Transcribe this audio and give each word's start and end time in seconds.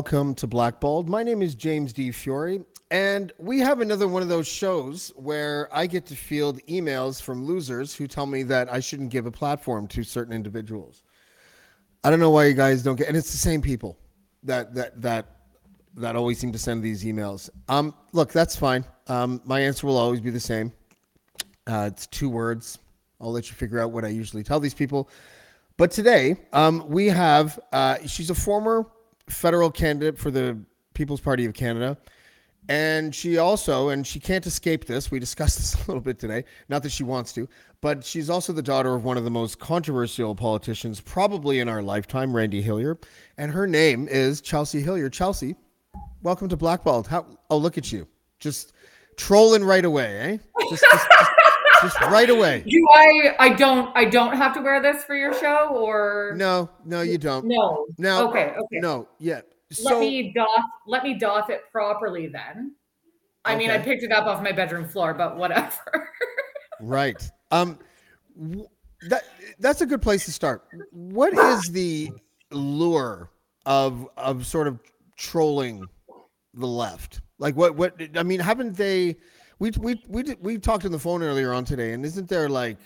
welcome 0.00 0.34
to 0.34 0.46
Blackballed. 0.46 1.10
My 1.10 1.22
name 1.22 1.42
is 1.42 1.54
James 1.54 1.92
Di 1.92 2.10
Fiore, 2.10 2.60
and 2.90 3.34
we 3.36 3.58
have 3.58 3.82
another 3.82 4.08
one 4.08 4.22
of 4.22 4.30
those 4.30 4.48
shows 4.48 5.12
where 5.14 5.68
I 5.70 5.86
get 5.86 6.06
to 6.06 6.16
field 6.16 6.58
emails 6.70 7.20
from 7.20 7.44
losers 7.44 7.94
who 7.94 8.06
tell 8.06 8.24
me 8.24 8.42
that 8.44 8.72
I 8.72 8.80
shouldn't 8.80 9.10
give 9.10 9.26
a 9.26 9.30
platform 9.30 9.86
to 9.88 10.02
certain 10.02 10.32
individuals. 10.32 11.02
I 12.02 12.08
don't 12.08 12.18
know 12.18 12.30
why 12.30 12.46
you 12.46 12.54
guys 12.54 12.82
don't 12.82 12.96
get, 12.96 13.08
and 13.08 13.16
it's 13.16 13.30
the 13.30 13.36
same 13.36 13.60
people 13.60 13.98
that 14.42 14.74
that 14.74 15.02
that 15.02 15.26
that 15.96 16.16
always 16.16 16.38
seem 16.38 16.52
to 16.52 16.58
send 16.58 16.82
these 16.82 17.04
emails. 17.04 17.50
Um, 17.68 17.94
look, 18.12 18.32
that's 18.32 18.56
fine. 18.56 18.86
Um, 19.06 19.42
my 19.44 19.60
answer 19.60 19.86
will 19.86 19.98
always 19.98 20.20
be 20.20 20.30
the 20.30 20.40
same. 20.40 20.72
Uh, 21.66 21.90
it's 21.92 22.06
two 22.06 22.30
words. 22.30 22.78
I'll 23.20 23.32
let 23.32 23.50
you 23.50 23.54
figure 23.54 23.78
out 23.78 23.90
what 23.90 24.06
I 24.06 24.08
usually 24.08 24.44
tell 24.44 24.60
these 24.60 24.72
people. 24.72 25.10
But 25.76 25.90
today, 25.90 26.36
um, 26.54 26.88
we 26.88 27.08
have, 27.08 27.60
uh, 27.70 27.98
she's 28.06 28.30
a 28.30 28.34
former 28.34 28.86
federal 29.30 29.70
candidate 29.70 30.18
for 30.18 30.30
the 30.30 30.58
People's 30.94 31.20
Party 31.20 31.46
of 31.46 31.54
Canada. 31.54 31.96
And 32.68 33.14
she 33.14 33.38
also, 33.38 33.88
and 33.88 34.06
she 34.06 34.20
can't 34.20 34.46
escape 34.46 34.84
this, 34.84 35.10
we 35.10 35.18
discussed 35.18 35.56
this 35.58 35.74
a 35.74 35.78
little 35.86 36.00
bit 36.00 36.18
today, 36.18 36.44
not 36.68 36.82
that 36.82 36.90
she 36.90 37.02
wants 37.04 37.32
to, 37.32 37.48
but 37.80 38.04
she's 38.04 38.28
also 38.28 38.52
the 38.52 38.62
daughter 38.62 38.94
of 38.94 39.04
one 39.04 39.16
of 39.16 39.24
the 39.24 39.30
most 39.30 39.58
controversial 39.58 40.34
politicians 40.34 41.00
probably 41.00 41.60
in 41.60 41.68
our 41.68 41.82
lifetime, 41.82 42.34
Randy 42.34 42.62
Hillier. 42.62 42.98
And 43.38 43.50
her 43.50 43.66
name 43.66 44.08
is 44.08 44.40
Chelsea 44.40 44.82
Hillier. 44.82 45.08
Chelsea, 45.08 45.56
welcome 46.22 46.48
to 46.48 46.56
Blackballed. 46.56 47.06
How, 47.06 47.26
oh, 47.48 47.56
look 47.56 47.78
at 47.78 47.90
you. 47.90 48.06
Just 48.38 48.72
trolling 49.16 49.64
right 49.64 49.84
away, 49.84 50.18
eh? 50.18 50.38
Just, 50.70 50.84
just, 50.92 51.08
just, 51.18 51.30
just 51.82 52.00
right 52.02 52.30
away. 52.30 52.62
Do 52.68 52.86
I? 52.94 53.34
I 53.38 53.48
don't. 53.50 53.90
I 53.96 54.04
don't 54.04 54.36
have 54.36 54.54
to 54.54 54.60
wear 54.60 54.80
this 54.80 55.04
for 55.04 55.14
your 55.14 55.34
show, 55.34 55.68
or 55.68 56.34
No, 56.36 56.70
no, 56.84 57.02
you 57.02 57.18
don't. 57.18 57.46
no. 57.46 57.86
No. 57.98 58.28
Okay. 58.28 58.52
Okay. 58.56 58.78
No, 58.80 59.08
yeah. 59.18 59.40
So, 59.72 59.90
Let 59.90 60.00
me 60.00 60.32
doff. 60.34 60.64
Let 60.86 61.04
me 61.04 61.14
doff 61.14 61.50
it 61.50 61.62
properly 61.70 62.26
then. 62.26 62.74
I 63.44 63.56
mean, 63.56 63.70
I 63.70 63.78
picked 63.78 64.02
it 64.02 64.12
up 64.12 64.26
off 64.26 64.42
my 64.42 64.52
bedroom 64.52 64.86
floor, 64.86 65.14
but 65.14 65.36
whatever. 65.36 66.08
right. 66.80 67.30
Um 67.50 67.78
that 69.08 69.24
that's 69.58 69.80
a 69.80 69.86
good 69.86 70.02
place 70.02 70.24
to 70.26 70.32
start. 70.32 70.64
What 70.90 71.32
is 71.32 71.70
the 71.70 72.10
lure 72.50 73.30
of 73.66 74.08
of 74.16 74.46
sort 74.46 74.66
of 74.68 74.78
trolling 75.16 75.86
the 76.54 76.66
left? 76.66 77.20
Like 77.38 77.56
what 77.56 77.76
what 77.76 77.94
I 78.14 78.22
mean, 78.22 78.40
haven't 78.40 78.76
they 78.76 79.16
we 79.60 79.70
we 79.78 80.02
we 80.08 80.22
did, 80.24 80.42
we 80.42 80.58
talked 80.58 80.84
on 80.84 80.90
the 80.90 80.98
phone 80.98 81.22
earlier 81.22 81.52
on 81.52 81.64
today 81.64 81.92
and 81.92 82.04
isn't 82.04 82.28
there 82.28 82.48
like 82.48 82.78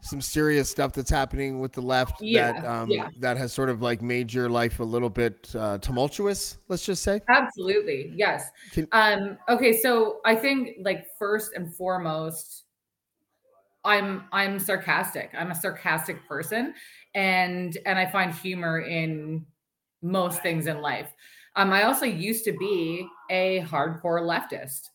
some 0.00 0.20
serious 0.20 0.70
stuff 0.70 0.92
that's 0.92 1.10
happening 1.10 1.58
with 1.58 1.72
the 1.72 1.80
left 1.80 2.20
that 2.20 2.64
um 2.64 2.88
yeah. 2.88 3.08
that 3.18 3.36
has 3.36 3.52
sort 3.52 3.68
of 3.68 3.82
like 3.82 4.00
made 4.00 4.32
your 4.32 4.48
life 4.48 4.78
a 4.78 4.84
little 4.84 5.10
bit 5.10 5.52
uh, 5.56 5.76
tumultuous, 5.78 6.58
let's 6.68 6.84
just 6.84 7.02
say? 7.02 7.20
Absolutely. 7.28 8.12
Yes. 8.14 8.50
Can- 8.72 8.86
Um, 8.92 9.38
okay, 9.48 9.76
so 9.76 10.20
I 10.24 10.36
think 10.36 10.76
like 10.82 11.06
first 11.18 11.52
and 11.56 11.74
foremost, 11.74 12.66
I'm 13.84 14.24
I'm 14.30 14.60
sarcastic. 14.60 15.30
I'm 15.36 15.50
a 15.50 15.54
sarcastic 15.54 16.26
person 16.28 16.74
and 17.14 17.76
and 17.86 17.98
I 17.98 18.06
find 18.06 18.32
humor 18.32 18.80
in 18.82 19.44
most 20.00 20.42
things 20.42 20.68
in 20.68 20.80
life. 20.80 21.10
Um, 21.56 21.72
I 21.72 21.82
also 21.82 22.04
used 22.06 22.44
to 22.44 22.52
be 22.52 23.08
a 23.30 23.62
hardcore 23.62 24.22
leftist. 24.22 24.90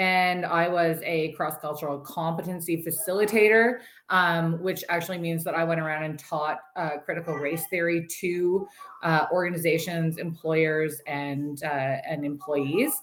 And 0.00 0.46
I 0.46 0.66
was 0.66 0.98
a 1.04 1.32
cross 1.32 1.58
cultural 1.60 1.98
competency 1.98 2.82
facilitator, 2.82 3.80
um, 4.08 4.58
which 4.62 4.82
actually 4.88 5.18
means 5.18 5.44
that 5.44 5.54
I 5.54 5.62
went 5.62 5.78
around 5.78 6.04
and 6.04 6.18
taught 6.18 6.56
uh, 6.74 6.96
critical 7.04 7.34
race 7.34 7.66
theory 7.68 8.06
to 8.20 8.66
uh, 9.02 9.26
organizations, 9.30 10.16
employers, 10.16 11.02
and 11.06 11.62
uh, 11.62 11.98
and 12.08 12.24
employees. 12.24 12.94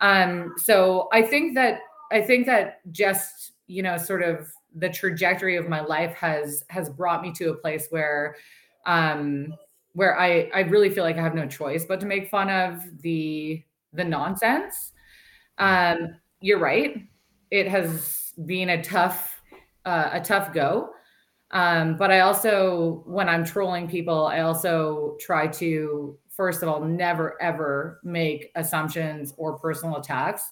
Um, 0.00 0.54
so 0.58 1.08
I 1.12 1.22
think 1.22 1.54
that 1.54 1.82
I 2.10 2.20
think 2.20 2.46
that 2.46 2.80
just 2.90 3.52
you 3.68 3.84
know 3.84 3.96
sort 3.96 4.24
of 4.24 4.48
the 4.74 4.88
trajectory 4.88 5.56
of 5.56 5.68
my 5.68 5.82
life 5.82 6.14
has 6.16 6.64
has 6.68 6.90
brought 6.90 7.22
me 7.22 7.30
to 7.34 7.50
a 7.50 7.54
place 7.54 7.86
where 7.90 8.34
um, 8.86 9.54
where 9.92 10.18
I 10.18 10.50
I 10.52 10.62
really 10.62 10.90
feel 10.90 11.04
like 11.04 11.16
I 11.16 11.22
have 11.22 11.36
no 11.36 11.46
choice 11.46 11.84
but 11.84 12.00
to 12.00 12.06
make 12.06 12.28
fun 12.28 12.50
of 12.50 12.82
the 13.02 13.62
the 13.92 14.02
nonsense. 14.02 14.94
Um, 15.58 16.16
you're 16.40 16.58
right. 16.58 17.02
It 17.50 17.68
has 17.68 18.32
been 18.46 18.70
a 18.70 18.82
tough 18.82 19.40
uh, 19.84 20.10
a 20.12 20.20
tough 20.20 20.52
go. 20.52 20.90
Um, 21.52 21.96
but 21.96 22.10
I 22.10 22.20
also, 22.20 23.02
when 23.06 23.28
I'm 23.28 23.44
trolling 23.44 23.88
people, 23.88 24.26
I 24.26 24.40
also 24.40 25.16
try 25.20 25.48
to, 25.48 26.16
first 26.28 26.62
of 26.62 26.68
all, 26.68 26.80
never 26.84 27.40
ever 27.42 28.00
make 28.04 28.50
assumptions 28.54 29.34
or 29.36 29.58
personal 29.58 29.96
attacks 29.96 30.50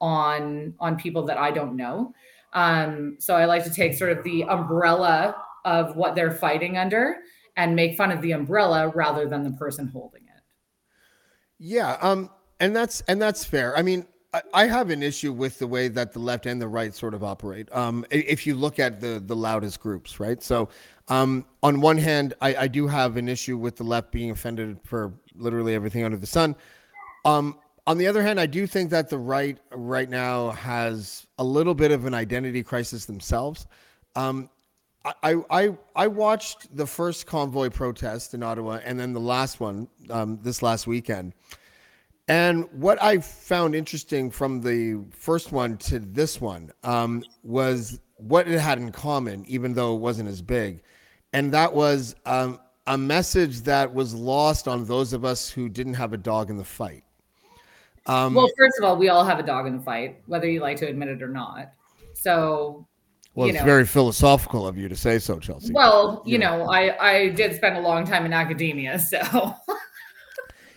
on 0.00 0.74
on 0.80 0.96
people 0.96 1.24
that 1.26 1.38
I 1.38 1.50
don't 1.50 1.76
know. 1.76 2.12
Um, 2.52 3.16
so 3.18 3.34
I 3.34 3.44
like 3.44 3.64
to 3.64 3.72
take 3.72 3.94
sort 3.94 4.16
of 4.16 4.24
the 4.24 4.44
umbrella 4.44 5.36
of 5.64 5.96
what 5.96 6.14
they're 6.14 6.32
fighting 6.32 6.76
under 6.76 7.16
and 7.56 7.74
make 7.74 7.96
fun 7.96 8.10
of 8.10 8.20
the 8.20 8.32
umbrella 8.32 8.88
rather 8.94 9.28
than 9.28 9.44
the 9.44 9.52
person 9.52 9.86
holding 9.86 10.22
it. 10.22 10.42
Yeah, 11.58 11.96
um, 12.00 12.30
and 12.58 12.74
that's 12.74 13.02
and 13.02 13.22
that's 13.22 13.44
fair. 13.44 13.76
I 13.76 13.82
mean, 13.82 14.06
I, 14.52 14.66
have 14.66 14.90
an 14.90 15.02
issue 15.02 15.32
with 15.32 15.58
the 15.58 15.66
way 15.66 15.88
that 15.88 16.12
the 16.12 16.18
left 16.18 16.46
and 16.46 16.60
the 16.60 16.68
right 16.68 16.94
sort 16.94 17.14
of 17.14 17.22
operate. 17.22 17.68
Um, 17.72 18.04
if 18.10 18.46
you 18.46 18.54
look 18.54 18.78
at 18.78 19.00
the 19.00 19.22
the 19.24 19.36
loudest 19.36 19.80
groups, 19.80 20.18
right? 20.18 20.42
So, 20.42 20.68
um, 21.08 21.44
on 21.62 21.80
one 21.80 21.98
hand, 21.98 22.34
I, 22.40 22.56
I 22.56 22.68
do 22.68 22.86
have 22.86 23.16
an 23.16 23.28
issue 23.28 23.56
with 23.56 23.76
the 23.76 23.84
left 23.84 24.10
being 24.10 24.30
offended 24.30 24.78
for 24.84 25.12
literally 25.36 25.74
everything 25.74 26.04
under 26.04 26.16
the 26.16 26.26
sun. 26.26 26.56
Um, 27.24 27.58
on 27.86 27.98
the 27.98 28.06
other 28.06 28.22
hand, 28.22 28.40
I 28.40 28.46
do 28.46 28.66
think 28.66 28.90
that 28.90 29.10
the 29.10 29.18
right 29.18 29.58
right 29.70 30.08
now 30.08 30.50
has 30.50 31.26
a 31.38 31.44
little 31.44 31.74
bit 31.74 31.90
of 31.90 32.06
an 32.06 32.14
identity 32.14 32.62
crisis 32.62 33.04
themselves. 33.04 33.66
Um, 34.16 34.48
I, 35.04 35.36
I 35.50 35.76
I 35.94 36.06
watched 36.06 36.74
the 36.74 36.86
first 36.86 37.26
convoy 37.26 37.68
protest 37.68 38.32
in 38.32 38.42
Ottawa 38.42 38.80
and 38.84 38.98
then 38.98 39.12
the 39.12 39.20
last 39.20 39.60
one 39.60 39.88
um, 40.10 40.38
this 40.42 40.62
last 40.62 40.86
weekend. 40.86 41.34
And 42.28 42.66
what 42.72 43.02
I 43.02 43.18
found 43.18 43.74
interesting 43.74 44.30
from 44.30 44.60
the 44.60 45.04
first 45.10 45.52
one 45.52 45.76
to 45.78 45.98
this 45.98 46.40
one 46.40 46.70
um, 46.82 47.22
was 47.42 48.00
what 48.16 48.48
it 48.48 48.58
had 48.58 48.78
in 48.78 48.90
common, 48.92 49.44
even 49.46 49.74
though 49.74 49.94
it 49.94 50.00
wasn't 50.00 50.28
as 50.28 50.40
big. 50.40 50.82
And 51.34 51.52
that 51.52 51.74
was 51.74 52.14
um, 52.24 52.60
a 52.86 52.96
message 52.96 53.62
that 53.62 53.92
was 53.92 54.14
lost 54.14 54.68
on 54.68 54.86
those 54.86 55.12
of 55.12 55.24
us 55.24 55.50
who 55.50 55.68
didn't 55.68 55.94
have 55.94 56.12
a 56.12 56.16
dog 56.16 56.48
in 56.48 56.56
the 56.56 56.64
fight. 56.64 57.04
Um, 58.06 58.34
well, 58.34 58.48
first 58.56 58.78
of 58.78 58.84
all, 58.84 58.96
we 58.96 59.08
all 59.08 59.24
have 59.24 59.38
a 59.38 59.42
dog 59.42 59.66
in 59.66 59.78
the 59.78 59.82
fight, 59.82 60.20
whether 60.26 60.48
you 60.48 60.60
like 60.60 60.76
to 60.78 60.86
admit 60.86 61.08
it 61.08 61.22
or 61.22 61.28
not. 61.28 61.72
So, 62.12 62.86
well, 63.34 63.48
it's 63.48 63.58
know. 63.58 63.64
very 63.64 63.86
philosophical 63.86 64.66
of 64.66 64.76
you 64.76 64.88
to 64.88 64.96
say 64.96 65.18
so, 65.18 65.38
Chelsea. 65.38 65.72
well, 65.72 66.22
you 66.26 66.38
know, 66.38 66.64
I 66.70 67.12
I 67.12 67.28
did 67.30 67.54
spend 67.56 67.76
a 67.76 67.80
long 67.80 68.06
time 68.06 68.26
in 68.26 68.32
academia, 68.32 68.98
so 69.10 69.54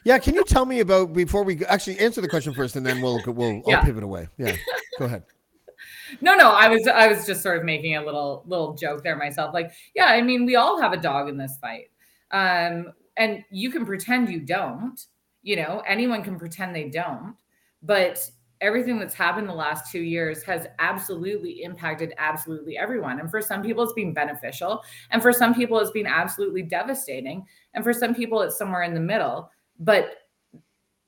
Yeah, 0.07 0.19
can 0.19 0.36
you 0.36 0.45
tell 0.45 0.65
me 0.65 0.80
about 0.80 1.12
before 1.12 1.44
we 1.44 1.65
actually 1.65 2.00
answer 2.00 2.21
the 2.21 2.30
question 2.30 2.54
first, 2.54 2.77
and 2.77 2.86
then 2.86 3.01
we'll 3.01 3.21
we'll 3.27 3.62
Yeah. 3.68 3.83
Pivot 3.83 4.04
away. 4.04 4.30
Yeah, 4.38 4.56
go 4.98 5.04
ahead. 5.04 5.24
no, 6.21 6.33
no, 6.33 6.51
I 6.51 6.69
was 6.69 6.88
I 6.88 7.09
was 7.09 7.25
just 7.25 7.44
sort 7.44 7.57
of 7.57 7.65
making 7.65 7.98
a 7.98 8.01
little 8.01 8.44
little 8.48 8.74
joke 8.74 9.04
there 9.04 9.18
myself. 9.18 9.54
Like, 9.54 9.69
yeah, 9.95 10.06
I 10.06 10.21
mean, 10.21 10.45
we 10.45 10.56
all 10.56 10.81
have 10.81 10.94
a 10.94 10.98
dog 10.98 11.27
in 11.27 11.36
this 11.36 11.57
fight, 11.59 11.92
um, 12.31 12.94
and 13.18 13.44
you 13.51 13.69
can 13.69 13.86
pretend 13.86 14.30
you 14.30 14.39
don't. 14.39 14.98
You 15.42 15.57
know, 15.57 15.83
anyone 15.86 16.24
can 16.24 16.39
pretend 16.39 16.74
they 16.74 16.88
don't, 16.88 17.36
but 17.83 18.18
everything 18.62 19.00
that's 19.00 19.13
happened 19.13 19.50
the 19.50 19.54
last 19.54 19.92
two 19.92 20.01
years 20.01 20.42
has 20.44 20.68
absolutely 20.80 21.63
impacted 21.63 22.13
absolutely 22.18 22.77
everyone. 22.77 23.19
And 23.19 23.30
for 23.30 23.42
some 23.42 23.62
people, 23.62 23.83
it's 23.83 23.94
been 23.94 24.13
beneficial. 24.13 24.81
And 25.12 25.21
for 25.21 25.31
some 25.31 25.54
people, 25.54 25.80
it's 25.80 25.92
been 25.92 26.07
absolutely 26.07 26.63
devastating. 26.63 27.45
And 27.74 27.83
for 27.83 27.94
some 27.94 28.15
people, 28.15 28.42
it's 28.42 28.57
somewhere 28.57 28.83
in 28.83 28.94
the 28.94 29.00
middle. 29.00 29.51
But 29.79 30.18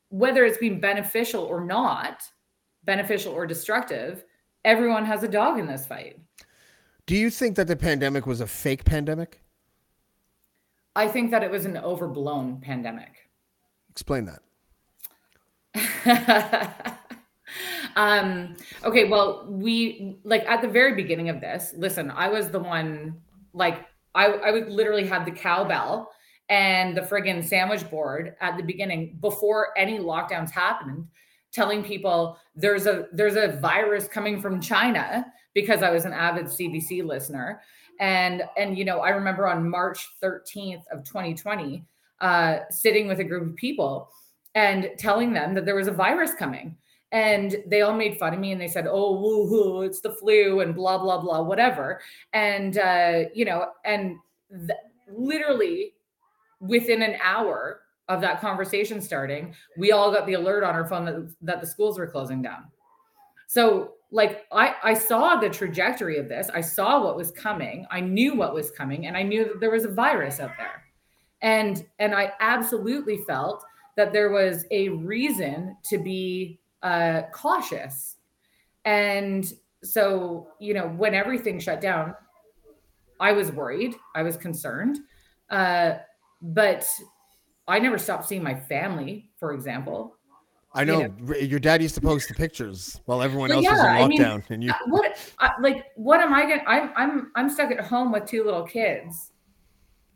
whether 0.09 0.45
it's 0.45 0.57
been 0.57 0.79
beneficial 0.79 1.43
or 1.43 1.63
not, 1.63 2.23
beneficial 2.83 3.33
or 3.33 3.45
destructive, 3.45 4.23
everyone 4.65 5.05
has 5.05 5.23
a 5.23 5.27
dog 5.27 5.59
in 5.59 5.67
this 5.67 5.85
fight. 5.85 6.19
Do 7.05 7.15
you 7.15 7.29
think 7.29 7.55
that 7.55 7.67
the 7.67 7.75
pandemic 7.75 8.25
was 8.25 8.41
a 8.41 8.47
fake 8.47 8.85
pandemic? 8.85 9.41
I 10.95 11.07
think 11.07 11.31
that 11.31 11.43
it 11.43 11.51
was 11.51 11.65
an 11.65 11.77
overblown 11.77 12.59
pandemic. 12.61 13.29
Explain 13.89 14.25
that. 14.25 14.41
um 17.95 18.55
okay 18.83 19.05
well 19.09 19.45
we 19.49 20.17
like 20.23 20.45
at 20.47 20.61
the 20.61 20.67
very 20.67 20.95
beginning 20.95 21.29
of 21.29 21.41
this 21.41 21.73
listen 21.77 22.11
i 22.11 22.27
was 22.27 22.49
the 22.49 22.59
one 22.59 23.15
like 23.53 23.85
i 24.15 24.25
i 24.25 24.51
would 24.51 24.69
literally 24.69 25.05
have 25.05 25.25
the 25.25 25.31
cowbell 25.31 26.11
and 26.49 26.95
the 26.95 27.01
friggin 27.01 27.43
sandwich 27.43 27.89
board 27.89 28.35
at 28.41 28.57
the 28.57 28.63
beginning 28.63 29.17
before 29.21 29.69
any 29.77 29.99
lockdowns 29.99 30.51
happened 30.51 31.05
telling 31.51 31.83
people 31.83 32.37
there's 32.55 32.85
a 32.85 33.07
there's 33.11 33.35
a 33.35 33.59
virus 33.59 34.07
coming 34.07 34.41
from 34.41 34.61
china 34.61 35.25
because 35.53 35.83
i 35.83 35.89
was 35.89 36.05
an 36.05 36.13
avid 36.13 36.45
cbc 36.45 37.05
listener 37.05 37.61
and 37.99 38.43
and 38.57 38.77
you 38.77 38.85
know 38.85 38.99
i 38.99 39.09
remember 39.09 39.47
on 39.47 39.69
march 39.69 40.07
13th 40.23 40.83
of 40.91 41.03
2020 41.03 41.83
uh 42.21 42.59
sitting 42.69 43.07
with 43.07 43.19
a 43.19 43.23
group 43.23 43.47
of 43.47 43.55
people 43.55 44.09
and 44.55 44.89
telling 44.97 45.33
them 45.33 45.53
that 45.53 45.65
there 45.65 45.75
was 45.75 45.87
a 45.87 45.91
virus 45.91 46.33
coming. 46.33 46.75
And 47.11 47.55
they 47.65 47.81
all 47.81 47.93
made 47.93 48.19
fun 48.19 48.33
of 48.33 48.39
me 48.39 48.51
and 48.51 48.61
they 48.61 48.67
said, 48.67 48.85
oh, 48.87 49.19
woo-hoo, 49.19 49.81
it's 49.81 50.01
the 50.01 50.11
flu 50.11 50.59
and 50.59 50.75
blah, 50.75 50.97
blah, 50.97 51.19
blah, 51.19 51.41
whatever. 51.41 52.01
And, 52.33 52.77
uh, 52.77 53.23
you 53.33 53.45
know, 53.45 53.67
and 53.83 54.17
th- 54.51 54.79
literally 55.11 55.93
within 56.59 57.01
an 57.01 57.15
hour 57.23 57.81
of 58.07 58.21
that 58.21 58.41
conversation 58.41 59.01
starting, 59.01 59.53
we 59.77 59.91
all 59.91 60.11
got 60.11 60.25
the 60.25 60.33
alert 60.33 60.63
on 60.63 60.73
our 60.73 60.87
phone 60.87 61.05
that, 61.05 61.33
that 61.41 61.61
the 61.61 61.67
schools 61.67 61.97
were 61.99 62.07
closing 62.07 62.41
down. 62.41 62.65
So, 63.47 63.93
like, 64.11 64.45
I, 64.51 64.75
I 64.83 64.93
saw 64.95 65.35
the 65.35 65.49
trajectory 65.49 66.17
of 66.17 66.27
this. 66.27 66.49
I 66.53 66.61
saw 66.61 67.03
what 67.03 67.15
was 67.15 67.31
coming. 67.31 67.85
I 67.91 67.99
knew 67.99 68.35
what 68.35 68.53
was 68.53 68.71
coming, 68.71 69.05
and 69.05 69.15
I 69.15 69.21
knew 69.21 69.45
that 69.45 69.59
there 69.59 69.71
was 69.71 69.85
a 69.85 69.91
virus 69.91 70.39
out 70.39 70.51
there. 70.57 70.83
And 71.41 71.85
and 71.99 72.13
I 72.13 72.33
absolutely 72.39 73.19
felt 73.27 73.63
that 73.95 74.11
there 74.11 74.31
was 74.31 74.65
a 74.71 74.89
reason 74.89 75.77
to 75.89 75.97
be 75.97 76.59
uh, 76.83 77.23
cautious. 77.33 78.17
And 78.85 79.51
so, 79.83 80.47
you 80.59 80.73
know, 80.73 80.87
when 80.87 81.13
everything 81.13 81.59
shut 81.59 81.81
down, 81.81 82.15
I 83.19 83.31
was 83.33 83.51
worried, 83.51 83.95
I 84.15 84.23
was 84.23 84.37
concerned. 84.37 84.99
Uh, 85.49 85.95
but 86.41 86.87
I 87.67 87.79
never 87.79 87.97
stopped 87.97 88.27
seeing 88.27 88.43
my 88.43 88.55
family, 88.55 89.29
for 89.37 89.53
example. 89.53 90.15
I 90.73 90.83
know, 90.83 91.01
you 91.01 91.07
know, 91.07 91.35
your 91.35 91.59
dad 91.59 91.81
used 91.81 91.95
to 91.95 92.01
post 92.01 92.27
the 92.27 92.35
pictures 92.35 93.01
while 93.05 93.23
everyone 93.23 93.51
else 93.51 93.63
yeah, 93.63 93.71
was 93.71 94.11
in 94.11 94.19
lockdown, 94.19 94.33
I 94.33 94.35
mean, 94.35 94.43
and 94.49 94.63
you. 94.63 94.71
Uh, 94.71 94.75
what, 94.87 95.33
I, 95.39 95.51
like, 95.61 95.85
what 95.95 96.19
am 96.19 96.33
I 96.33 96.41
gonna? 96.41 96.63
I'm 96.67 96.91
I'm 96.95 97.31
I'm 97.35 97.49
stuck 97.49 97.71
at 97.71 97.79
home 97.79 98.11
with 98.11 98.25
two 98.25 98.43
little 98.43 98.63
kids. 98.63 99.31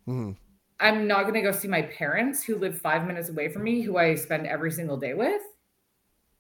Mm-hmm. 0.08 0.32
I'm 0.80 1.08
not 1.08 1.22
going 1.22 1.36
to 1.36 1.42
go 1.42 1.52
see 1.52 1.68
my 1.68 1.84
parents 1.84 2.44
who 2.44 2.58
live 2.58 2.80
five 2.80 3.08
minutes 3.08 3.30
away 3.30 3.48
from 3.48 3.64
me, 3.64 3.82
who 3.82 3.98
I 3.98 4.16
spend 4.16 4.46
every 4.46 4.70
single 4.70 4.98
day 4.98 5.14
with. 5.14 5.42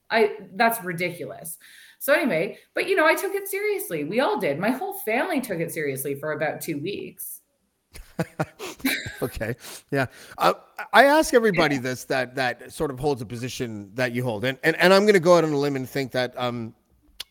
I 0.09 0.35
that's 0.55 0.83
ridiculous. 0.83 1.57
So 1.99 2.13
anyway, 2.13 2.59
but 2.75 2.87
you 2.87 2.95
know, 2.95 3.05
I 3.05 3.15
took 3.15 3.33
it 3.33 3.47
seriously. 3.47 4.03
We 4.03 4.19
all 4.19 4.39
did. 4.39 4.59
My 4.59 4.69
whole 4.69 4.93
family 4.93 5.41
took 5.41 5.59
it 5.59 5.71
seriously 5.71 6.15
for 6.15 6.33
about 6.33 6.61
two 6.61 6.77
weeks. 6.77 7.41
okay, 9.23 9.55
yeah. 9.91 10.07
Uh, 10.37 10.53
I 10.91 11.05
ask 11.05 11.33
everybody 11.33 11.77
this 11.77 12.03
that 12.05 12.35
that 12.35 12.71
sort 12.71 12.91
of 12.91 12.99
holds 12.99 13.21
a 13.21 13.25
position 13.25 13.91
that 13.95 14.13
you 14.13 14.23
hold, 14.23 14.45
and 14.45 14.57
and, 14.63 14.75
and 14.77 14.93
I'm 14.93 15.03
going 15.03 15.13
to 15.13 15.19
go 15.19 15.37
out 15.37 15.43
on 15.43 15.51
a 15.51 15.57
limb 15.57 15.75
and 15.75 15.89
think 15.89 16.11
that 16.11 16.33
um, 16.37 16.73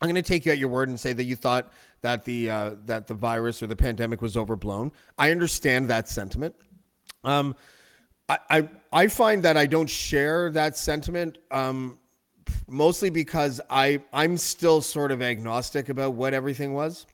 I'm 0.01 0.09
going 0.09 0.15
to 0.15 0.23
take 0.23 0.47
you 0.47 0.53
at 0.53 0.59
your 0.59 0.69
word 0.69 0.89
and 0.89 0.99
say 0.99 1.13
that 1.13 1.25
you 1.25 1.37
thought 1.37 1.73
that 2.01 2.25
the 2.25 2.51
uh, 2.51 2.71
that 2.87 3.07
the 3.07 3.15
virus 3.15 3.63
or 3.63 3.67
the 3.67 3.77
pandemic 3.77 4.23
was 4.23 4.37
overblown. 4.37 4.93
I 5.19 5.31
understand 5.31 5.89
that 5.91 6.09
sentiment. 6.09 6.55
Um, 7.25 7.55
I, 8.29 8.39
I, 8.51 8.69
I 8.93 9.07
find 9.07 9.43
that 9.45 9.57
I 9.57 9.67
don't 9.67 9.89
share 9.89 10.51
that 10.51 10.77
sentiment. 10.77 11.39
Um, 11.51 11.99
mostly 12.69 13.11
because 13.11 13.61
I 13.71 14.03
I'm 14.13 14.37
still 14.37 14.81
sort 14.81 15.13
of 15.13 15.23
agnostic 15.23 15.89
about 15.89 16.15
what 16.15 16.35
everything 16.35 16.75
was. 16.75 17.07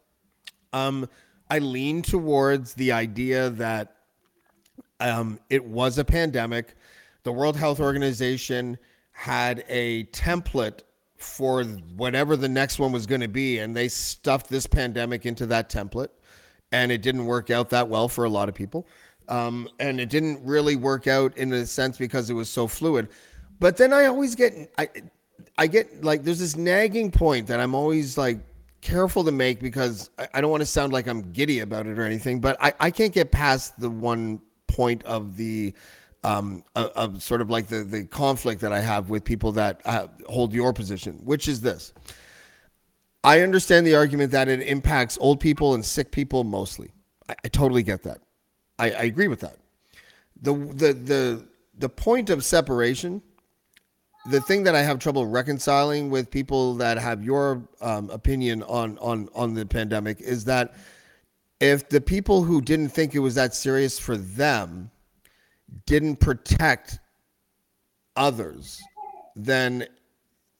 Um, 0.72 1.08
I 1.50 1.58
lean 1.58 2.02
towards 2.02 2.74
the 2.74 2.92
idea 2.92 3.50
that 3.50 3.94
um, 5.00 5.38
it 5.50 5.64
was 5.64 5.98
a 5.98 6.04
pandemic. 6.04 6.74
The 7.22 7.32
World 7.32 7.56
Health 7.56 7.80
Organization 7.80 8.78
had 9.12 9.64
a 9.68 10.04
template 10.04 10.80
for 11.16 11.64
whatever 11.64 12.36
the 12.36 12.48
next 12.48 12.78
one 12.78 12.92
was 12.92 13.06
going 13.06 13.20
to 13.20 13.28
be, 13.28 13.58
and 13.58 13.76
they 13.76 13.88
stuffed 13.88 14.48
this 14.48 14.66
pandemic 14.66 15.26
into 15.26 15.46
that 15.46 15.68
template, 15.68 16.10
and 16.72 16.92
it 16.92 17.02
didn't 17.02 17.26
work 17.26 17.50
out 17.50 17.70
that 17.70 17.88
well 17.88 18.08
for 18.08 18.24
a 18.24 18.30
lot 18.30 18.48
of 18.48 18.54
people. 18.54 18.86
Um, 19.28 19.68
and 19.78 20.00
it 20.00 20.08
didn't 20.08 20.42
really 20.44 20.76
work 20.76 21.06
out 21.06 21.36
in 21.36 21.52
a 21.52 21.66
sense 21.66 21.98
because 21.98 22.30
it 22.30 22.34
was 22.34 22.48
so 22.48 22.66
fluid. 22.66 23.08
But 23.60 23.76
then 23.76 23.92
I 23.92 24.06
always 24.06 24.34
get 24.34 24.72
I 24.78 24.88
I 25.58 25.66
get 25.66 26.02
like 26.02 26.22
there's 26.22 26.38
this 26.38 26.56
nagging 26.56 27.10
point 27.10 27.48
that 27.48 27.60
I'm 27.60 27.74
always 27.74 28.16
like 28.16 28.38
careful 28.80 29.24
to 29.24 29.32
make 29.32 29.60
because 29.60 30.10
I, 30.18 30.28
I 30.34 30.40
don't 30.40 30.50
want 30.50 30.62
to 30.62 30.66
sound 30.66 30.92
like 30.92 31.06
I'm 31.06 31.32
giddy 31.32 31.60
about 31.60 31.86
it 31.86 31.98
or 31.98 32.04
anything, 32.04 32.40
but 32.40 32.56
I, 32.60 32.72
I 32.80 32.90
can't 32.90 33.12
get 33.12 33.32
past 33.32 33.78
the 33.78 33.90
one 33.90 34.40
point 34.78 35.02
of 35.02 35.36
the 35.36 35.74
um 36.22 36.62
of, 36.76 36.86
of 37.02 37.22
sort 37.22 37.40
of 37.40 37.50
like 37.50 37.66
the 37.66 37.82
the 37.82 38.04
conflict 38.04 38.60
that 38.60 38.72
I 38.72 38.80
have 38.80 39.10
with 39.10 39.24
people 39.24 39.50
that 39.52 39.80
uh, 39.84 40.06
hold 40.28 40.52
your 40.52 40.72
position, 40.72 41.14
which 41.24 41.48
is 41.48 41.60
this. 41.60 41.92
I 43.24 43.40
understand 43.40 43.86
the 43.86 43.96
argument 43.96 44.30
that 44.32 44.48
it 44.48 44.60
impacts 44.62 45.18
old 45.20 45.40
people 45.40 45.74
and 45.74 45.84
sick 45.84 46.12
people 46.12 46.44
mostly. 46.44 46.92
I, 47.28 47.34
I 47.44 47.48
totally 47.48 47.82
get 47.82 48.04
that. 48.04 48.18
I, 48.78 48.86
I 48.92 49.02
agree 49.12 49.26
with 49.26 49.40
that. 49.40 49.56
The 50.42 50.54
the 50.54 50.92
the 51.12 51.44
the 51.76 51.88
point 51.88 52.30
of 52.30 52.44
separation, 52.44 53.20
the 54.30 54.40
thing 54.42 54.62
that 54.62 54.76
I 54.76 54.82
have 54.82 55.00
trouble 55.00 55.26
reconciling 55.26 56.08
with 56.08 56.30
people 56.30 56.74
that 56.76 56.98
have 56.98 57.24
your 57.24 57.68
um, 57.80 58.10
opinion 58.10 58.62
on 58.62 58.96
on 58.98 59.28
on 59.34 59.54
the 59.54 59.66
pandemic 59.66 60.20
is 60.20 60.44
that 60.44 60.74
if 61.60 61.88
the 61.88 62.00
people 62.00 62.42
who 62.42 62.60
didn't 62.60 62.90
think 62.90 63.14
it 63.14 63.18
was 63.18 63.34
that 63.34 63.54
serious 63.54 63.98
for 63.98 64.16
them 64.16 64.90
didn't 65.86 66.16
protect 66.16 66.98
others, 68.16 68.80
then 69.34 69.86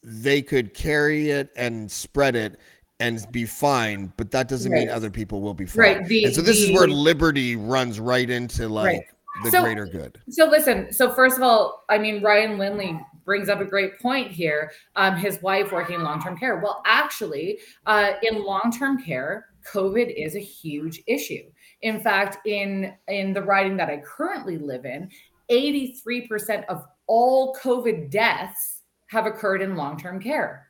they 0.03 0.43
could 0.43 0.75
carry 0.75 1.31
it 1.31 1.51
and 1.57 1.91
spread 1.91 2.37
it 2.37 2.59
and 3.01 3.25
be 3.31 3.45
fine, 3.45 4.13
but 4.17 4.31
that 4.33 4.49
doesn't 4.49 4.73
right. 4.73 4.81
mean 4.81 4.89
other 4.89 5.11
people 5.11 5.41
will 5.41 5.55
be 5.55 5.67
fine. 5.67 5.81
Right. 5.81 6.07
The, 6.07 6.25
and 6.25 6.35
so 6.35 6.43
this 6.43 6.61
the, 6.61 6.73
is 6.73 6.79
where 6.79 6.89
liberty 6.89 7.55
runs 7.55 8.01
right 8.01 8.29
into 8.29 8.69
like 8.69 8.87
right. 8.87 9.05
the 9.45 9.51
so, 9.51 9.63
greater 9.63 9.87
good. 9.87 10.21
So 10.31 10.47
listen, 10.47 10.93
so 10.93 11.13
first 11.13 11.37
of 11.37 11.43
all, 11.43 11.85
I 11.89 11.99
mean 11.99 12.23
Ryan 12.23 12.59
Lindley 12.59 12.99
brings 13.29 13.51
up 13.51 13.61
a 13.61 13.65
great 13.65 14.01
point 14.01 14.31
here. 14.31 14.73
Um, 14.97 15.15
his 15.15 15.43
wife 15.43 15.71
working 15.71 15.97
in 15.97 16.03
long-term 16.03 16.39
care. 16.39 16.57
Well, 16.57 16.83
actually, 16.87 17.59
uh, 17.85 18.13
in 18.23 18.43
long-term 18.43 19.03
care, 19.03 19.49
COVID 19.71 20.15
is 20.17 20.35
a 20.35 20.41
huge 20.41 21.03
issue. 21.07 21.43
In 21.83 22.01
fact, 22.01 22.39
in 22.47 22.95
in 23.07 23.35
the 23.35 23.43
riding 23.43 23.77
that 23.77 23.91
I 23.91 23.99
currently 23.99 24.57
live 24.57 24.87
in, 24.87 25.11
83% 25.51 26.65
of 26.71 26.87
all 27.07 27.55
COVID 27.57 28.11
deaths 28.11 28.83
have 29.09 29.27
occurred 29.27 29.61
in 29.61 29.77
long-term 29.77 30.21
care. 30.23 30.69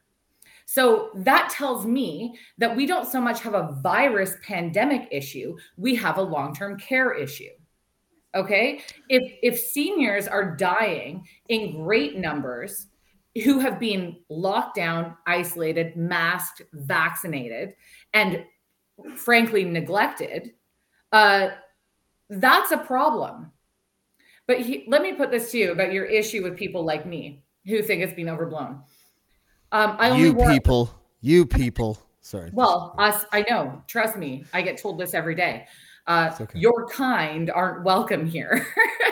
So 0.67 1.11
that 1.15 1.50
tells 1.50 1.87
me 1.87 2.37
that 2.59 2.75
we 2.75 2.87
don't 2.87 3.07
so 3.07 3.21
much 3.21 3.41
have 3.41 3.55
a 3.55 3.79
virus 3.83 4.35
pandemic 4.43 5.07
issue, 5.12 5.57
we 5.77 5.95
have 5.95 6.19
a 6.19 6.23
long 6.23 6.53
term 6.57 6.77
care 6.77 7.15
issue. 7.15 7.55
Okay. 8.35 8.81
If, 9.09 9.33
if 9.43 9.59
seniors 9.59 10.29
are 10.29 10.57
dying 10.57 11.27
in 11.49 11.83
great 11.83 12.17
numbers, 12.17 12.89
who 13.45 13.61
have 13.61 13.79
been 13.79 14.17
locked 14.29 14.77
down, 14.77 15.17
isolated, 15.27 15.97
masked, 15.97 16.63
vaccinated, 16.73 17.75
and 18.13 18.45
frankly 19.17 19.65
neglected, 19.65 20.55
uh, 21.13 21.51
that's 22.31 22.73
a 22.73 22.79
problem. 22.79 23.53
But 24.47 24.61
he, 24.61 24.85
let 24.89 25.03
me 25.03 25.13
put 25.13 25.31
this 25.31 25.51
to 25.53 25.59
you 25.59 25.73
about 25.73 25.93
your 25.93 26.05
issue 26.05 26.43
with 26.43 26.57
people 26.57 26.85
like 26.85 27.07
me 27.07 27.45
who 27.67 27.83
think 27.83 28.03
it's 28.03 28.15
been 28.15 28.29
overblown. 28.29 28.83
Um, 29.73 29.97
I 29.99 30.11
only 30.11 30.29
you 30.29 30.33
wore, 30.33 30.51
people, 30.51 30.91
you 31.21 31.47
people. 31.47 31.99
Sorry. 32.21 32.51
Well, 32.53 32.95
us, 32.99 33.25
I 33.33 33.45
know. 33.49 33.83
Trust 33.87 34.17
me, 34.17 34.45
I 34.53 34.63
get 34.63 34.79
told 34.79 34.99
this 34.99 35.15
every 35.15 35.35
day. 35.35 35.67
Uh, 36.09 36.35
okay. 36.41 36.59
Your 36.59 36.87
kind 36.88 37.50
aren't 37.50 37.85
welcome 37.85 38.27
here. 38.27 38.67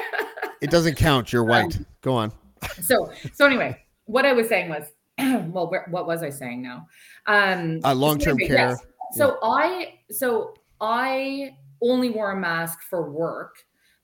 it 0.62 0.70
doesn't 0.70 0.96
count. 0.96 1.32
You're 1.32 1.44
white. 1.44 1.76
Um, 1.76 1.86
Go 2.00 2.14
on. 2.14 2.32
so, 2.80 3.12
so 3.34 3.44
anyway, 3.46 3.78
what 4.06 4.24
I 4.24 4.32
was 4.32 4.48
saying 4.48 4.70
was, 4.70 4.84
well, 5.52 5.70
where, 5.70 5.86
what 5.90 6.06
was 6.06 6.22
I 6.22 6.30
saying 6.30 6.62
now? 6.62 6.86
Um, 7.26 7.80
Uh, 7.84 7.94
long-term 7.94 8.38
anyway, 8.40 8.48
care. 8.48 8.68
yes. 8.70 8.80
So 9.12 9.38
I, 9.42 9.98
so 10.10 10.54
I 10.80 11.56
only 11.82 12.10
wore 12.10 12.32
a 12.32 12.36
mask 12.36 12.80
for 12.82 13.10
work 13.10 13.56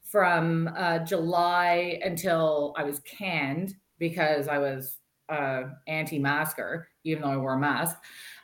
from 0.04 0.70
uh, 0.76 0.99
July 1.00 1.99
until 2.04 2.75
I 2.76 2.84
was 2.84 3.00
canned 3.00 3.75
because 3.99 4.49
I 4.49 4.58
was 4.58 4.99
uh, 5.30 5.62
anti-masker, 5.87 6.88
even 7.04 7.22
though 7.22 7.30
I 7.30 7.37
wore 7.38 7.54
a 7.54 7.58
mask. 7.58 7.96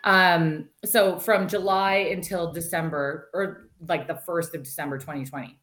Um, 0.05 0.71
so 0.85 1.19
from 1.19 1.49
July 1.49 2.09
until 2.13 2.51
December, 2.53 3.29
or 3.35 3.68
like 3.87 4.09
the 4.09 4.17
first 4.17 4.55
of 4.55 4.63
December, 4.63 4.99
2020, 4.99 5.59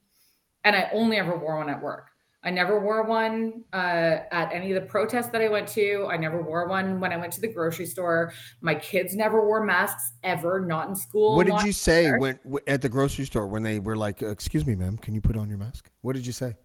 and 0.63 0.75
I 0.75 0.89
only 0.93 1.17
ever 1.17 1.37
wore 1.37 1.57
one 1.57 1.69
at 1.69 1.81
work. 1.81 2.09
I 2.43 2.51
never 2.51 2.79
wore 2.79 3.03
one 3.03 3.63
uh, 3.73 4.19
at 4.31 4.53
any 4.53 4.71
of 4.71 4.79
the 4.79 4.87
protests 4.87 5.29
that 5.29 5.41
I 5.41 5.47
went 5.47 5.67
to. 5.69 6.07
I 6.11 6.15
never 6.15 6.43
wore 6.43 6.67
one 6.67 6.99
when 6.99 7.11
I 7.11 7.17
went 7.17 7.33
to 7.33 7.41
the 7.41 7.47
grocery 7.47 7.87
store. 7.87 8.33
My 8.61 8.75
kids 8.75 9.15
never 9.15 9.43
wore 9.43 9.65
masks 9.65 10.11
ever, 10.23 10.63
not 10.63 10.87
in 10.87 10.95
school. 10.95 11.35
What 11.35 11.47
did 11.47 11.63
you 11.63 11.71
say 11.71 12.11
when 12.11 12.39
at 12.67 12.83
the 12.83 12.89
grocery 12.89 13.25
store 13.25 13.47
when 13.47 13.63
they 13.63 13.79
were 13.79 13.97
like, 13.97 14.21
"Excuse 14.21 14.65
me, 14.65 14.75
ma'am, 14.75 14.97
can 14.97 15.15
you 15.15 15.21
put 15.21 15.35
on 15.35 15.49
your 15.49 15.57
mask?" 15.57 15.89
What 16.01 16.15
did 16.15 16.27
you 16.27 16.33
say? 16.33 16.55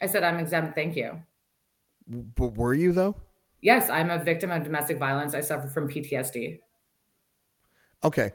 I 0.00 0.06
said, 0.06 0.24
I'm 0.24 0.38
exempt. 0.38 0.74
Thank 0.74 0.96
you. 0.96 1.22
But 2.08 2.56
were 2.56 2.74
you 2.74 2.92
though? 2.92 3.16
Yes, 3.60 3.90
I'm 3.90 4.10
a 4.10 4.18
victim 4.18 4.50
of 4.50 4.64
domestic 4.64 4.98
violence. 4.98 5.34
I 5.34 5.40
suffer 5.40 5.68
from 5.68 5.88
PTSD. 5.88 6.58
Okay. 8.02 8.32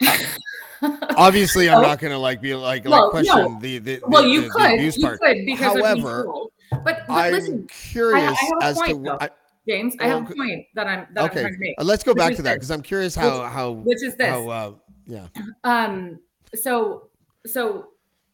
Obviously, 1.16 1.68
I'm 1.70 1.78
Oh. 1.78 1.82
not 1.82 1.98
gonna 2.00 2.18
like 2.18 2.40
be 2.40 2.54
like 2.54 2.84
Well, 2.84 2.90
like 2.92 3.00
no. 3.04 3.10
question 3.10 3.58
the, 3.60 3.78
the 3.78 4.00
well, 4.06 4.24
you 4.24 4.42
the- 4.42 4.46
the 4.48 4.52
could, 4.52 4.74
abuse 4.74 4.96
you 4.96 5.06
part. 5.06 5.20
could 5.20 5.36
because 5.46 5.78
However. 5.78 6.26
But, 6.70 6.84
but 6.84 7.04
I'm 7.10 7.32
listen, 7.34 7.66
curious 7.68 8.38
have 8.38 8.50
a 8.60 8.64
as 8.64 8.76
to 8.78 8.84
point, 8.84 9.04
though. 9.04 9.18
I- 9.20 9.30
James, 9.68 9.94
I 10.00 10.08
have 10.08 10.28
a 10.28 10.34
point 10.34 10.66
that 10.74 10.88
I'm 10.88 11.06
that 11.14 11.22
I'm 11.24 11.30
okay. 11.30 11.40
trying 11.42 11.52
to 11.52 11.58
make, 11.60 11.74
uh, 11.78 11.84
let's 11.84 12.02
go 12.02 12.14
back 12.14 12.34
to 12.34 12.42
that 12.42 12.54
because 12.54 12.70
I'm 12.72 12.82
curious 12.82 13.14
how 13.14 13.42
how 13.44 13.70
which 13.70 14.02
is 14.02 14.16
this. 14.16 14.26
how 14.28 14.48
uh, 14.48 14.72
yeah. 15.06 15.28
Um, 15.64 16.18
so 16.54 17.10
so 17.46 17.88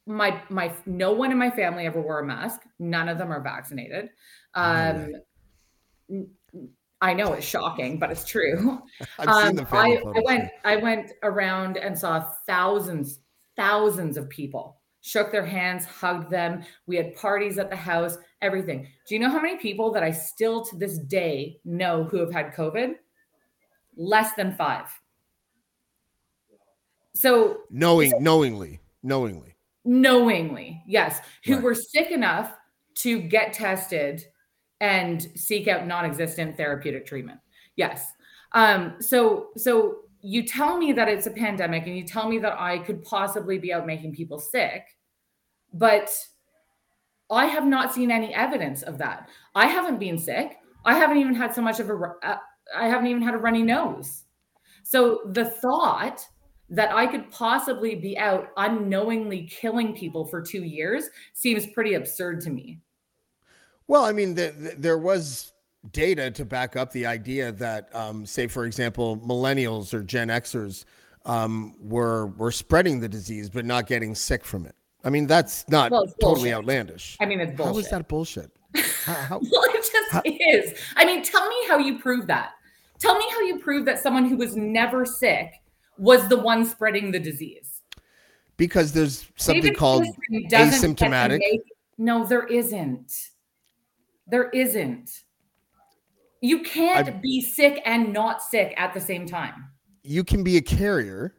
my 0.06 0.40
my 0.48 0.72
no 0.86 1.12
one 1.12 1.30
in 1.30 1.36
my 1.36 1.50
family 1.50 1.84
ever 1.84 2.00
wore 2.00 2.20
a 2.20 2.24
mask. 2.26 2.60
None 2.78 3.10
of 3.10 3.18
them 3.18 3.30
are 3.30 3.42
vaccinated. 3.42 4.08
Um 4.54 5.12
I 7.00 7.14
know 7.14 7.32
it's 7.32 7.46
shocking, 7.46 7.98
but 7.98 8.10
it's 8.10 8.24
true. 8.24 8.82
I've 9.18 9.28
um, 9.28 9.46
seen 9.46 9.56
the 9.56 9.66
I, 9.72 10.02
I 10.16 10.22
went 10.24 10.50
I 10.64 10.76
went 10.76 11.12
around 11.22 11.76
and 11.76 11.96
saw 11.96 12.30
thousands, 12.46 13.20
thousands 13.56 14.16
of 14.16 14.28
people, 14.28 14.80
shook 15.00 15.30
their 15.30 15.46
hands, 15.46 15.84
hugged 15.84 16.30
them. 16.30 16.64
We 16.86 16.96
had 16.96 17.14
parties 17.14 17.58
at 17.58 17.70
the 17.70 17.76
house, 17.76 18.18
everything. 18.42 18.88
Do 19.06 19.14
you 19.14 19.20
know 19.20 19.30
how 19.30 19.40
many 19.40 19.58
people 19.58 19.92
that 19.92 20.02
I 20.02 20.10
still 20.10 20.64
to 20.66 20.76
this 20.76 20.98
day 20.98 21.60
know 21.64 22.04
who 22.04 22.18
have 22.18 22.32
had 22.32 22.54
COVID? 22.54 22.94
Less 23.96 24.34
than 24.34 24.54
five. 24.56 24.86
So 27.14 27.58
knowing 27.70 28.12
knowingly 28.20 28.80
knowingly. 29.02 29.56
knowingly, 29.84 30.82
yes, 30.86 31.20
who 31.44 31.54
Right. 31.54 31.62
were 31.62 31.74
sick 31.74 32.10
enough 32.10 32.54
to 32.96 33.20
get 33.20 33.52
tested 33.52 34.24
and 34.80 35.28
seek 35.34 35.68
out 35.68 35.86
non-existent 35.86 36.56
therapeutic 36.56 37.06
treatment. 37.06 37.40
Yes. 37.76 38.12
Um, 38.52 38.96
so 39.00 39.48
so 39.56 39.98
you 40.20 40.44
tell 40.44 40.78
me 40.78 40.92
that 40.92 41.08
it's 41.08 41.26
a 41.26 41.30
pandemic 41.30 41.86
and 41.86 41.96
you 41.96 42.04
tell 42.04 42.28
me 42.28 42.38
that 42.38 42.58
I 42.58 42.78
could 42.78 43.04
possibly 43.04 43.58
be 43.58 43.72
out 43.72 43.86
making 43.86 44.14
people 44.14 44.38
sick, 44.38 44.82
but 45.72 46.10
I 47.30 47.46
have 47.46 47.66
not 47.66 47.94
seen 47.94 48.10
any 48.10 48.34
evidence 48.34 48.82
of 48.82 48.98
that. 48.98 49.28
I 49.54 49.66
haven't 49.66 50.00
been 50.00 50.18
sick. 50.18 50.58
I 50.84 50.94
haven't 50.94 51.18
even 51.18 51.34
had 51.34 51.54
so 51.54 51.62
much 51.62 51.78
of 51.78 51.90
a 51.90 52.14
uh, 52.22 52.36
I 52.76 52.88
haven't 52.88 53.06
even 53.06 53.22
had 53.22 53.34
a 53.34 53.38
runny 53.38 53.62
nose. 53.62 54.24
So 54.82 55.20
the 55.32 55.44
thought 55.44 56.26
that 56.70 56.92
I 56.94 57.06
could 57.06 57.30
possibly 57.30 57.94
be 57.94 58.18
out 58.18 58.48
unknowingly 58.56 59.48
killing 59.50 59.94
people 59.94 60.26
for 60.26 60.42
two 60.42 60.64
years 60.64 61.08
seems 61.32 61.66
pretty 61.66 61.94
absurd 61.94 62.40
to 62.42 62.50
me. 62.50 62.80
Well, 63.88 64.04
I 64.04 64.12
mean, 64.12 64.34
the, 64.34 64.50
the, 64.56 64.74
there 64.78 64.98
was 64.98 65.52
data 65.92 66.30
to 66.32 66.44
back 66.44 66.76
up 66.76 66.92
the 66.92 67.06
idea 67.06 67.52
that, 67.52 67.88
um, 67.94 68.26
say, 68.26 68.46
for 68.46 68.64
example, 68.66 69.16
millennials 69.18 69.92
or 69.94 70.02
Gen 70.02 70.28
Xers 70.28 70.84
um, 71.24 71.74
were 71.80 72.26
were 72.28 72.52
spreading 72.52 73.00
the 73.00 73.08
disease 73.08 73.50
but 73.50 73.64
not 73.64 73.86
getting 73.86 74.14
sick 74.14 74.44
from 74.44 74.64
it. 74.66 74.74
I 75.04 75.10
mean, 75.10 75.26
that's 75.26 75.66
not 75.68 75.90
Well, 75.90 76.02
it's 76.02 76.14
totally 76.14 76.50
bullshit. 76.50 76.54
outlandish. 76.54 77.16
I 77.20 77.26
mean, 77.26 77.40
it's 77.40 77.56
bullshit. 77.56 77.72
How 77.74 77.78
is 77.80 77.90
that 77.90 78.08
bullshit? 78.08 78.50
How, 79.04 79.12
how- 79.14 79.38
Well, 79.50 79.62
it 79.64 79.74
just 79.74 79.92
How- 80.10 80.22
is. 80.24 80.78
I 80.96 81.04
mean, 81.04 81.22
tell 81.22 81.46
me 81.48 81.56
how 81.68 81.78
you 81.78 81.98
prove 81.98 82.26
that. 82.28 82.52
Tell 82.98 83.16
me 83.16 83.24
how 83.30 83.40
you 83.42 83.58
prove 83.58 83.84
that 83.86 84.00
someone 84.00 84.24
who 84.24 84.36
was 84.36 84.56
never 84.56 85.04
sick 85.06 85.52
was 85.98 86.28
the 86.28 86.36
one 86.36 86.64
spreading 86.64 87.10
the 87.12 87.18
disease. 87.20 87.82
because 88.56 88.92
there's 88.92 89.26
something 89.36 89.62
David 89.62 89.78
called 89.78 90.02
Cameron 90.04 90.48
doesn't 90.48 90.94
get 90.96 90.98
to 90.98 91.04
asymptomatic. 91.04 91.38
make- 91.38 91.62
no, 91.98 92.24
there 92.26 92.46
isn't. 92.46 93.12
There 94.30 94.50
isn't. 94.50 95.10
You 96.40 96.60
can't 96.62 97.08
I- 97.08 97.10
be 97.10 97.40
sick 97.40 97.80
and 97.84 98.12
not 98.12 98.42
sick 98.42 98.74
at 98.76 98.94
the 98.94 99.00
same 99.00 99.26
time. 99.26 99.64
you 100.04 100.24
can 100.24 100.42
be 100.42 100.56
a 100.56 100.62
carrier 100.62 101.34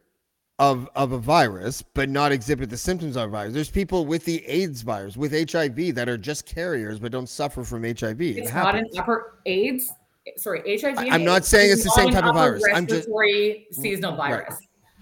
of 0.58 0.88
of 0.94 1.12
a 1.12 1.18
virus 1.18 1.82
but 1.82 2.08
not 2.10 2.30
exhibit 2.32 2.68
the 2.70 2.76
symptoms 2.76 3.16
of 3.16 3.24
a 3.24 3.28
virus. 3.28 3.54
There's 3.54 3.70
people 3.70 4.04
with 4.06 4.24
the 4.26 4.44
AIDS 4.46 4.82
virus, 4.82 5.16
with 5.16 5.32
HIV 5.32 5.94
that 5.94 6.08
are 6.08 6.18
just 6.18 6.44
carriers 6.46 6.98
but 7.00 7.10
don't 7.12 7.28
suffer 7.28 7.64
from 7.64 7.82
HIV. 7.82 8.20
It 8.20 8.36
It's 8.38 8.52
not 8.52 8.74
an 8.76 8.86
upper 8.98 9.40
AIDS. 9.46 9.90
Sorry, 10.36 10.60
HIV. 10.78 10.98
and 10.98 11.10
I'm 11.14 11.24
not 11.24 11.44
saying 11.46 11.72
it's 11.72 11.82
the 11.82 11.90
same 11.90 12.10
type 12.10 12.24
of 12.24 12.34
virus. 12.34 12.62
I'm 12.74 12.86
just- 12.86 13.08
respiratory 13.08 13.66
seasonal 13.72 14.16
Right. 14.18 14.30
virus. 14.44 14.58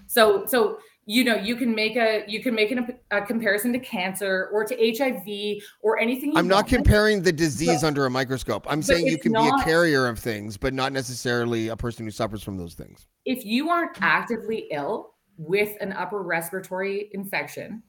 So, 0.07 0.45
so 0.45 0.79
you 1.09 1.23
know, 1.23 1.37
you 1.37 1.55
can 1.55 1.73
make 1.73 1.95
a 1.95 2.23
you 2.27 2.39
can 2.43 2.53
make 2.53 2.69
an, 2.69 2.95
a 3.09 3.19
comparison 3.19 3.73
to 3.73 3.79
cancer 3.79 4.47
or 4.53 4.63
to 4.63 4.75
HIV 4.77 5.63
or 5.81 5.97
anything. 5.97 6.33
You 6.33 6.37
I'm 6.37 6.47
not 6.47 6.57
want. 6.57 6.67
comparing 6.67 7.23
the 7.23 7.31
disease 7.31 7.83
under 7.83 8.05
a 8.05 8.11
microscope. 8.11 8.67
I'm 8.69 8.83
saying 8.83 9.07
you 9.07 9.17
can 9.17 9.31
be 9.31 9.39
a 9.39 9.63
carrier 9.63 10.05
of 10.05 10.19
things, 10.19 10.55
but 10.55 10.71
not 10.71 10.93
necessarily 10.93 11.69
a 11.69 11.75
person 11.75 12.05
who 12.05 12.11
suffers 12.11 12.43
from 12.43 12.57
those 12.57 12.75
things. 12.75 13.07
If 13.25 13.43
you 13.43 13.71
aren't 13.71 13.97
actively 14.01 14.67
ill 14.69 15.15
with 15.37 15.75
an 15.81 15.93
upper 15.93 16.21
respiratory 16.21 17.09
infection, 17.13 17.81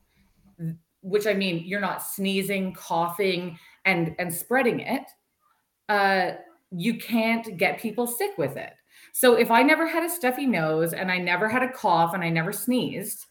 which 1.02 1.26
I 1.26 1.34
mean, 1.34 1.64
you're 1.66 1.78
not 1.78 2.02
sneezing, 2.02 2.72
coughing, 2.72 3.58
and 3.84 4.14
and 4.18 4.32
spreading 4.32 4.80
it. 4.80 5.04
Uh, 5.90 6.36
you 6.70 6.94
can't 6.94 7.58
get 7.58 7.80
people 7.80 8.06
sick 8.06 8.30
with 8.38 8.56
it. 8.56 8.72
So 9.12 9.34
if 9.34 9.50
I 9.50 9.62
never 9.62 9.86
had 9.86 10.02
a 10.02 10.08
stuffy 10.10 10.46
nose 10.46 10.92
and 10.92 11.10
I 11.10 11.18
never 11.18 11.48
had 11.48 11.62
a 11.62 11.72
cough 11.72 12.14
and 12.14 12.22
I 12.22 12.30
never 12.30 12.52
sneezed, 12.52 13.26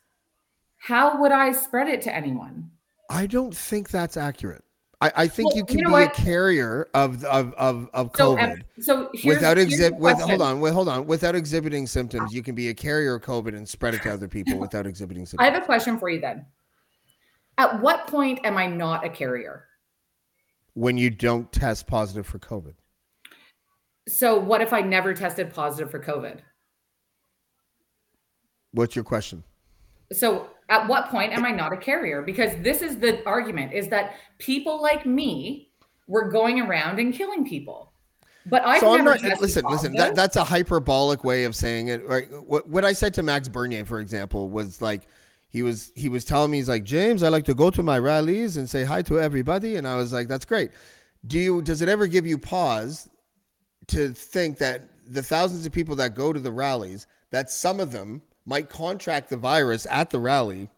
how 0.78 1.20
would 1.22 1.32
I 1.32 1.52
spread 1.52 1.88
it 1.88 2.02
to 2.04 2.16
anyone? 2.16 2.70
I 3.10 3.26
don't 3.28 3.56
think 3.56 3.90
that's 3.90 4.18
accurate. 4.18 4.64
I, 5.02 5.12
I 5.16 5.28
think 5.28 5.50
Well, 5.50 5.58
you 5.58 5.66
can 5.66 5.80
you 5.80 5.86
know 5.86 5.96
be 5.98 6.04
a 6.04 6.10
carrier 6.10 6.90
of 6.94 7.24
of 7.24 7.54
of, 7.54 7.90
of 7.94 8.12
COVID. 8.12 8.52
um, 8.52 8.64
so 8.82 9.10
here's, 9.14 9.38
without 9.38 9.58
exhibit 9.58 9.98
with 9.98 10.20
hold 10.20 10.42
on 10.42 10.60
wait, 10.60 10.74
hold 10.74 10.90
on 10.90 11.08
without 11.08 11.36
exhibiting 11.36 11.88
symptoms 11.88 12.34
you 12.34 12.44
can 12.44 12.54
be 12.54 12.68
a 12.68 12.74
carrier 12.74 13.16
of 13.16 13.22
covid 13.22 13.56
and 13.56 13.68
spread 13.68 13.94
it 13.94 14.02
to 14.04 14.12
other 14.12 14.28
people 14.28 14.58
without 14.60 14.86
exhibiting 14.86 15.26
symptoms. 15.26 15.48
I 15.48 15.52
have 15.54 15.62
a 15.62 15.66
question 15.66 15.98
for 15.98 16.10
you 16.10 16.20
then. 16.20 16.46
At 17.58 17.82
what 17.82 18.08
point 18.08 18.42
am 18.44 18.58
I 18.58 18.68
not 18.68 19.06
a 19.06 19.10
carrier? 19.10 19.66
when 20.74 20.98
you 20.98 21.10
don't 21.10 21.52
test 21.52 21.88
positive 21.88 22.28
for 22.28 22.38
covid 22.40 22.74
So 24.10 24.38
what 24.40 24.62
if 24.62 24.74
I 24.74 24.82
never 24.82 25.14
tested 25.14 25.54
positive 25.54 25.92
for 25.92 26.00
COVID? 26.00 26.40
what's 28.74 28.96
your 28.96 29.04
question 29.04 29.44
So 30.12 30.50
at 30.70 30.88
what 30.88 31.10
point 31.10 31.34
am 31.34 31.46
I 31.46 31.52
not 31.52 31.74
a 31.74 31.78
carrier? 31.78 32.22
Because 32.22 32.52
this 32.62 32.82
is 32.82 33.00
the 33.00 33.26
argument 33.26 33.74
is 33.74 33.88
that 33.90 34.16
people 34.38 34.82
like 34.82 35.06
me 35.06 35.72
were 36.08 36.30
going 36.30 36.60
around 36.62 37.00
and 37.00 37.14
killing 37.14 37.48
people. 37.48 37.92
But 38.46 38.64
I've 38.66 38.80
so 38.80 38.94
i'm 38.96 39.04
not 39.04 39.22
listen 39.42 39.64
listen 39.70 39.94
that, 39.94 40.16
that's 40.16 40.36
a 40.36 40.44
hyperbolic 40.44 41.24
way 41.24 41.44
of 41.44 41.56
saying 41.56 41.90
it 41.90 42.08
right 42.08 42.26
what, 42.42 42.68
what 42.68 42.86
i 42.86 42.94
said 42.94 43.14
to 43.16 43.22
max 43.22 43.48
bernier 43.48 43.86
for 43.86 44.00
example 44.00 44.50
was 44.50 44.82
like 44.82 45.08
he 45.50 45.62
was 45.62 45.92
he 45.94 46.10
was 46.10 46.24
telling 46.26 46.50
me 46.50 46.58
he's 46.58 46.70
like 46.70 46.84
james 46.84 47.22
i 47.22 47.28
like 47.28 47.44
to 47.44 47.54
go 47.54 47.70
to 47.70 47.84
my 47.84 48.00
rallies 48.00 48.58
and 48.58 48.68
say 48.68 48.84
hi 48.84 49.02
to 49.04 49.20
everybody 49.20 49.76
and 49.76 49.86
i 49.88 49.96
was 49.96 50.14
like 50.14 50.28
that's 50.28 50.46
great 50.46 50.72
do 51.28 51.38
you 51.38 51.62
does 51.62 51.82
it 51.82 51.90
ever 51.90 52.08
give 52.08 52.26
you 52.26 52.40
pause 52.40 53.10
to 53.90 54.10
think 54.14 54.58
that 54.58 54.84
the 55.08 55.24
thousands 55.24 55.66
of 55.66 55.72
people 55.72 55.96
that 55.96 56.16
go 56.16 56.32
to 56.34 56.40
the 56.40 56.52
rallies 56.52 57.08
that 57.32 57.50
some 57.50 57.80
of 57.80 57.92
them 57.92 58.22
might 58.46 58.70
contract 58.70 59.30
the 59.30 59.38
virus 59.38 59.86
at 59.90 60.10
the 60.10 60.20
rally 60.20 60.70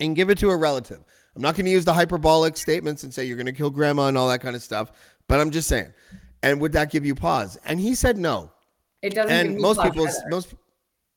and 0.00 0.16
give 0.16 0.30
it 0.30 0.38
to 0.38 0.50
a 0.50 0.56
relative 0.56 1.02
i'm 1.36 1.42
not 1.42 1.54
going 1.54 1.64
to 1.64 1.70
use 1.70 1.84
the 1.84 1.92
hyperbolic 1.92 2.56
statements 2.56 3.02
and 3.02 3.12
say 3.12 3.24
you're 3.24 3.36
going 3.36 3.46
to 3.46 3.52
kill 3.52 3.70
grandma 3.70 4.08
and 4.08 4.16
all 4.18 4.28
that 4.28 4.40
kind 4.40 4.56
of 4.56 4.62
stuff 4.62 4.92
but 5.28 5.40
i'm 5.40 5.50
just 5.50 5.68
saying 5.68 5.92
and 6.42 6.60
would 6.60 6.72
that 6.72 6.90
give 6.90 7.04
you 7.04 7.14
pause 7.14 7.58
and 7.64 7.80
he 7.80 7.94
said 7.94 8.16
no 8.16 8.50
it 9.02 9.14
doesn't 9.14 9.30
and 9.30 9.54
me 9.56 9.60
most 9.60 9.82
people 9.82 10.06
either. 10.06 10.28
most 10.28 10.54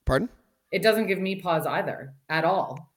pardon 0.05 0.29
it 0.71 0.81
doesn't 0.81 1.07
give 1.07 1.19
me 1.19 1.39
pause 1.39 1.65
either 1.65 2.13
at 2.27 2.43
all. 2.43 2.91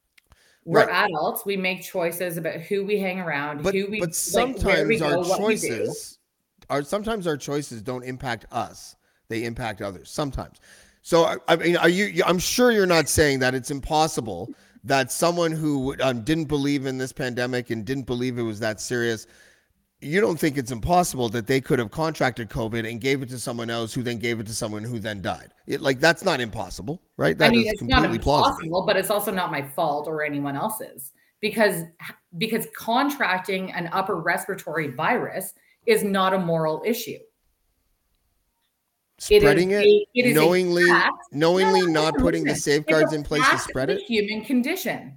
We're 0.64 0.86
Right. 0.86 1.08
adults. 1.08 1.46
We 1.46 1.56
make 1.56 1.82
choices 1.82 2.36
about 2.36 2.60
who 2.60 2.84
we 2.84 2.98
hang 2.98 3.20
around, 3.20 3.62
but 3.62 3.72
who 3.72 3.86
we 3.86 4.00
but 4.00 4.08
like, 4.08 4.14
sometimes 4.14 4.98
go, 4.98 5.06
our 5.06 5.22
do. 5.22 5.36
choices 5.36 6.17
are 6.70 6.82
sometimes 6.82 7.26
our 7.26 7.36
choices 7.36 7.82
don't 7.82 8.04
impact 8.04 8.46
us 8.52 8.96
they 9.28 9.44
impact 9.44 9.82
others 9.82 10.10
sometimes. 10.10 10.60
So 11.02 11.24
I, 11.24 11.36
I 11.48 11.56
mean, 11.56 11.76
are 11.76 11.88
you? 11.88 12.22
I'm 12.26 12.38
sure 12.38 12.72
you're 12.72 12.86
not 12.86 13.08
saying 13.08 13.38
that 13.40 13.54
it's 13.54 13.70
impossible 13.70 14.52
that 14.84 15.12
someone 15.12 15.52
who 15.52 15.94
um, 16.00 16.22
didn't 16.22 16.46
believe 16.46 16.86
in 16.86 16.98
this 16.98 17.12
pandemic 17.12 17.70
and 17.70 17.84
didn't 17.84 18.06
believe 18.06 18.38
it 18.38 18.42
was 18.42 18.60
that 18.60 18.80
serious, 18.80 19.26
you 20.00 20.20
don't 20.20 20.38
think 20.38 20.56
it's 20.56 20.70
impossible 20.70 21.28
that 21.30 21.46
they 21.46 21.60
could 21.60 21.78
have 21.78 21.90
contracted 21.90 22.48
COVID 22.48 22.88
and 22.88 23.00
gave 23.00 23.22
it 23.22 23.28
to 23.30 23.38
someone 23.38 23.70
else 23.70 23.92
who 23.92 24.02
then 24.02 24.18
gave 24.18 24.40
it 24.40 24.46
to 24.46 24.54
someone 24.54 24.82
who 24.82 24.98
then 24.98 25.20
died. 25.20 25.52
It, 25.66 25.80
like 25.80 26.00
that's 26.00 26.24
not 26.24 26.40
impossible, 26.40 27.02
right? 27.16 27.36
That 27.36 27.48
I 27.48 27.50
mean, 27.50 27.66
is 27.66 27.74
it's 27.74 27.82
not 27.82 28.02
completely 28.02 28.16
impossible, 28.18 28.56
plausible. 28.56 28.86
but 28.86 28.96
it's 28.96 29.10
also 29.10 29.30
not 29.30 29.50
my 29.50 29.62
fault 29.62 30.08
or 30.08 30.22
anyone 30.24 30.56
else's 30.56 31.12
because 31.40 31.84
because 32.38 32.66
contracting 32.76 33.72
an 33.72 33.88
upper 33.92 34.16
respiratory 34.16 34.88
virus 34.88 35.54
is 35.88 36.04
not 36.04 36.34
a 36.34 36.38
moral 36.38 36.82
issue. 36.86 37.18
It 39.30 39.36
is 39.36 39.42
Spreading 39.42 39.72
it, 39.72 39.84
a- 39.84 40.06
it 40.14 40.30
a 40.30 40.34
knowingly, 40.34 40.84
fact. 40.84 41.16
knowingly 41.32 41.80
No, 41.86 42.02
not 42.04 42.18
putting 42.18 42.44
the 42.44 42.54
safeguards 42.54 43.12
in 43.12 43.24
place 43.24 43.48
to 43.50 43.58
spread 43.58 43.90
it. 43.90 44.02
Human 44.02 44.44
condition. 44.44 45.16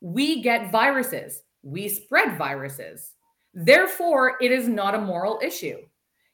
We 0.00 0.42
get 0.42 0.70
viruses. 0.70 1.42
We 1.62 1.88
spread 1.88 2.38
viruses. 2.38 3.14
Therefore, 3.52 4.36
it 4.40 4.52
is 4.52 4.68
not 4.68 4.94
a 4.94 5.00
moral 5.00 5.40
issue. 5.42 5.78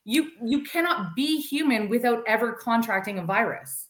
You 0.05 0.33
you 0.45 0.65
cannot 0.65 1.15
be 1.15 1.41
human 1.41 1.89
without 1.89 2.25
ever 2.27 2.53
contracting 2.55 3.19
a 3.21 3.25
virus. 3.25 3.89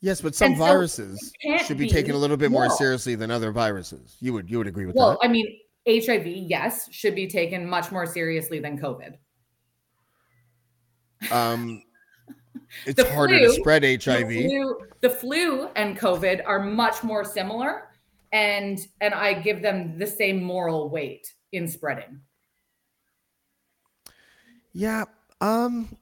Yes, 0.00 0.20
but 0.20 0.34
some 0.36 0.52
And 0.52 0.56
viruses 0.58 1.32
should 1.66 1.76
be 1.76 1.86
be 1.86 1.90
taken 1.90 2.14
a 2.14 2.16
little 2.18 2.36
bit 2.36 2.52
more 2.52 2.70
seriously 2.70 3.16
than 3.16 3.32
other 3.32 3.50
viruses. 3.50 4.16
You 4.20 4.32
would 4.34 4.48
you 4.48 4.58
would 4.58 4.68
agree 4.68 4.86
with 4.86 4.94
Well, 4.94 5.18
that? 5.20 5.28
I 5.28 5.28
mean, 5.28 5.58
HIV, 5.88 6.26
yes, 6.26 6.92
should 6.92 7.14
be 7.14 7.26
taken 7.26 7.66
much 7.68 7.90
more 7.90 8.04
seriously 8.06 8.60
than 8.60 8.78
COVID. 8.78 9.14
Um, 11.32 11.82
it's 12.86 13.02
The 13.02 13.10
harder 13.12 13.38
to 13.38 13.46
flu- 13.46 13.54
spread 13.54 13.82
The 13.82 13.96
HIV. 13.96 14.28
flu, 14.28 14.76
the 15.00 15.10
flu 15.10 15.68
and 15.76 15.98
COVID 15.98 16.42
are 16.46 16.60
much 16.60 17.02
more 17.02 17.24
similar, 17.24 17.88
and 18.32 18.78
and 19.00 19.14
I 19.14 19.32
give 19.34 19.62
them 19.62 19.98
the 19.98 20.06
same 20.06 20.42
moral 20.42 20.90
weight 20.90 21.32
in 21.52 21.66
spreading. 21.66 22.20
Yeah. 24.72 25.04
Um 25.40 25.96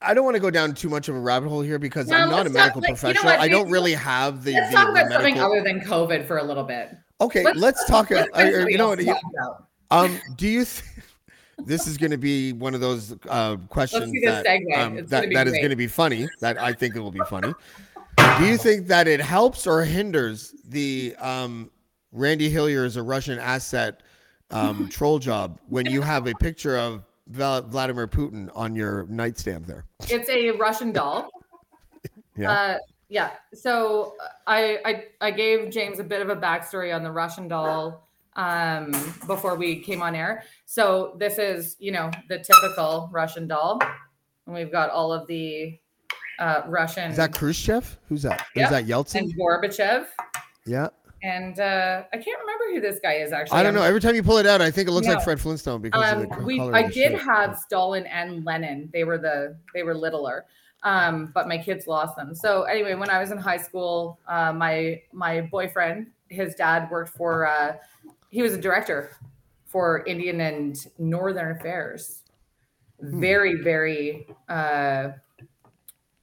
I 0.00 0.14
don't 0.14 0.24
want 0.24 0.36
to 0.36 0.40
go 0.40 0.50
down 0.50 0.74
too 0.74 0.88
much 0.88 1.08
of 1.08 1.16
a 1.16 1.20
rabbit 1.20 1.48
hole 1.48 1.60
here 1.60 1.78
because 1.78 2.08
No, 2.08 2.16
I'm 2.18 2.30
not 2.30 2.46
a 2.46 2.50
let's 2.50 2.54
talk- 2.54 2.76
medical 2.76 2.80
like, 2.82 2.88
you 2.88 3.14
know 3.14 3.20
professional. 3.22 3.32
I 3.42 3.48
don't 3.48 3.70
really 3.70 3.94
have 3.94 4.44
the, 4.44 4.52
Let's 4.54 4.70
the, 4.70 4.76
talk 4.76 4.86
the 4.94 5.00
about 5.02 5.12
something 5.12 5.40
other 5.40 5.62
than 5.62 5.80
COVID 5.80 6.26
for 6.26 6.38
a 6.38 6.42
little 6.44 6.62
bit. 6.64 6.90
Okay, 7.20 7.44
let's, 7.54 7.84
talk. 7.86 8.10
let's 8.10 8.30
uh, 8.32 8.36
find 8.36 8.54
or- 8.54 8.70
you 8.70 8.78
know 8.78 8.88
what? 8.88 8.98
to 8.98 9.04
you- 9.04 9.12
talk 9.12 9.22
about. 9.32 9.64
Um, 9.90 10.20
do 10.36 10.46
you? 10.46 10.64
Th- 10.64 10.82
this 11.64 11.86
is 11.86 11.96
going 11.96 12.10
to 12.10 12.18
be 12.18 12.52
one 12.52 12.74
of 12.74 12.80
those 12.80 13.16
uh, 13.28 13.56
questions 13.68 14.12
that 14.24 14.46
um, 14.76 14.96
that, 15.06 15.10
gonna 15.10 15.34
that 15.34 15.46
is 15.48 15.54
going 15.54 15.70
to 15.70 15.76
be 15.76 15.86
funny. 15.86 16.28
That 16.40 16.60
I 16.60 16.72
think 16.72 16.94
it 16.94 17.00
will 17.00 17.10
be 17.10 17.20
funny. 17.28 17.52
Do 18.38 18.46
you 18.46 18.56
think 18.58 18.86
that 18.88 19.08
it 19.08 19.20
helps 19.20 19.66
or 19.66 19.82
hinders 19.84 20.54
the 20.68 21.16
um, 21.18 21.70
Randy 22.12 22.48
Hillier 22.48 22.84
is 22.84 22.96
a 22.96 23.02
Russian 23.02 23.38
asset 23.38 24.02
um, 24.50 24.88
troll 24.90 25.18
job 25.18 25.58
when 25.68 25.86
you 25.86 26.02
have 26.02 26.26
a 26.26 26.34
picture 26.34 26.76
of 26.76 27.02
Vladimir 27.28 28.06
Putin 28.06 28.50
on 28.54 28.74
your 28.74 29.06
nightstand 29.08 29.66
there? 29.66 29.84
It's 30.08 30.28
a 30.28 30.50
Russian 30.52 30.92
doll. 30.92 31.28
Yeah. 32.36 32.52
Uh, 32.52 32.78
yeah. 33.08 33.30
So 33.54 34.16
uh, 34.22 34.28
I, 34.46 34.78
I 34.84 35.04
I 35.20 35.30
gave 35.30 35.70
James 35.70 35.98
a 35.98 36.04
bit 36.04 36.20
of 36.22 36.28
a 36.28 36.36
backstory 36.36 36.94
on 36.94 37.02
the 37.02 37.10
Russian 37.10 37.48
doll 37.48 38.08
um, 38.36 38.92
before 39.26 39.56
we 39.56 39.80
came 39.80 40.02
on 40.02 40.14
air. 40.14 40.44
So 40.66 41.16
this 41.18 41.38
is 41.38 41.76
you 41.78 41.92
know 41.92 42.10
the 42.28 42.38
typical 42.38 43.08
Russian 43.12 43.48
doll, 43.48 43.80
and 44.46 44.54
we've 44.54 44.72
got 44.72 44.90
all 44.90 45.12
of 45.12 45.26
the 45.26 45.78
uh, 46.38 46.62
Russian 46.66 47.10
Is 47.10 47.16
that 47.16 47.34
Khrushchev? 47.34 47.98
Who's 48.08 48.22
that? 48.22 48.46
Yeah. 48.54 48.64
Is 48.64 48.70
that 48.70 48.86
Yeltsin? 48.86 49.20
and 49.20 49.34
Gorbachev, 49.36 50.06
Yeah. 50.66 50.88
and 51.22 51.58
uh, 51.58 52.04
I 52.12 52.16
can't 52.16 52.38
remember 52.40 52.64
who 52.72 52.80
this 52.80 53.00
guy 53.02 53.14
is 53.14 53.32
actually. 53.32 53.58
I 53.58 53.62
don't 53.64 53.74
know. 53.74 53.82
Every 53.82 54.00
time 54.00 54.14
you 54.14 54.22
pull 54.22 54.38
it 54.38 54.46
out, 54.46 54.62
I 54.62 54.70
think 54.70 54.86
it 54.88 54.92
looks 54.92 55.08
like 55.08 55.22
Fred 55.22 55.40
Flintstone 55.40 55.82
because 55.82 56.12
of 56.12 56.28
the 56.28 56.34
Um, 56.36 56.44
we 56.44 56.60
I 56.60 56.88
did 56.88 57.12
have 57.14 57.58
Stalin 57.58 58.06
and 58.06 58.44
Lenin. 58.44 58.88
They 58.92 59.02
were 59.02 59.18
the 59.18 59.56
they 59.74 59.82
were 59.82 59.94
littler, 59.96 60.44
um, 60.82 61.30
but 61.34 61.48
my 61.48 61.58
kids 61.58 61.86
lost 61.86 62.16
them. 62.16 62.34
So 62.34 62.62
anyway, 62.62 62.94
when 62.94 63.10
I 63.10 63.18
was 63.18 63.30
in 63.30 63.38
high 63.38 63.56
school, 63.56 64.18
uh, 64.28 64.52
my 64.52 65.02
my 65.12 65.42
boyfriend, 65.42 66.08
his 66.28 66.54
dad 66.54 66.90
worked 66.90 67.16
for. 67.16 67.46
Uh, 67.46 67.76
he 68.30 68.42
was 68.42 68.52
a 68.54 68.60
director 68.60 69.16
for 69.66 70.04
Indian 70.06 70.40
and 70.40 70.86
Northern 70.98 71.56
Affairs. 71.56 72.22
Hmm. 73.00 73.20
Very 73.20 73.62
very 73.62 74.28
uh, 74.48 75.10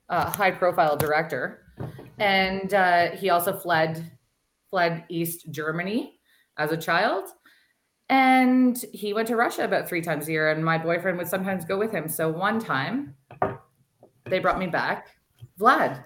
uh, 0.10 0.30
high 0.30 0.52
profile 0.52 0.96
director, 0.96 1.62
and 2.20 2.74
uh, 2.74 3.12
he 3.12 3.30
also 3.30 3.58
fled 3.58 4.12
fled 4.70 5.04
East 5.10 5.52
Germany 5.52 6.20
as 6.58 6.72
a 6.72 6.78
child. 6.78 7.26
And 8.08 8.78
he 8.94 9.14
went 9.14 9.28
to 9.30 9.36
Russia 9.36 9.64
about 9.66 9.90
three 9.90 10.02
times 10.02 10.28
a 10.28 10.32
year, 10.32 10.52
and 10.52 10.64
my 10.64 10.78
boyfriend 10.78 11.18
would 11.18 11.28
sometimes 11.28 11.66
go 11.66 11.76
with 11.76 11.92
him. 11.92 12.08
So 12.08 12.30
one 12.30 12.60
time, 12.60 13.16
they 14.26 14.40
brought 14.40 14.60
me 14.60 14.68
back 14.68 15.08
Vlad, 15.60 16.04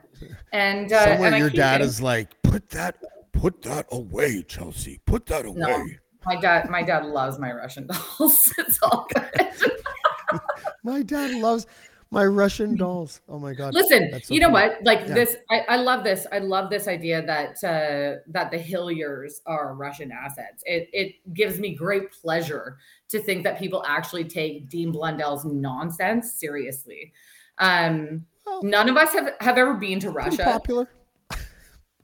and 0.53 0.91
uh, 0.91 1.05
Somewhere 1.05 1.29
and 1.29 1.39
your 1.39 1.49
dad 1.49 1.81
is 1.81 2.01
like, 2.01 2.39
put 2.43 2.69
that, 2.69 2.97
put 3.31 3.61
that 3.63 3.87
away, 3.91 4.43
Chelsea. 4.43 4.99
Put 5.05 5.25
that 5.27 5.45
away. 5.45 5.55
No. 5.59 5.85
my 6.25 6.35
dad. 6.35 6.69
My 6.69 6.83
dad 6.83 7.05
loves 7.05 7.39
my 7.39 7.51
Russian 7.51 7.87
dolls. 8.19 8.53
it's 8.57 8.79
all 8.83 9.07
good. 9.13 9.47
My 10.83 11.01
dad 11.01 11.31
loves 11.31 11.65
my 12.11 12.25
Russian 12.25 12.75
dolls. 12.75 13.21
Oh 13.27 13.37
my 13.37 13.53
god. 13.53 13.73
Listen, 13.73 14.09
so 14.21 14.33
you 14.33 14.39
know 14.39 14.47
cool. 14.47 14.53
what? 14.53 14.83
Like 14.83 15.01
Yeah. 15.01 15.13
this, 15.13 15.35
I, 15.51 15.59
I 15.69 15.75
love 15.77 16.03
this. 16.03 16.25
I 16.31 16.39
love 16.39 16.69
this 16.69 16.87
idea 16.87 17.23
that 17.25 17.55
uh, 17.63 18.21
that 18.27 18.49
the 18.51 18.57
Hilliers 18.57 19.41
are 19.45 19.73
Russian 19.75 20.11
assets. 20.11 20.63
It 20.65 20.89
it 20.93 21.33
gives 21.33 21.59
me 21.59 21.75
great 21.75 22.11
pleasure 22.11 22.77
to 23.09 23.19
think 23.19 23.43
that 23.43 23.59
people 23.59 23.83
actually 23.87 24.23
take 24.23 24.69
Dean 24.69 24.91
Blundell's 24.91 25.45
nonsense 25.45 26.33
seriously. 26.33 27.11
Um, 27.59 28.25
Well, 28.45 28.63
none 28.63 28.89
of 28.89 28.97
us 28.97 29.11
have 29.13 29.33
have 29.41 29.57
ever 29.57 29.73
been 29.75 29.99
to 30.01 30.09
Russia. 30.11 30.43
popular. 30.43 30.89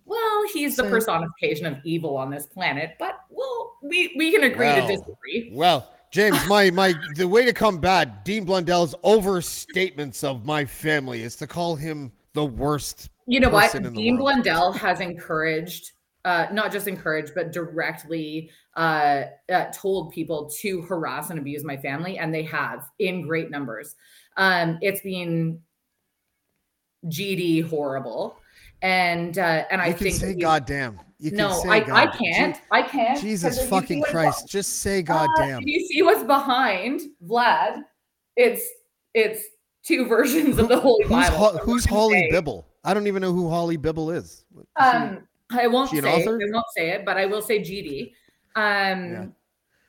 Well, 0.08 0.44
he's 0.54 0.76
the 0.76 0.84
Same. 0.84 0.92
personification 0.92 1.66
of 1.66 1.78
evil 1.84 2.16
on 2.16 2.30
this 2.30 2.46
planet, 2.46 2.96
but 3.00 3.22
well, 3.30 3.74
we 3.82 4.14
we 4.18 4.32
can 4.32 4.44
agree 4.44 4.68
Well. 4.68 4.88
to 4.88 4.96
disagree. 4.96 5.50
Well, 5.52 5.90
James, 6.12 6.38
my 6.48 6.70
my 6.70 6.94
the 7.16 7.28
way 7.28 7.44
to 7.44 7.54
combat 7.54 8.24
Dean 8.24 8.46
Blundell's 8.46 8.94
overstatements 9.04 10.24
of 10.24 10.46
my 10.46 10.64
family 10.64 11.24
is 11.24 11.36
to 11.38 11.48
call 11.48 11.76
him 11.76 12.12
the 12.34 12.46
worst. 12.46 13.10
You 13.26 13.40
know 13.40 13.50
what? 13.50 13.74
in 13.74 13.82
the 13.82 13.90
Dean 13.90 14.18
world. 14.18 14.44
Blundell 14.44 14.72
has 14.74 15.00
encouraged, 15.00 15.94
uh, 16.24 16.48
not 16.52 16.72
just 16.72 16.88
encouraged, 16.88 17.32
but 17.34 17.52
directly 17.52 18.52
uh, 18.76 19.24
uh, 19.52 19.66
told 19.74 20.12
people 20.12 20.48
to 20.62 20.82
harass 20.84 21.32
and 21.32 21.40
abuse 21.40 21.64
my 21.64 21.78
family, 21.78 22.20
and 22.20 22.32
they 22.32 22.44
have 22.44 22.88
in 23.00 23.26
great 23.26 23.50
numbers. 23.50 23.96
Um, 24.38 24.78
it's 24.82 25.02
been 25.02 25.62
GD 27.08 27.68
horrible, 27.70 28.38
and 28.82 29.38
uh, 29.38 29.64
and 29.72 29.82
I 29.82 29.88
you 29.88 29.94
can 29.94 30.04
think 30.08 30.16
say 30.18 30.34
goddamn. 30.36 31.00
You 31.20 31.30
can 31.32 31.38
no, 31.38 31.62
I, 31.68 31.76
I 31.78 31.80
God. 32.06 32.18
can't. 32.18 32.58
I 32.72 32.82
can't. 32.82 33.18
Je- 33.20 33.22
Jesus 33.28 33.56
'cause 33.56 33.58
if 33.58 33.64
you 33.64 33.70
see 33.70 33.82
fucking 33.82 34.02
Christ! 34.04 34.48
Just 34.50 34.80
say 34.82 35.00
Uh, 35.00 35.04
goddamn. 35.04 35.62
if 35.62 35.68
you 35.68 35.86
see 35.88 36.02
what's 36.02 36.24
behind 36.24 37.02
Vlad, 37.26 37.84
it's 38.36 38.68
it's 39.14 39.44
two 39.84 40.06
versions 40.08 40.58
of 40.58 40.68
the 40.68 40.80
Holy 40.80 41.04
Who's 41.04 41.12
Bible. 41.12 41.38
Ho- 41.38 41.58
who's 41.60 41.86
Holly 41.86 42.20
say- 42.22 42.32
Bibble? 42.32 42.68
I 42.84 42.94
don't 42.94 43.08
even 43.08 43.22
know 43.22 43.32
who 43.34 43.50
Holly 43.50 43.78
Bibble 43.78 44.12
is. 44.12 44.26
Is 44.26 44.44
she- 44.56 44.84
Um, 44.84 45.28
I 45.52 45.68
won't 45.68 45.90
she 45.90 46.02
say 46.02 46.14
an 46.14 46.20
it. 46.20 46.24
author? 46.28 46.40
I 46.42 46.52
won't 46.52 46.66
say 46.76 46.90
it, 46.92 47.06
but 47.06 47.18
I 47.18 47.26
will 47.28 47.42
say 47.42 47.60
GD. 47.60 48.14
Um, 48.56 49.34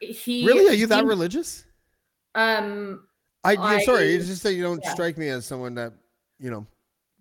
he 0.01 0.47
really? 0.47 0.69
Are 0.69 0.75
you 0.75 0.87
that 0.87 1.01
he- 1.03 1.09
religious? 1.09 1.65
Um, 2.35 3.06
I, 3.55 3.79
you 3.79 3.85
sorry, 3.85 4.15
it's 4.15 4.27
just 4.27 4.43
that 4.43 4.55
you 4.55 4.63
don't 4.63 4.81
yeah. 4.83 4.93
strike 4.93 5.17
me 5.19 5.29
as 5.29 5.45
someone 5.47 5.75
that 5.77 5.93
you 6.39 6.51
know 6.51 6.67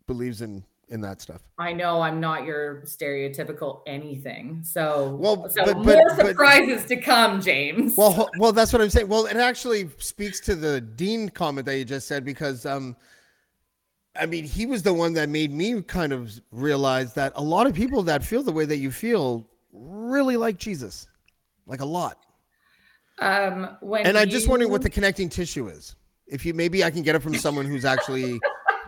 believes 0.07 0.41
in 0.41 0.63
in 0.89 1.01
that 1.01 1.19
stuff. 1.19 1.41
I 1.57 1.73
know 1.73 2.01
I'm 2.01 2.19
not 2.19 2.45
your 2.45 2.81
stereotypical 2.85 3.81
anything. 3.87 4.61
So, 4.63 5.15
Well, 5.19 5.49
so 5.49 5.65
but- 5.65 5.77
more 5.77 5.85
but- 5.85 6.17
but- 6.17 6.25
surprises 6.27 6.85
to 6.85 6.97
come, 6.97 7.41
James. 7.41 7.97
Well, 7.97 8.29
well, 8.37 8.51
that's 8.53 8.71
what 8.71 8.83
I'm 8.83 8.91
saying. 8.91 9.07
Well, 9.07 9.25
it 9.25 9.35
actually 9.37 9.89
speaks 9.97 10.39
to 10.41 10.55
the 10.55 10.81
Dean 10.81 11.29
comment 11.29 11.65
that 11.65 11.77
you 11.79 11.85
just 11.85 12.07
said 12.07 12.23
because, 12.23 12.67
um, 12.67 12.95
I 14.15 14.27
mean, 14.27 14.43
he 14.43 14.67
was 14.67 14.83
the 14.83 14.93
one 14.93 15.13
that 15.13 15.27
made 15.27 15.51
me 15.51 15.81
kind 15.81 16.13
of 16.13 16.31
realize 16.51 17.13
that 17.15 17.33
a 17.35 17.41
lot 17.41 17.65
of 17.65 17.73
people 17.73 18.03
that 18.03 18.23
feel 18.23 18.43
the 18.43 18.51
way 18.51 18.65
that 18.65 18.77
you 18.77 18.91
feel 18.91 19.49
really 19.73 20.37
like 20.37 20.57
Jesus, 20.59 21.07
like 21.65 21.81
a 21.81 21.85
lot. 21.85 22.19
um, 23.19 23.75
when 23.81 24.05
And 24.05 24.17
I'm 24.19 24.29
just 24.29 24.47
wondering 24.47 24.71
what 24.71 24.83
the 24.83 24.89
connecting 24.89 25.29
tissue 25.29 25.67
is. 25.67 25.95
If 26.27 26.45
you 26.45 26.53
maybe 26.53 26.83
I 26.83 26.91
can 26.91 27.01
get 27.03 27.15
it 27.15 27.21
from 27.21 27.35
someone 27.35 27.65
who's 27.65 27.85
actually 27.85 28.39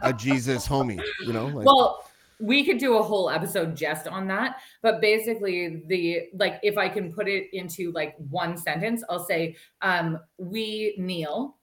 a 0.02 0.14
Jesus 0.14 0.68
homie, 0.68 1.02
you 1.26 1.34
know? 1.34 1.48
Like, 1.48 1.66
well 1.66 2.04
we 2.40 2.64
could 2.64 2.78
do 2.78 2.98
a 2.98 3.02
whole 3.02 3.32
episode 3.32 3.76
just 3.76 4.08
on 4.08 4.28
that 4.28 4.58
but 4.84 5.02
basically 5.02 5.82
the 5.88 6.28
like 6.34 6.60
if 6.62 6.78
i 6.78 6.88
can 6.88 7.12
put 7.12 7.28
it 7.28 7.48
into 7.52 7.92
like 7.94 8.16
one 8.30 8.56
sentence 8.56 9.04
i'll 9.10 9.26
say 9.26 9.56
um 9.82 10.20
we 10.38 10.94
kneel 11.00 11.58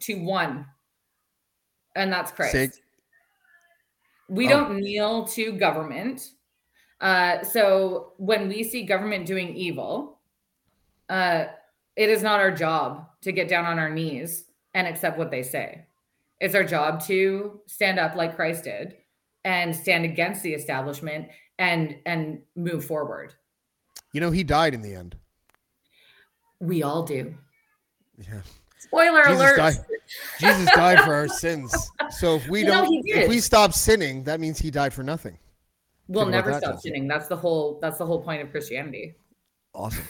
to 0.00 0.14
one 0.16 0.66
and 1.96 2.12
that's 2.12 2.30
Christ. 2.32 2.80
We 4.28 4.46
Oh. 4.46 4.50
don't 4.50 4.76
kneel 4.76 5.24
to 5.28 5.52
government. 5.52 6.30
Uh, 7.00 7.42
so 7.42 8.12
when 8.18 8.48
we 8.48 8.62
see 8.62 8.84
government 8.84 9.26
doing 9.26 9.54
evil, 9.56 10.20
uh, 11.08 11.46
it 11.96 12.08
is 12.10 12.22
not 12.22 12.40
our 12.40 12.50
job 12.50 13.08
to 13.22 13.32
get 13.32 13.48
down 13.48 13.64
on 13.64 13.78
our 13.78 13.90
knees 13.90 14.44
and 14.74 14.86
accept 14.86 15.18
what 15.18 15.30
they 15.30 15.42
say. 15.42 15.84
It's 16.40 16.54
our 16.54 16.64
job 16.64 17.04
to 17.06 17.60
stand 17.66 17.98
up 17.98 18.14
like 18.14 18.36
Christ 18.36 18.64
did 18.64 18.96
and 19.44 19.74
stand 19.74 20.04
against 20.04 20.42
the 20.42 20.54
establishment 20.54 21.28
and 21.58 21.96
and 22.06 22.40
move 22.56 22.84
forward. 22.84 23.34
You 24.12 24.20
know, 24.20 24.30
he 24.30 24.42
died 24.42 24.74
in 24.74 24.82
the 24.82 24.94
end. 24.94 25.16
We 26.60 26.82
all 26.82 27.02
do. 27.02 27.34
Yeah. 28.18 28.42
Spoiler 28.78 29.22
Jesus 29.24 29.40
alert. 29.40 29.56
died. 29.56 29.74
Jesus 30.40 30.68
died 30.74 31.00
for 31.00 31.14
our 31.14 31.28
sins. 31.28 31.72
So 32.10 32.36
if 32.36 32.48
we 32.48 32.64
don't, 32.64 32.88
if 33.04 33.28
we 33.28 33.38
stop 33.38 33.72
sinning, 33.72 34.24
that 34.24 34.40
means 34.40 34.58
he 34.58 34.70
died 34.70 34.92
for 34.92 35.02
nothing. 35.02 35.38
We'll 36.08 36.24
Think 36.24 36.32
never 36.32 36.54
stop 36.54 36.80
sinning. 36.80 37.06
That's 37.06 37.28
the 37.28 37.36
whole 37.36 37.78
that's 37.80 37.98
the 37.98 38.06
whole 38.06 38.20
point 38.20 38.42
of 38.42 38.50
Christianity. 38.50 39.14
Awesome. 39.74 40.04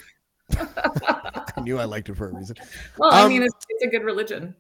I 1.61 1.65
knew 1.65 1.79
I 1.79 1.85
liked 1.85 2.09
it 2.09 2.17
for 2.17 2.29
a 2.29 2.35
reason. 2.35 2.57
Well, 2.99 3.13
I 3.13 3.23
Um, 3.23 3.29
mean, 3.29 3.43
it's, 3.43 3.55
it's 3.69 3.85
a 3.85 3.89
good 3.89 4.05
religion. 4.05 4.55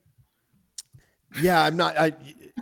Yeah, 1.41 1.63
I'm 1.63 1.77
not. 1.77 1.97
I 1.97 2.13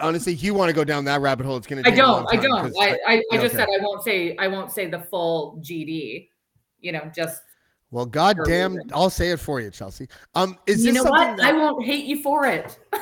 honestly, 0.00 0.34
if 0.34 0.42
you 0.42 0.52
want 0.54 0.68
to 0.68 0.74
go 0.74 0.84
down 0.84 1.04
that 1.06 1.20
rabbit 1.22 1.46
hole, 1.46 1.56
it's 1.56 1.66
going 1.66 1.82
to. 1.82 1.88
I 1.88 1.92
take 1.92 2.00
a 2.00 2.06
long 2.06 2.26
don't. 2.26 2.38
I 2.38 2.42
don't. 2.42 2.76
I, 2.82 2.98
I, 3.06 3.22
I 3.32 3.36
just 3.38 3.54
okay. 3.54 3.64
said 3.64 3.68
I 3.68 3.82
won't 3.82 4.02
say 4.04 4.36
I 4.36 4.46
won't 4.48 4.70
say 4.70 4.86
the 4.86 5.00
full 5.00 5.58
GD. 5.62 6.28
You 6.80 6.92
know, 6.92 7.10
just 7.14 7.42
Well, 7.90 8.04
goddamn. 8.06 8.78
I'll 8.92 9.10
say 9.10 9.30
it 9.30 9.40
for 9.40 9.60
you, 9.60 9.70
Chelsea. 9.70 10.06
Um, 10.34 10.58
is 10.66 10.84
you 10.84 10.92
know 10.92 11.02
what? 11.04 11.38
that- 11.38 11.40
I 11.46 11.52
won't 11.52 11.84
hate 11.84 12.04
you 12.04 12.22
for 12.22 12.46
it. 12.46 12.78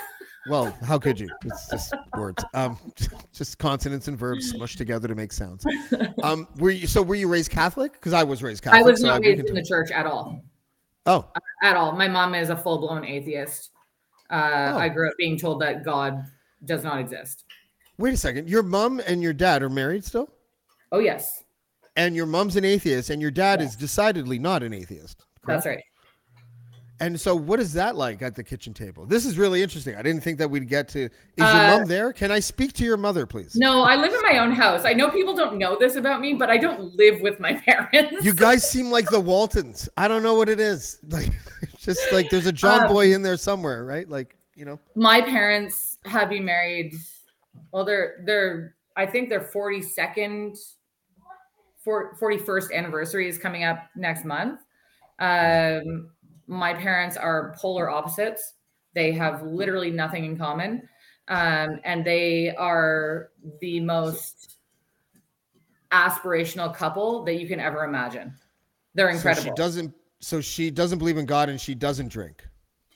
Well, 0.49 0.77
how 0.85 0.97
could 0.97 1.19
you? 1.19 1.29
It's 1.45 1.69
just 1.69 1.93
words. 2.17 2.45
Um, 2.55 2.79
just 3.33 3.59
consonants 3.59 4.07
and 4.07 4.17
verbs 4.17 4.53
smushed 4.53 4.77
together 4.77 5.09
to 5.09 5.15
make 5.17 5.33
sounds. 5.33 5.67
Um, 6.23 6.47
were 6.59 6.71
you 6.71 6.87
so? 6.87 7.03
Were 7.03 7.17
you 7.17 7.27
raised 7.29 7.51
Catholic? 7.51 7.95
Because 7.95 8.13
I 8.13 8.23
was 8.23 8.45
raised 8.45 8.63
Catholic. 8.63 8.81
I 8.81 8.85
was 8.89 9.01
so 9.01 9.09
not 9.09 9.23
we 9.23 9.31
raised 9.31 9.49
in 9.49 9.57
the 9.57 9.65
church 9.65 9.91
at 9.91 10.07
all. 10.07 10.41
Oh, 11.07 11.29
At 11.63 11.77
all. 11.77 11.93
My 11.93 12.09
mom 12.09 12.35
is 12.35 12.51
a 12.51 12.57
full 12.57 12.79
blown 12.79 13.05
atheist. 13.05 13.71
Uh, 14.31 14.73
Oh. 14.75 14.79
I 14.79 14.89
grew 14.89 15.09
up 15.09 15.15
being 15.19 15.39
told 15.39 15.61
that 15.63 15.85
God 15.85 16.25
does 16.65 16.83
not 16.83 16.99
exist. 16.99 17.45
wait 17.99 18.13
a 18.15 18.17
second. 18.17 18.49
Your 18.49 18.63
mom 18.63 19.01
and 19.07 19.23
your 19.23 19.33
dad 19.33 19.63
are 19.63 19.71
married 19.71 20.05
still, 20.05 20.29
Oh 20.93 20.99
yes, 20.99 21.45
and 21.97 22.15
your 22.17 22.27
mom's 22.27 22.57
an 22.57 22.65
atheist, 22.65 23.11
and 23.11 23.23
your 23.23 23.31
dad 23.31 23.63
is 23.63 23.77
decidedly 23.77 24.39
not 24.39 24.63
an 24.63 24.73
atheist. 24.75 25.25
correct? 25.43 25.65
that's 25.65 25.67
right. 25.67 25.85
And 26.99 27.21
so, 27.21 27.37
what 27.37 27.61
is 27.61 27.73
that 27.75 27.95
like 27.97 28.23
at 28.23 28.35
the 28.35 28.43
kitchen 28.43 28.73
table? 28.73 29.05
This 29.05 29.27
is 29.27 29.37
really 29.37 29.63
interesting. 29.63 29.97
I 29.97 30.03
didn't 30.03 30.23
think 30.23 30.39
that 30.39 30.49
we'd 30.51 30.67
get 30.69 30.89
to. 30.91 31.05
Is 31.05 31.11
Uh, 31.39 31.45
your 31.71 31.79
mom 31.81 31.89
there? 31.89 32.13
Can 32.13 32.31
I 32.31 32.41
speak 32.41 32.73
to 32.75 32.85
your 32.85 32.97
mother, 32.97 33.27
please? 33.27 33.55
No, 33.55 33.83
I 33.83 33.97
live 33.97 34.15
in 34.15 34.23
my 34.23 34.39
own 34.39 34.53
house. 34.53 34.85
I 34.87 34.95
know 34.95 35.11
people 35.11 35.35
don't 35.37 35.59
know 35.59 35.77
this 35.79 35.97
about 35.97 36.21
me, 36.23 36.33
but 36.35 36.49
I 36.49 36.57
don't 36.57 36.95
live 36.95 37.21
with 37.21 37.39
my 37.39 37.53
parents. 37.67 38.25
You 38.25 38.33
guys 38.33 38.69
seem 38.69 38.91
like 38.91 39.11
the 39.11 39.21
Waltons. 39.21 39.89
I 39.99 40.09
don't 40.09 40.23
know 40.23 40.35
what 40.35 40.49
it 40.49 40.59
is. 40.61 40.99
Like, 41.11 41.31
just 41.79 42.01
like 42.13 42.31
there's 42.31 42.47
a 42.47 42.53
John 42.53 42.83
Um, 42.83 42.93
Boy 42.93 43.15
in 43.15 43.23
there 43.23 43.37
somewhere, 43.37 43.85
right? 43.85 44.09
Like, 44.09 44.37
you 44.55 44.65
know. 44.65 44.79
my 44.95 45.21
parents 45.21 45.99
have 46.07 46.31
been 46.31 46.45
married 46.47 46.95
well 47.73 47.85
they're 47.85 48.23
they're 48.25 48.75
i 48.97 49.05
think 49.05 49.29
their 49.29 49.41
42nd 49.55 50.57
for 51.85 52.17
41st 52.21 52.73
anniversary 52.73 53.29
is 53.29 53.37
coming 53.39 53.65
up 53.65 53.79
next 53.97 54.25
month 54.25 54.61
um 55.19 56.11
my 56.47 56.73
parents 56.75 57.17
are 57.17 57.55
polar 57.59 57.89
opposites 57.91 58.55
they 58.95 59.13
have 59.13 59.43
literally 59.43 59.91
nothing 59.91 60.25
in 60.25 60.37
common 60.39 60.89
um 61.29 61.81
and 61.85 62.05
they 62.05 62.55
are 62.57 63.31
the 63.61 63.81
most 63.81 64.57
aspirational 65.93 66.75
couple 66.75 67.25
that 67.25 67.35
you 67.41 67.47
can 67.47 67.61
ever 67.61 67.85
imagine 67.85 68.33
they're 68.95 69.11
incredible. 69.11 69.43
So 69.43 69.49
she 69.51 69.55
doesn't. 69.55 69.95
So 70.21 70.41
she 70.41 70.71
doesn't 70.71 70.99
believe 70.99 71.19
in 71.19 71.27
God, 71.27 71.51
and 71.51 71.61
she 71.61 71.75
doesn't 71.75 72.09
drink. 72.09 72.43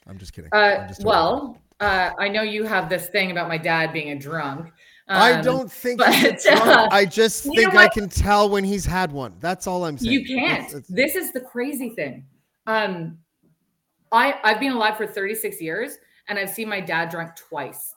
I'm 0.06 0.16
just 0.16 0.32
kidding. 0.32 0.48
uh 0.54 0.56
I'm 0.56 0.88
just 0.88 1.04
well 1.04 1.58
uh 1.80 2.10
i 2.18 2.26
know 2.28 2.42
you 2.42 2.64
have 2.64 2.88
this 2.88 3.08
thing 3.08 3.30
about 3.30 3.48
my 3.48 3.58
dad 3.58 3.92
being 3.92 4.10
a 4.10 4.18
drunk 4.18 4.72
I 5.08 5.32
Um, 5.32 5.44
don't 5.44 5.70
think 5.72 5.98
but, 5.98 6.14
he's 6.14 6.46
uh, 6.50 6.86
I 6.90 7.04
just 7.04 7.42
think 7.44 7.74
I 7.74 7.88
can 7.88 8.08
tell 8.08 8.48
when 8.48 8.62
he's 8.62 8.86
had 8.86 9.10
one. 9.10 9.34
That's 9.40 9.66
all 9.66 9.84
I'm 9.84 9.98
saying. 9.98 10.12
You 10.12 10.24
can't. 10.24 10.60
It's- 10.66 10.74
it's- 10.74 10.86
This 10.88 11.16
is 11.16 11.32
the 11.32 11.40
crazy 11.40 11.90
thing. 11.90 12.26
Um, 12.68 13.18
I 14.12 14.34
I've 14.42 14.60
been 14.60 14.72
alive 14.72 14.96
for 14.96 15.06
36 15.06 15.60
years, 15.60 15.98
and 16.28 16.38
I've 16.38 16.50
seen 16.50 16.68
my 16.68 16.80
dad 16.80 17.10
drunk 17.10 17.36
twice. 17.36 17.94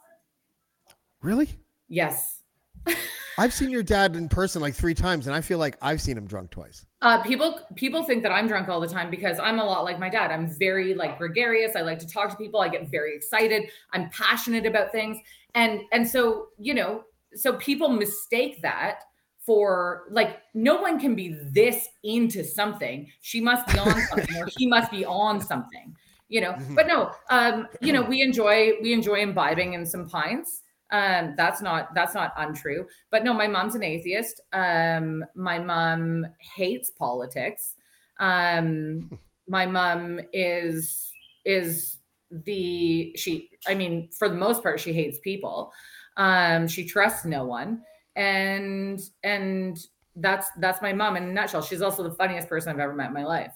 really? 1.21 1.49
Yes. 1.88 2.41
I've 3.38 3.54
seen 3.54 3.69
your 3.71 3.84
dad 3.84 4.15
in 4.15 4.30
person 4.30 4.62
like 4.62 4.76
three 4.76 4.93
times, 4.93 5.26
and 5.26 5.36
I 5.36 5.41
feel 5.41 5.58
like 5.58 5.78
I've 5.82 6.02
seen 6.02 6.17
him 6.17 6.28
drunk 6.28 6.52
twice. 6.52 6.86
Uh, 7.02 7.21
people 7.23 7.60
people 7.76 8.04
think 8.04 8.21
that 8.23 8.32
I'm 8.32 8.47
drunk 8.47 8.69
all 8.69 8.80
the 8.80 8.88
time 8.88 9.10
because 9.10 9.39
I'm 9.39 9.60
a 9.60 9.65
lot 9.65 9.84
like 9.84 9.99
my 9.99 10.10
dad. 10.10 10.32
I'm 10.32 10.47
very 10.60 10.93
like 10.93 11.17
gregarious. 11.17 11.76
I 11.76 11.82
like 11.82 11.99
to 11.99 12.08
talk 12.08 12.30
to 12.30 12.36
people. 12.36 12.60
I 12.60 12.69
get 12.69 12.89
very 12.89 13.15
excited. 13.15 13.69
I'm 13.91 14.10
passionate 14.12 14.65
about 14.65 14.91
things, 14.91 15.17
and 15.56 15.82
and 15.91 16.08
so 16.08 16.47
you 16.60 16.73
know, 16.73 17.04
so 17.34 17.54
people 17.54 17.89
mistake 17.89 18.62
that 18.62 18.99
for 19.39 20.04
like 20.12 20.41
no 20.54 20.76
one 20.76 20.99
can 20.99 21.15
be 21.15 21.36
this 21.52 21.88
into 22.04 22.43
something. 22.43 23.10
She 23.21 23.41
must 23.41 23.67
be 23.67 23.80
on 23.80 24.02
something, 24.10 24.38
or 24.38 24.47
he 24.58 24.67
must 24.67 24.91
be 24.91 25.06
on 25.06 25.41
something. 25.41 25.95
You 26.34 26.41
know, 26.41 26.54
Mhm. 26.54 26.76
but 26.76 26.88
no, 26.88 27.12
um, 27.30 27.67
you 27.80 27.93
know, 27.93 28.02
we 28.02 28.24
enjoy 28.24 28.82
we 28.82 28.91
enjoy 28.91 29.17
imbibing 29.19 29.74
in 29.74 29.86
some 29.86 30.10
pints. 30.10 30.63
Um, 30.89 31.36
that's 31.38 31.62
not 31.62 31.93
that's 31.93 32.15
not 32.15 32.34
untrue. 32.38 32.88
But 33.12 33.24
no, 33.24 33.34
my 33.36 33.48
mom's 33.48 33.76
an 33.76 33.84
atheist. 33.84 34.41
Um, 34.52 35.24
my 35.36 35.60
mom 35.60 36.26
hates 36.56 36.89
politics. 36.89 37.76
Um, 38.19 39.19
my 39.48 39.67
mom 39.67 40.22
is 40.34 41.13
is 41.46 41.98
the 42.32 43.13
she. 43.15 43.52
I 43.67 43.76
mean, 43.76 44.10
for 44.17 44.28
the 44.28 44.36
most 44.36 44.63
part, 44.63 44.80
she 44.80 44.91
hates 44.91 45.19
people. 45.19 45.72
Um, 46.17 46.67
she 46.67 46.84
trusts 46.84 47.26
no 47.26 47.46
one, 47.46 47.84
and 48.15 49.00
and 49.24 49.78
that's 50.15 50.50
that's 50.58 50.82
my 50.82 50.93
mom 50.93 51.15
in 51.15 51.26
a 51.26 51.32
nutshell. 51.32 51.62
She's 51.62 51.84
also 51.84 52.02
the 52.02 52.15
funniest 52.15 52.50
person 52.50 52.72
I've 52.72 52.80
ever 52.80 52.96
met 52.96 53.10
in 53.10 53.13
my 53.13 53.24
life. 53.24 53.54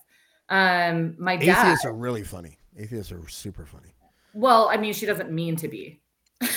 Um, 0.50 1.16
my 1.18 1.38
dad. 1.38 1.66
Atheists 1.66 1.86
are 1.86 1.94
really 1.94 2.24
funny. 2.24 2.57
Atheists 2.78 3.12
are 3.12 3.28
super 3.28 3.66
funny. 3.66 3.90
Well, 4.34 4.70
I 4.70 4.78
mean, 4.78 4.94
she 4.94 5.06
doesn't 5.06 5.32
mean 5.32 5.56
to 5.58 5.68
be. 5.68 6.00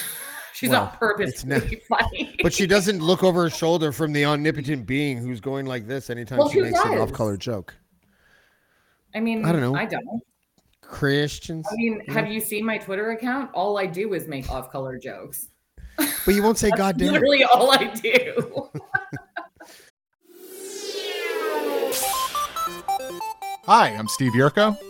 She's 0.52 0.68
Well, 0.68 0.83
not 0.85 0.90
it's 1.20 1.42
purposely 1.44 1.83
funny. 1.88 2.37
But 2.42 2.52
she 2.52 2.66
doesn't 2.66 3.00
look 3.00 3.24
over 3.24 3.44
her 3.44 3.50
shoulder 3.50 3.92
from 3.92 4.12
the 4.12 4.26
omnipotent 4.26 4.87
being 4.87 5.16
who's 5.16 5.40
going 5.40 5.64
like 5.66 5.87
this 5.87 6.11
anytime 6.11 6.38
Well, 6.38 6.50
she 6.50 6.59
who 6.59 6.64
makes 6.64 6.78
an 6.85 6.98
off-color 6.98 7.37
joke. 7.38 7.74
I 9.14 9.20
mean, 9.20 9.44
I 9.44 9.52
don't 9.52 9.62
know. 9.62 9.74
I 9.74 9.87
don't. 9.87 10.22
Christians, 10.83 11.66
I 11.70 11.74
mean, 11.76 12.02
Yeah. 12.06 12.12
have 12.14 12.28
you 12.30 12.40
seen 12.40 12.66
my 12.66 12.76
Twitter 12.76 13.12
account? 13.12 13.50
All 13.54 13.78
I 13.78 13.87
do 13.87 14.12
is 14.12 14.28
make 14.28 14.50
off-color 14.50 14.98
jokes. 14.98 15.48
but 15.96 16.35
you 16.35 16.42
won't 16.42 16.59
say 16.59 16.70
"God 16.70 16.98
damn." 16.98 17.12
Literally 17.12 17.44
all 17.44 17.70
I 17.70 17.85
do. 17.94 18.70
Hi, 23.66 23.88
I'm 23.90 24.09
Steve 24.09 24.33
Yurko. 24.33 24.76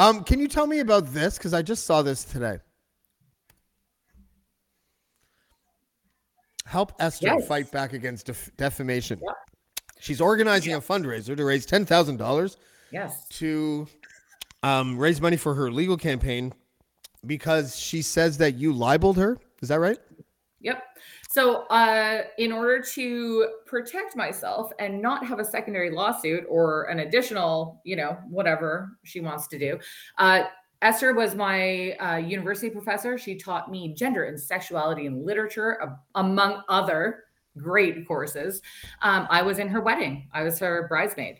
Um, 0.00 0.24
can 0.24 0.40
you 0.40 0.48
tell 0.48 0.66
me 0.66 0.78
about 0.78 1.12
this? 1.12 1.36
Because 1.36 1.52
I 1.52 1.60
just 1.60 1.84
saw 1.84 2.00
this 2.00 2.24
today. 2.24 2.56
Help 6.64 6.92
Esther 6.98 7.26
Yes. 7.26 7.46
fight 7.46 7.70
back 7.70 7.92
against 7.92 8.24
def- 8.26 8.50
defamation. 8.56 9.20
She's 9.98 10.18
organizing 10.22 10.72
a 10.72 10.80
fundraiser 10.80 11.36
to 11.36 11.44
raise 11.44 11.66
ten 11.66 11.84
thousand 11.84 12.16
dollars 12.16 12.56
Yes. 12.90 13.26
to 13.40 13.86
um, 14.62 14.96
raise 14.96 15.20
money 15.20 15.36
for 15.36 15.54
her 15.54 15.70
legal 15.70 15.98
campaign 15.98 16.54
because 17.26 17.76
she 17.76 18.00
says 18.00 18.38
that 18.38 18.54
you 18.54 18.72
libeled 18.72 19.18
her. 19.18 19.36
Is 19.60 19.68
that 19.68 19.80
right? 19.80 19.98
Yep. 20.60 20.82
So, 21.32 21.62
uh, 21.66 22.22
in 22.38 22.50
order 22.50 22.82
to 22.94 23.48
protect 23.64 24.16
myself 24.16 24.72
and 24.80 25.00
not 25.00 25.24
have 25.24 25.38
a 25.38 25.44
secondary 25.44 25.90
lawsuit 25.90 26.44
or 26.48 26.84
an 26.84 27.00
additional, 27.00 27.80
you 27.84 27.94
know, 27.94 28.18
whatever 28.28 28.98
she 29.04 29.20
wants 29.20 29.46
to 29.48 29.58
do, 29.58 29.78
uh, 30.18 30.44
Esther 30.82 31.14
was 31.14 31.36
my 31.36 31.92
uh, 32.00 32.16
university 32.16 32.68
professor. 32.68 33.16
She 33.16 33.36
taught 33.36 33.70
me 33.70 33.94
gender 33.94 34.24
and 34.24 34.40
sexuality 34.40 35.06
and 35.06 35.24
literature, 35.24 35.96
among 36.16 36.62
other 36.68 37.24
great 37.58 38.08
courses. 38.08 38.60
Um, 39.02 39.28
I 39.30 39.42
was 39.42 39.58
in 39.58 39.68
her 39.68 39.80
wedding. 39.80 40.28
I 40.32 40.42
was 40.42 40.58
her 40.58 40.88
bridesmaid. 40.88 41.36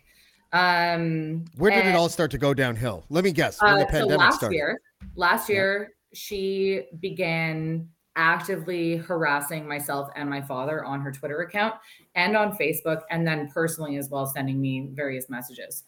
Um, 0.53 1.43
Where 1.57 1.71
did 1.71 1.85
it 1.85 1.95
all 1.95 2.07
start 2.07 2.31
to 2.31 2.37
go 2.37 2.53
downhill? 2.53 3.03
Let 3.09 3.23
me 3.25 3.31
guess. 3.31 3.61
When 3.61 3.79
the 3.79 3.87
uh, 3.87 3.91
so 3.91 4.05
last 4.05 4.37
started. 4.37 4.55
year, 4.55 4.81
last 5.15 5.49
Yeah. 5.49 5.55
year 5.55 5.93
she 6.13 6.83
began 6.99 7.89
actively 8.15 8.97
harassing 8.97 9.67
myself 9.67 10.09
and 10.15 10.29
my 10.29 10.41
father 10.41 10.83
on 10.83 11.01
her 11.01 11.11
Twitter 11.11 11.41
account 11.41 11.75
and 12.15 12.35
on 12.35 12.57
Facebook, 12.57 13.01
and 13.09 13.25
then 13.25 13.49
personally 13.49 13.97
as 13.97 14.09
well, 14.09 14.25
sending 14.25 14.59
me 14.59 14.89
various 14.93 15.29
messages. 15.29 15.83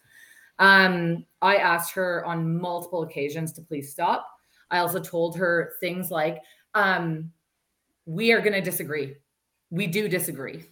Um, 0.60 1.26
I 1.42 1.58
asked 1.58 1.94
her 1.94 2.24
on 2.26 2.60
multiple 2.60 3.04
occasions 3.04 3.52
to 3.54 3.62
please 3.62 3.92
stop. 3.92 4.28
I 4.72 4.80
also 4.80 5.00
told 5.00 5.36
her 5.38 5.74
things 5.80 6.12
like, 6.12 6.42
um, 6.74 7.32
"We 8.06 8.32
are 8.32 8.40
going 8.40 8.54
to 8.54 8.62
disagree. 8.62 9.16
We 9.70 9.88
do 9.88 10.08
disagree. 10.08 10.66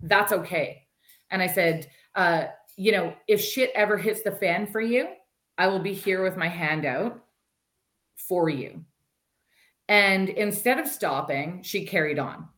That's 0.00 0.32
okay." 0.32 0.86
And 1.30 1.42
I 1.42 1.46
said, 1.46 1.88
uh, 2.14 2.46
"You 2.76 2.92
know, 2.92 3.14
if 3.28 3.40
shit 3.40 3.70
ever 3.74 3.96
hits 3.96 4.22
the 4.22 4.32
fan 4.32 4.66
for 4.66 4.80
you, 4.80 5.08
I 5.58 5.68
will 5.68 5.80
be 5.80 5.94
here 5.94 6.22
with 6.22 6.36
my 6.36 6.48
hand 6.48 6.84
out 6.84 7.22
for 8.16 8.48
you. 8.48 8.84
And 9.88 10.28
instead 10.30 10.78
of 10.78 10.88
stopping, 10.88 11.62
she 11.62 11.86
carried 11.86 12.18
on 12.18 12.48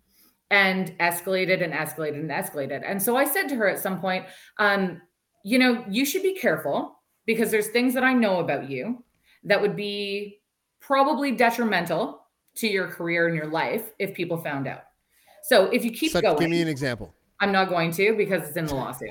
and 0.50 0.96
escalated 0.98 1.62
and 1.62 1.72
escalated 1.72 2.20
and 2.20 2.30
escalated. 2.30 2.82
And 2.84 3.02
so 3.02 3.16
I 3.16 3.24
said 3.24 3.48
to 3.48 3.56
her 3.56 3.68
at 3.68 3.78
some 3.78 4.00
point, 4.00 4.24
um, 4.58 5.00
you 5.44 5.58
know, 5.58 5.84
you 5.88 6.04
should 6.04 6.22
be 6.22 6.34
careful 6.34 7.00
because 7.26 7.50
there's 7.50 7.68
things 7.68 7.94
that 7.94 8.04
I 8.04 8.14
know 8.14 8.40
about 8.40 8.70
you 8.70 9.04
that 9.44 9.60
would 9.60 9.76
be 9.76 10.40
probably 10.80 11.32
detrimental 11.32 12.26
to 12.56 12.66
your 12.66 12.88
career 12.88 13.26
and 13.26 13.36
your 13.36 13.46
life 13.46 13.92
if 13.98 14.14
people 14.14 14.38
found 14.38 14.66
out. 14.66 14.82
So 15.44 15.66
if 15.66 15.84
you 15.84 15.90
keep 15.90 16.12
Such- 16.12 16.22
going, 16.22 16.38
give 16.38 16.50
me 16.50 16.62
an 16.62 16.68
example. 16.68 17.14
I'm 17.40 17.52
not 17.52 17.68
going 17.68 17.92
to 17.92 18.16
because 18.16 18.48
it's 18.48 18.56
in 18.56 18.66
the 18.66 18.74
lawsuit. 18.74 19.10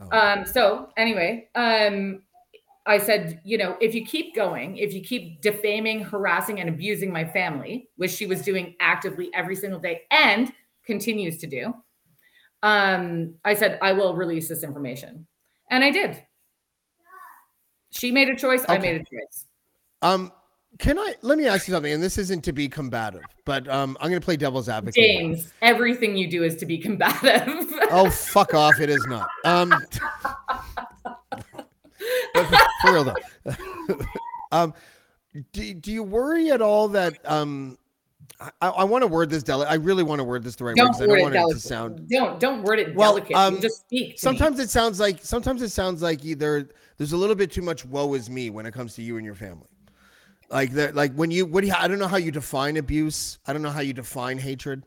Oh. 0.00 0.18
Um, 0.18 0.44
so 0.44 0.90
anyway, 0.96 1.48
um, 1.54 2.22
I 2.86 2.98
said, 2.98 3.40
you 3.44 3.58
know, 3.58 3.76
if 3.80 3.94
you 3.94 4.04
keep 4.04 4.34
going, 4.34 4.76
if 4.76 4.94
you 4.94 5.00
keep 5.00 5.40
defaming, 5.40 6.00
harassing, 6.04 6.60
and 6.60 6.68
abusing 6.68 7.12
my 7.12 7.24
family, 7.24 7.88
which 7.96 8.12
she 8.12 8.26
was 8.26 8.42
doing 8.42 8.76
actively 8.80 9.30
every 9.34 9.56
single 9.56 9.80
day 9.80 10.02
and 10.10 10.52
continues 10.84 11.38
to 11.38 11.46
do, 11.48 11.74
um, 12.62 13.34
I 13.44 13.54
said, 13.54 13.78
I 13.82 13.92
will 13.92 14.14
release 14.14 14.48
this 14.48 14.62
information. 14.62 15.26
And 15.70 15.82
I 15.82 15.90
did. 15.90 16.22
She 17.90 18.12
made 18.12 18.28
a 18.28 18.36
choice, 18.36 18.64
I 18.68 18.78
made 18.78 18.96
a 18.96 19.04
choice. 19.04 19.46
Um, 20.02 20.32
can 20.78 20.98
I 20.98 21.14
let 21.22 21.38
me 21.38 21.46
ask 21.46 21.66
you 21.66 21.74
something? 21.74 21.92
And 21.92 22.02
this 22.02 22.18
isn't 22.18 22.42
to 22.44 22.52
be 22.52 22.68
combative, 22.68 23.22
but 23.44 23.66
um, 23.68 23.96
I'm 24.00 24.10
going 24.10 24.20
to 24.20 24.24
play 24.24 24.36
devil's 24.36 24.68
advocate. 24.68 25.02
James, 25.02 25.52
everything 25.62 26.16
you 26.16 26.28
do 26.28 26.44
is 26.44 26.56
to 26.56 26.66
be 26.66 26.78
combative. 26.78 27.64
Oh, 27.90 28.10
fuck 28.10 28.52
off! 28.52 28.78
It 28.78 28.90
is 28.90 29.04
not. 29.06 29.28
Um, 29.44 29.72
but 32.34 32.46
for 32.82 32.92
real 32.92 33.04
though. 33.04 33.54
um, 34.52 34.74
do, 35.52 35.74
do 35.74 35.92
you 35.92 36.02
worry 36.02 36.50
at 36.50 36.62
all 36.62 36.88
that 36.88 37.18
um, 37.30 37.78
I, 38.40 38.68
I 38.68 38.84
want 38.84 39.02
to 39.02 39.06
word 39.06 39.30
this 39.30 39.42
delicate. 39.42 39.70
I 39.70 39.76
really 39.76 40.02
want 40.02 40.18
to 40.18 40.24
word 40.24 40.42
this 40.42 40.56
the 40.56 40.64
right 40.64 40.72
way 40.72 40.76
don't 40.76 40.88
because 40.88 41.00
I 41.00 41.06
word 41.06 41.18
don't 41.18 41.32
it 41.34 41.40
want 41.40 41.52
it 41.52 41.54
to 41.54 41.60
sound. 41.60 42.08
Don't 42.08 42.38
don't 42.38 42.62
word 42.62 42.78
it 42.78 42.94
Well, 42.94 43.14
delicate. 43.14 43.36
um, 43.36 43.60
just 43.60 43.80
speak. 43.80 44.08
To 44.08 44.12
me. 44.12 44.16
Sometimes 44.16 44.58
it 44.58 44.70
sounds 44.70 45.00
like 45.00 45.18
sometimes 45.22 45.62
it 45.62 45.70
sounds 45.70 46.02
like 46.02 46.24
either 46.24 46.68
there's 46.98 47.12
a 47.12 47.16
little 47.16 47.34
bit 47.34 47.50
too 47.50 47.62
much 47.62 47.84
woe 47.84 48.12
is 48.14 48.28
me 48.28 48.50
when 48.50 48.66
it 48.66 48.72
comes 48.72 48.94
to 48.94 49.02
you 49.02 49.16
and 49.16 49.24
your 49.24 49.34
family. 49.34 49.68
Like 50.50 50.72
that, 50.72 50.94
like 50.94 51.12
when 51.14 51.30
you 51.30 51.46
what 51.46 51.62
do 51.62 51.68
you, 51.68 51.74
I 51.76 51.88
don't 51.88 51.98
know 51.98 52.08
how 52.08 52.18
you 52.18 52.30
define 52.30 52.76
abuse. 52.76 53.38
I 53.46 53.52
don't 53.52 53.62
know 53.62 53.70
how 53.70 53.80
you 53.80 53.92
define 53.94 54.38
hatred. 54.38 54.84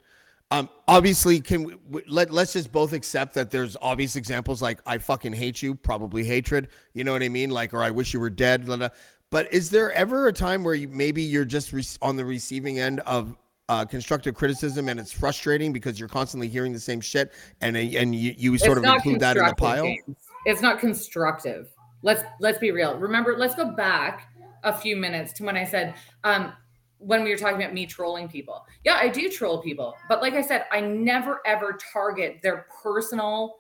Um, 0.51 0.67
obviously, 0.87 1.39
can 1.39 1.79
we, 1.89 2.01
let 2.07 2.31
let's 2.31 2.53
just 2.53 2.71
both 2.71 2.93
accept 2.93 3.35
that 3.35 3.51
there's 3.51 3.77
obvious 3.81 4.15
examples 4.15 4.61
like 4.61 4.79
I 4.85 4.97
fucking 4.97 5.33
hate 5.33 5.61
you, 5.61 5.75
probably 5.75 6.23
hatred. 6.23 6.69
You 6.93 7.03
know 7.03 7.13
what 7.13 7.21
I 7.21 7.29
mean? 7.29 7.51
Like, 7.51 7.73
or 7.73 7.83
I 7.83 7.91
wish 7.91 8.13
you 8.13 8.19
were 8.19 8.31
dead. 8.31 8.65
blah, 8.65 8.77
blah. 8.77 8.89
But 9.29 9.53
is 9.53 9.69
there 9.69 9.91
ever 9.91 10.27
a 10.27 10.33
time 10.33 10.63
where 10.63 10.73
you 10.73 10.87
maybe 10.87 11.21
you're 11.21 11.45
just 11.45 11.71
re- 11.71 11.83
on 12.01 12.15
the 12.15 12.25
receiving 12.25 12.79
end 12.79 12.99
of 13.01 13.37
uh, 13.69 13.85
constructive 13.85 14.33
criticism 14.33 14.89
and 14.89 14.99
it's 14.99 15.11
frustrating 15.11 15.71
because 15.71 15.99
you're 15.99 16.09
constantly 16.09 16.47
hearing 16.47 16.73
the 16.73 16.79
same 16.79 16.99
shit 16.99 17.31
and 17.61 17.77
and 17.77 18.15
you, 18.15 18.33
you 18.35 18.57
sort 18.57 18.79
It's 18.79 18.87
of 18.87 18.95
include 18.95 19.19
that 19.19 19.37
in 19.37 19.45
the 19.45 19.53
pile? 19.53 19.83
James. 19.83 20.17
It's 20.45 20.61
not 20.61 20.79
constructive. 20.79 21.69
Let's 22.01 22.23
let's 22.39 22.57
be 22.57 22.71
real. 22.71 22.97
Remember, 22.97 23.37
let's 23.37 23.53
go 23.53 23.69
back 23.69 24.33
a 24.63 24.75
few 24.75 24.97
minutes 24.97 25.31
to 25.33 25.43
when 25.43 25.55
I 25.55 25.63
said 25.63 25.93
um 26.23 26.53
when 26.99 27.23
we 27.23 27.31
were 27.31 27.37
talking 27.37 27.61
about 27.61 27.73
me 27.73 27.85
trolling 27.85 28.27
people. 28.27 28.65
Yeah, 28.83 28.95
I 29.01 29.07
do 29.09 29.29
troll 29.29 29.61
people, 29.61 29.95
but 30.07 30.21
like 30.21 30.33
I 30.33 30.41
said, 30.41 30.65
I 30.71 30.81
never 30.81 31.41
ever 31.45 31.77
target 31.91 32.39
their 32.43 32.67
personal 32.83 33.55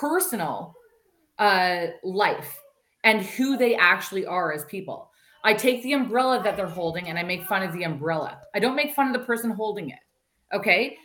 personal 0.00 0.74
uh 1.38 1.86
life 2.02 2.58
and 3.04 3.20
who 3.22 3.56
they 3.56 3.76
actually 3.76 4.24
are 4.24 4.52
as 4.52 4.64
people. 4.64 5.10
I 5.44 5.52
take 5.52 5.82
the 5.82 5.92
umbrella 5.92 6.42
that 6.42 6.56
they're 6.56 6.66
holding 6.66 7.08
and 7.08 7.18
I 7.18 7.22
make 7.22 7.44
fun 7.44 7.62
of 7.62 7.72
the 7.72 7.82
umbrella. 7.82 8.40
I 8.54 8.60
don't 8.60 8.74
make 8.74 8.94
fun 8.94 9.08
of 9.08 9.12
the 9.12 9.26
person 9.26 9.50
holding 9.50 9.90
it. 9.90 9.98
Okay? 10.52 10.96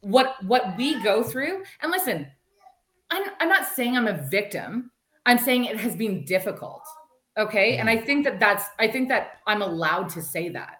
What 0.00 0.42
what 0.44 0.76
we 0.76 1.02
go 1.02 1.22
through, 1.22 1.64
and 1.82 1.90
listen, 1.90 2.26
I'm, 3.10 3.24
I'm 3.40 3.48
not 3.48 3.66
saying 3.66 3.96
I'm 3.96 4.08
a 4.08 4.26
victim. 4.30 4.90
I'm 5.26 5.38
saying 5.38 5.64
it 5.64 5.78
has 5.78 5.96
been 5.96 6.24
difficult. 6.24 6.82
Okay. 7.36 7.78
And 7.78 7.88
I 7.90 7.96
think 7.96 8.24
that 8.24 8.38
that's, 8.38 8.64
I 8.78 8.88
think 8.88 9.08
that 9.08 9.40
I'm 9.46 9.62
allowed 9.62 10.08
to 10.10 10.22
say 10.22 10.48
that. 10.50 10.78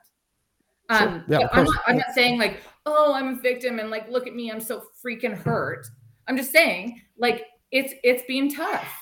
Um, 1.02 1.24
Yeah, 1.28 1.38
but 1.38 1.50
of 1.50 1.58
I'm, 1.58 1.64
not, 1.64 1.82
I'm 1.86 1.96
not 1.98 2.14
saying 2.14 2.38
like, 2.38 2.62
oh, 2.86 3.14
I'm 3.14 3.38
a 3.38 3.40
victim 3.40 3.78
and 3.78 3.90
like, 3.90 4.08
look 4.10 4.26
at 4.26 4.34
me, 4.34 4.50
I'm 4.50 4.60
so 4.60 4.84
freaking 5.04 5.36
hurt. 5.36 5.86
I'm 6.28 6.36
just 6.36 6.52
saying 6.52 7.02
like, 7.18 7.46
it's, 7.70 7.94
it's 8.02 8.22
been 8.26 8.54
tough. 8.54 8.92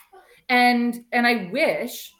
And, 0.48 1.05
and 1.12 1.26
I 1.26 1.50
wish, 1.52 2.12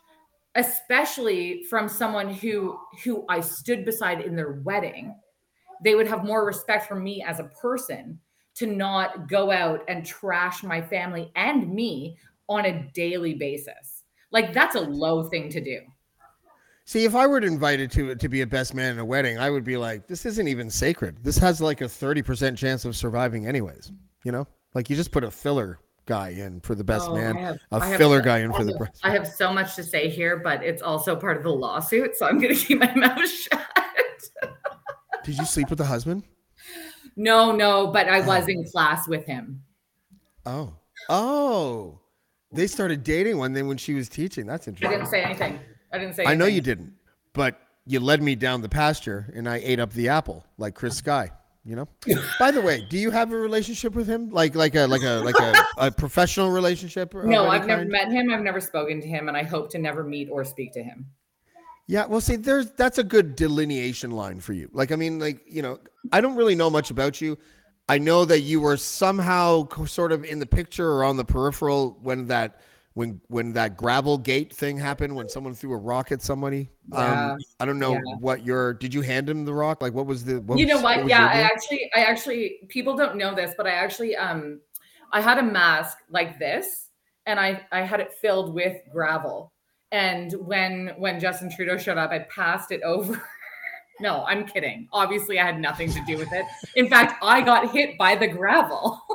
especially 0.54 1.64
from 1.64 1.88
someone 1.88 2.32
who, 2.32 2.78
who 3.04 3.24
I 3.28 3.40
stood 3.40 3.85
beside 3.85 4.20
in 4.20 4.37
their 4.37 4.61
wedding, 4.64 5.14
they 5.82 5.94
would 5.94 6.06
have 6.06 6.24
more 6.24 6.44
respect 6.44 6.87
for 6.87 6.94
me 6.94 7.22
as 7.26 7.40
a 7.40 7.44
person 7.44 8.18
to 8.54 8.66
not 8.66 9.28
go 9.28 9.50
out 9.50 9.82
and 9.88 10.04
trash 10.04 10.62
my 10.62 10.80
family 10.80 11.32
and 11.37 11.72
me 11.72 12.16
on 12.48 12.66
a 12.66 12.90
daily 12.92 13.35
basis. 13.35 14.04
Like 14.30 14.52
that's 14.52 14.76
a 14.76 14.80
low 14.80 15.24
thing 15.24 15.48
to 15.50 15.61
do. 15.61 15.80
See, 16.92 17.05
if 17.07 17.14
I 17.14 17.26
were 17.26 17.38
invited 17.38 17.90
to 17.92 18.14
to 18.14 18.28
be 18.28 18.42
a 18.42 18.46
best 18.46 18.74
man 18.74 18.92
in 18.92 18.98
a 18.98 19.05
wedding, 19.05 19.38
I 19.38 19.48
would 19.48 19.64
be 19.64 19.78
like, 19.78 20.07
this 20.07 20.26
isn't 20.26 20.46
even 20.46 20.68
sacred. 20.68 21.24
This 21.24 21.38
has 21.38 21.59
like 21.59 21.81
a 21.81 21.85
30% 21.85 22.55
chance 22.55 22.85
of 22.85 22.94
surviving 22.94 23.46
anyways. 23.46 23.90
You 24.24 24.33
know? 24.33 24.46
Like 24.74 24.90
you 24.90 24.96
just 24.96 25.11
put 25.11 25.24
a 25.24 25.31
filler 25.31 25.78
guy 26.05 26.28
in 26.28 26.61
for 26.61 26.74
the 26.74 26.85
best 26.85 27.09
Oh, 27.09 27.14
man, 27.14 27.35
have- 27.37 27.57
a 27.70 27.76
I 27.76 27.96
filler 27.96 28.18
so- 28.18 28.24
guy 28.26 28.38
in 28.40 28.52
for 28.52 28.64
the 28.64 28.72
have- 28.72 28.78
breast. 28.78 29.00
I 29.02 29.11
have 29.12 29.26
so 29.26 29.55
much 29.55 29.74
to 29.76 29.83
say 29.83 30.11
here, 30.11 30.37
but 30.37 30.62
it's 30.62 30.83
also 30.83 31.16
part 31.16 31.38
of 31.38 31.44
the 31.44 31.48
lawsuit, 31.48 32.14
so 32.14 32.26
I'm 32.26 32.38
going 32.38 32.55
to 32.55 32.62
keep 32.62 32.78
my 32.78 32.94
mouth 32.94 33.26
shut. 33.26 33.66
Did 35.24 35.38
you 35.38 35.46
sleep 35.46 35.70
with 35.70 35.78
the 35.78 35.87
husband? 35.87 36.24
no, 37.16 37.52
no, 37.52 37.87
but 37.87 38.07
I 38.07 38.20
was 38.20 38.44
oh. 38.44 38.50
in 38.50 38.66
class 38.70 39.09
with 39.09 39.24
him. 39.24 39.62
Oh. 40.44 40.74
Oh. 41.09 42.00
They 42.52 42.66
started 42.66 43.02
dating 43.02 43.38
one 43.38 43.55
then 43.55 43.66
when 43.66 43.78
she 43.78 43.94
was 43.94 44.11
teaching. 44.11 44.44
That's 44.44 44.68
interesting. 44.68 44.94
I 44.94 44.98
didn't 44.98 45.11
say 45.11 45.22
anything. 45.22 45.59
I 45.92 45.98
didn't 45.98 46.14
say 46.14 46.24
I 46.24 46.35
know 46.35 46.46
you 46.46 46.61
didn't, 46.61 46.94
but 47.33 47.61
you 47.87 48.00
led 48.00 48.22
me 48.22 48.35
down 48.35 48.62
the 48.62 48.68
pasture 48.68 49.33
and 49.35 49.48
I 49.48 49.61
ate 49.62 49.81
up 49.81 49.92
the 49.92 50.09
apple 50.09 50.44
like 50.57 50.74
Chris 50.74 50.96
Sky, 50.96 51.31
you 51.64 51.76
know? 51.76 51.88
By 52.38 52.50
the 52.50 52.62
way, 52.62 52.87
do 52.88 52.98
you 52.98 53.11
have 53.11 53.33
a 53.33 53.37
relationship 53.37 53.94
with 53.94 54.07
him? 54.07 54.31
Like 54.31 54.55
like 54.55 54.74
a 54.74 54.87
like 54.87 55.02
a 55.02 55.22
like 55.24 55.38
a, 55.38 55.55
a 55.78 55.90
professional 55.90 56.50
relationship? 56.50 57.14
of 57.14 57.24
No, 57.24 57.48
I've 57.48 57.66
never 57.66 57.85
met 57.85 58.11
him. 58.11 58.31
I've 58.31 58.42
never 58.42 58.61
spoken 58.61 59.00
to 59.00 59.07
him, 59.07 59.28
and 59.28 59.37
I 59.37 59.42
hope 59.42 59.70
to 59.70 59.78
never 59.78 60.05
meet 60.05 60.28
or 60.31 60.44
speak 60.44 60.72
to 60.72 60.83
him. 60.83 61.07
Yeah, 61.88 62.07
well, 62.07 62.20
see, 62.20 62.37
there's 62.37 62.70
that's 62.72 62.98
a 62.98 63.05
good 63.05 63.37
delineation 63.37 64.12
line 64.12 64.40
for 64.40 64.52
you. 64.52 64.70
Like, 64.72 64.92
I 64.92 64.96
mean, 64.96 65.18
like 65.18 65.40
you 65.46 65.62
know, 65.62 65.78
I 66.12 66.20
don't 66.20 66.37
really 66.37 66.55
know 66.55 66.70
much 66.70 66.90
about 66.90 67.20
you. 67.20 67.37
I 67.88 67.98
know 67.98 68.24
that 68.24 68.40
you 68.40 68.61
were 68.61 68.76
somehow 68.76 69.66
co- 69.66 69.85
sort 69.87 70.12
of 70.12 70.24
in 70.24 70.38
the 70.38 70.46
picture 70.46 70.88
or 70.88 71.05
on 71.05 71.16
the 71.16 71.24
peripheral 71.24 71.98
when 72.00 72.28
that 72.28 72.61
when 72.94 73.20
when 73.28 73.52
that 73.55 73.76
gravel 73.76 74.18
gate 74.18 74.52
thing 74.52 74.76
happened 74.76 75.14
when 75.14 75.28
someone 75.28 75.55
threw 75.55 75.72
a 75.72 75.76
rock 75.76 76.12
at 76.12 76.22
somebody. 76.22 76.70
Yeah, 76.92 77.33
um, 77.33 77.38
I 77.61 77.64
don't 77.64 77.78
know 77.78 77.94
yeah. 77.94 78.16
what 78.20 78.44
your 78.44 78.74
did 78.74 78.92
you 78.92 79.00
hand 79.00 79.28
him 79.28 79.44
the 79.44 79.55
rock? 79.55 79.81
Like, 79.83 79.94
what 79.94 80.07
was 80.07 80.24
the? 80.24 80.40
What 80.40 80.59
you 80.59 80.66
know 80.66 80.74
was- 80.76 80.83
what? 80.83 81.02
was 81.02 81.11
yeah, 81.11 81.26
I 81.26 81.40
actually, 81.40 81.90
I 81.94 82.00
actually, 82.05 82.59
people 82.68 82.96
don't 82.96 83.16
know 83.16 83.35
this, 83.35 83.52
but 83.57 83.66
I 83.66 83.70
actually, 83.70 84.16
um, 84.16 84.61
I 85.12 85.20
had 85.20 85.38
a 85.38 85.42
mask 85.42 85.98
like 86.11 86.38
this, 86.38 86.88
and 87.26 87.40
I 87.40 87.66
I 87.72 87.83
had 87.83 88.00
it 88.00 88.12
filled 88.20 88.55
with 88.55 88.76
gravel. 88.92 89.52
And 89.90 90.33
when 90.40 90.92
when 90.96 91.20
Justin 91.20 91.50
Trudeau 91.55 91.78
showed 91.78 91.98
up, 91.98 92.11
I 92.11 92.20
passed 92.20 92.72
it 92.72 92.83
over. 92.85 93.22
no, 94.00 94.24
I'm 94.24 94.46
kidding. 94.46 94.88
Obviously, 94.92 95.38
I 95.38 95.46
had 95.46 95.61
nothing 95.61 95.90
to 95.92 96.05
do 96.07 96.18
with 96.18 96.33
it. 96.33 96.44
In 96.76 96.88
fact, 96.88 97.22
I 97.22 97.40
got 97.40 97.70
hit 97.72 97.96
by 97.96 98.16
the 98.16 98.28
gravel. 98.28 99.00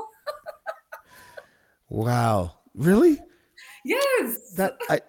Wow. 1.90 2.56
Really? 2.76 3.18
Yes. 3.88 4.52
That 4.56 4.78
I 4.90 5.00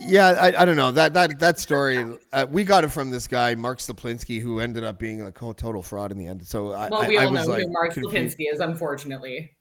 yeah, 0.00 0.28
I, 0.40 0.62
I 0.62 0.64
don't 0.64 0.76
know. 0.76 0.90
That 0.90 1.14
that 1.14 1.38
that 1.38 1.58
story 1.58 2.04
uh, 2.32 2.46
we 2.50 2.64
got 2.64 2.84
it 2.84 2.88
from 2.88 3.10
this 3.10 3.26
guy 3.28 3.54
Mark 3.54 3.78
Staplinski 3.78 4.40
who 4.40 4.60
ended 4.60 4.82
up 4.84 4.98
being 4.98 5.22
a 5.22 5.30
total 5.30 5.82
fraud 5.82 6.10
in 6.10 6.18
the 6.18 6.26
end. 6.26 6.44
So 6.46 6.72
I, 6.72 6.88
well, 6.88 7.02
I- 7.02 7.08
we 7.08 7.18
I 7.18 7.24
all 7.26 7.32
was 7.32 7.46
know 7.46 7.54
like 7.54 7.62
who 7.64 7.72
Mark 7.72 7.94
confused. 7.94 8.36
Is, 8.40 8.60
unfortunately. 8.60 9.52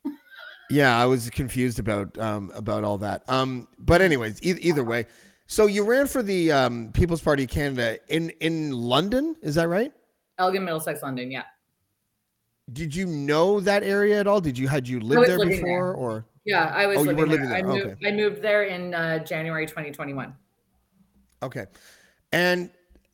Yeah, 0.69 0.97
I 0.97 1.05
was 1.05 1.29
confused 1.29 1.77
about 1.79 2.17
um 2.17 2.51
about 2.55 2.83
all 2.83 2.97
that. 2.99 3.23
Um 3.29 3.67
but 3.77 4.01
anyways, 4.01 4.41
e- 4.43 4.57
either 4.62 4.83
way. 4.83 5.05
So 5.45 5.67
you 5.67 5.83
ran 5.83 6.07
for 6.07 6.23
the 6.23 6.51
um 6.51 6.91
People's 6.93 7.21
Party 7.21 7.43
of 7.43 7.49
Canada 7.49 7.99
in 8.07 8.31
in 8.39 8.71
London, 8.71 9.36
is 9.43 9.55
that 9.55 9.67
right? 9.67 9.91
Elgin, 10.39 10.65
Middlesex, 10.65 11.03
London. 11.03 11.29
Yeah. 11.31 11.43
Did 12.71 12.95
you 12.95 13.05
know 13.05 13.59
that 13.59 13.83
area 13.83 14.19
at 14.19 14.25
all? 14.25 14.41
Did 14.41 14.57
you 14.57 14.67
had 14.67 14.88
you 14.88 14.99
lived 14.99 15.27
there 15.29 15.38
before 15.45 15.67
there. 15.67 15.93
or 15.93 16.25
Yeah, 16.45 16.65
I 16.73 16.86
was 16.88 16.97
Oh, 16.97 17.01
you 17.03 17.08
living, 17.08 17.17
were 17.21 17.25
there. 17.27 17.36
living 17.38 17.49
there. 17.49 17.58
I 17.58 17.62
moved. 17.89 18.06
I 18.06 18.12
moved 18.12 18.41
there 18.41 18.63
in 18.63 18.93
uh, 18.93 19.19
January 19.19 19.65
2021. 19.65 20.34
Okay. 21.41 21.65
And 22.32 22.69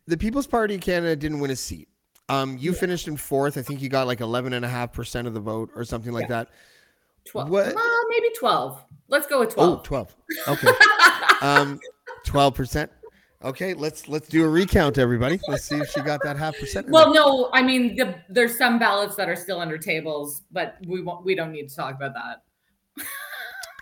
the 0.07 0.17
People's 0.17 0.47
Party 0.47 0.75
of 0.75 0.81
Canada 0.81 1.15
didn't 1.15 1.39
win 1.39 1.51
a 1.51 1.55
seat. 1.55 1.87
Um, 2.29 2.57
you 2.59 2.73
finished 2.73 3.07
in 3.07 3.17
fourth. 3.17 3.57
I 3.57 3.61
think 3.63 3.81
you 3.81 3.89
got 3.89 4.07
like 4.07 4.19
11.5% 4.19 5.27
of 5.27 5.33
the 5.33 5.39
vote 5.39 5.71
or 5.75 5.83
something 5.83 6.11
like 6.13 6.27
that. 6.27 6.49
12. 7.25 7.49
What- 7.49 7.75
Uh, 7.75 7.79
maybe 8.09 8.29
12. 8.37 8.83
Let's 9.07 9.27
go 9.27 9.39
with 9.39 9.53
12. 9.53 9.79
Oh, 9.79 9.81
12. 9.83 10.15
12. 10.45 10.57
Okay. 10.63 10.67
um, 11.41 11.79
12%. 12.25 12.89
Okay, 13.41 13.73
let's 13.73 14.09
let's 14.09 14.27
do 14.27 14.43
a 14.43 14.49
recount, 14.49 14.97
everybody. 14.97 15.39
Let's 15.47 15.63
see 15.63 15.77
if 15.77 15.89
she 15.91 16.01
got 16.01 16.21
that 16.23 16.35
half 16.35 16.59
percent. 16.59 16.89
well, 16.89 17.05
there. 17.13 17.21
no, 17.23 17.49
I 17.53 17.61
mean 17.61 17.95
the, 17.95 18.15
there's 18.27 18.57
some 18.57 18.77
ballots 18.77 19.15
that 19.15 19.29
are 19.29 19.35
still 19.37 19.61
under 19.61 19.77
tables, 19.77 20.41
but 20.51 20.75
we 20.85 21.01
won't. 21.01 21.23
We 21.23 21.35
don't 21.35 21.53
need 21.53 21.69
to 21.69 21.75
talk 21.75 21.95
about 21.95 22.13
that. 22.15 22.43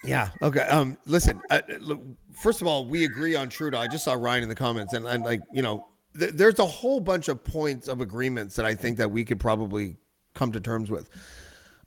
Yeah. 0.04 0.30
Okay. 0.42 0.62
Um. 0.62 0.98
Listen. 1.06 1.42
Uh, 1.50 1.62
look, 1.80 2.02
first 2.34 2.62
of 2.62 2.68
all, 2.68 2.86
we 2.86 3.06
agree 3.06 3.36
on 3.36 3.50
Trudeau. 3.50 3.80
I 3.80 3.88
just 3.88 4.04
saw 4.06 4.14
Ryan 4.14 4.44
in 4.44 4.50
the 4.50 4.56
comments, 4.56 4.94
and 4.94 5.08
and 5.08 5.24
like 5.24 5.42
you 5.52 5.62
know, 5.62 5.88
th- 6.18 6.34
there's 6.34 6.60
a 6.60 6.66
whole 6.66 7.00
bunch 7.00 7.28
of 7.28 7.44
points 7.44 7.88
of 7.88 8.02
agreements 8.02 8.56
that 8.56 8.66
I 8.66 8.76
think 8.76 8.98
that 8.98 9.10
we 9.10 9.26
could 9.26 9.40
probably 9.40 9.98
come 10.36 10.52
to 10.52 10.62
terms 10.62 10.90
with. 10.92 11.10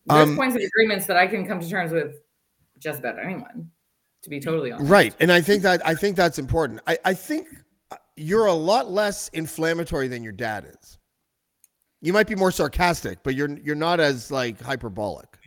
There's 0.07 0.29
Um, 0.29 0.37
points 0.37 0.57
of 0.57 0.63
agreements 0.63 1.07
that 1.07 1.17
I 1.17 1.27
can 1.27 1.47
come 1.47 1.61
to 1.61 1.69
terms 1.69 1.93
with 1.93 2.17
just 2.79 2.99
about 3.01 3.19
anyone. 3.19 3.71
To 4.23 4.31
be 4.31 4.39
totally 4.39 4.71
honest, 4.71 4.91
Right. 4.91 5.15
And 5.21 5.33
I 5.33 5.41
think 5.41 5.63
that 5.63 5.87
I 5.87 5.95
think 5.95 6.15
that's 6.15 6.39
important. 6.39 6.81
I, 6.87 6.99
I 7.07 7.15
think 7.15 7.49
uh, 7.91 7.97
you're 8.17 8.47
a 8.47 8.53
lot 8.53 8.91
less 8.91 9.29
inflammatory 9.29 10.09
than 10.09 10.23
your 10.23 10.33
dad 10.33 10.67
is. 10.67 10.99
You 12.03 12.13
might 12.13 12.27
be 12.27 12.35
more 12.35 12.51
sarcastic, 12.51 13.23
but 13.23 13.35
you're 13.35 13.57
you're 13.59 13.75
not 13.75 13.99
as 13.99 14.31
like 14.31 14.61
hyperbolic. 14.61 15.39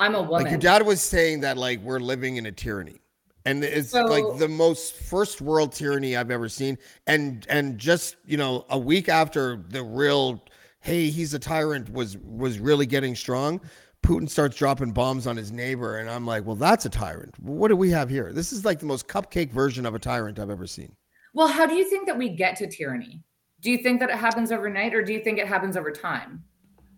I'm 0.00 0.14
a 0.14 0.22
woman. 0.22 0.42
Like 0.44 0.50
your 0.50 0.58
dad 0.58 0.84
was 0.84 1.00
saying 1.00 1.40
that 1.40 1.56
like 1.56 1.80
we're 1.82 2.00
living 2.00 2.36
in 2.36 2.46
a 2.46 2.52
tyranny. 2.52 3.00
And 3.44 3.64
it's 3.64 3.90
So- 3.90 4.02
like 4.02 4.38
the 4.38 4.48
most 4.48 4.94
first 4.94 5.40
world 5.40 5.72
tyranny 5.72 6.16
I've 6.16 6.30
ever 6.30 6.48
seen. 6.48 6.78
And 7.06 7.46
and 7.48 7.78
just, 7.78 8.16
you 8.24 8.36
know, 8.36 8.64
a 8.70 8.78
week 8.78 9.08
after 9.08 9.62
the 9.68 9.82
real 9.82 10.42
hey, 10.80 11.10
he's 11.10 11.32
a 11.34 11.38
tyrant 11.38 11.92
was 11.92 12.16
was 12.18 12.58
really 12.58 12.86
getting 12.86 13.14
strong, 13.14 13.60
Putin 14.04 14.28
starts 14.28 14.56
dropping 14.56 14.90
bombs 14.92 15.26
on 15.28 15.36
his 15.36 15.52
neighbor 15.52 15.98
and 15.98 16.10
I'm 16.10 16.26
like, 16.26 16.44
"Well, 16.44 16.56
that's 16.56 16.84
a 16.86 16.90
tyrant. 16.90 17.38
What 17.40 17.68
do 17.68 17.76
we 17.76 17.90
have 17.90 18.10
here? 18.10 18.32
This 18.32 18.52
is 18.52 18.64
like 18.64 18.80
the 18.80 18.86
most 18.86 19.06
cupcake 19.06 19.52
version 19.52 19.86
of 19.86 19.94
a 19.94 19.98
tyrant 19.98 20.38
I've 20.38 20.50
ever 20.50 20.66
seen." 20.66 20.96
well, 21.34 21.48
how 21.48 21.64
do 21.66 21.74
you 21.74 21.88
think 21.88 22.06
that 22.06 22.18
we 22.18 22.28
get 22.28 22.56
to 22.56 22.66
tyranny? 22.68 23.22
Do 23.62 23.70
you 23.70 23.78
think 23.78 24.00
that 24.00 24.10
it 24.10 24.16
happens 24.16 24.52
overnight, 24.52 24.92
or 24.92 25.02
do 25.02 25.12
you 25.14 25.20
think 25.20 25.38
it 25.38 25.46
happens 25.46 25.76
over 25.78 25.90
time? 25.90 26.44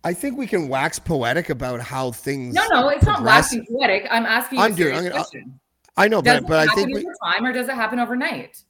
I 0.05 0.12
think 0.12 0.37
we 0.37 0.47
can 0.47 0.69
wax 0.69 0.99
poetic 0.99 1.49
about 1.51 1.81
how 1.81 2.12
things 2.12 2.55
No, 2.55 2.67
no, 2.71 2.88
it's 2.88 3.05
not 3.05 3.17
progress. 3.17 3.37
waxing 3.55 3.67
poetic. 3.67 4.07
I'm 4.11 4.27
asking 4.27 4.59
you 4.59 4.64
I'm 4.64 4.73
a 4.73 4.77
doing- 4.77 4.95
I'm 4.97 5.03
gonna- 5.05 5.14
question. 5.14 5.61
I 5.97 6.09
know, 6.09 6.21
Does 6.21 6.40
but 6.40 6.49
but 6.49 6.69
I 6.69 6.75
think 6.75 6.95
we, 6.95 7.05
time, 7.25 7.45
or 7.47 7.53
does 7.53 7.69
it 7.69 7.75
happen 7.75 7.99
overnight? 8.01 8.62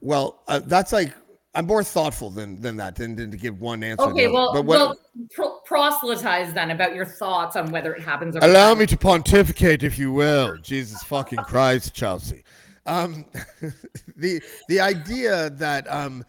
Well, 0.00 0.42
uh, 0.48 0.60
that's 0.64 0.92
like 0.92 1.14
I'm 1.54 1.66
more 1.66 1.84
thoughtful 1.84 2.30
than 2.30 2.60
than 2.60 2.76
that 2.78 2.96
than, 2.96 3.14
than 3.14 3.30
to 3.30 3.36
give 3.36 3.60
one 3.60 3.84
answer. 3.84 4.02
Okay, 4.04 4.26
no. 4.26 4.32
well, 4.32 4.52
but 4.54 4.64
what, 4.64 4.78
well, 4.78 4.96
pro- 5.34 5.58
proselytize 5.64 6.52
then 6.52 6.70
about 6.72 6.94
your 6.94 7.04
thoughts 7.06 7.54
on 7.56 7.70
whether 7.70 7.94
it 7.94 8.02
happens. 8.02 8.34
Over 8.36 8.44
allow 8.46 8.74
me 8.74 8.86
to 8.86 8.96
pontificate, 8.96 9.82
if 9.84 9.98
you 9.98 10.12
will. 10.12 10.56
Jesus 10.58 11.02
fucking 11.04 11.38
Christ, 11.40 11.94
Chelsea. 11.94 12.42
Um, 12.86 13.24
the 14.16 14.42
the 14.68 14.80
idea 14.80 15.50
that 15.50 15.86
um 15.92 16.24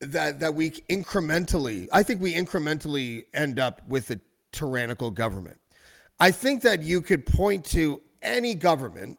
that 0.00 0.40
that 0.40 0.54
we 0.54 0.70
incrementally, 0.70 1.88
I 1.92 2.02
think 2.02 2.20
we 2.20 2.34
incrementally 2.34 3.24
end 3.34 3.58
up 3.58 3.82
with 3.88 4.10
a 4.10 4.20
tyrannical 4.52 5.10
government. 5.10 5.58
I 6.20 6.30
think 6.30 6.62
that 6.62 6.82
you 6.82 7.00
could 7.00 7.26
point 7.26 7.64
to 7.66 8.00
any 8.22 8.54
government 8.54 9.18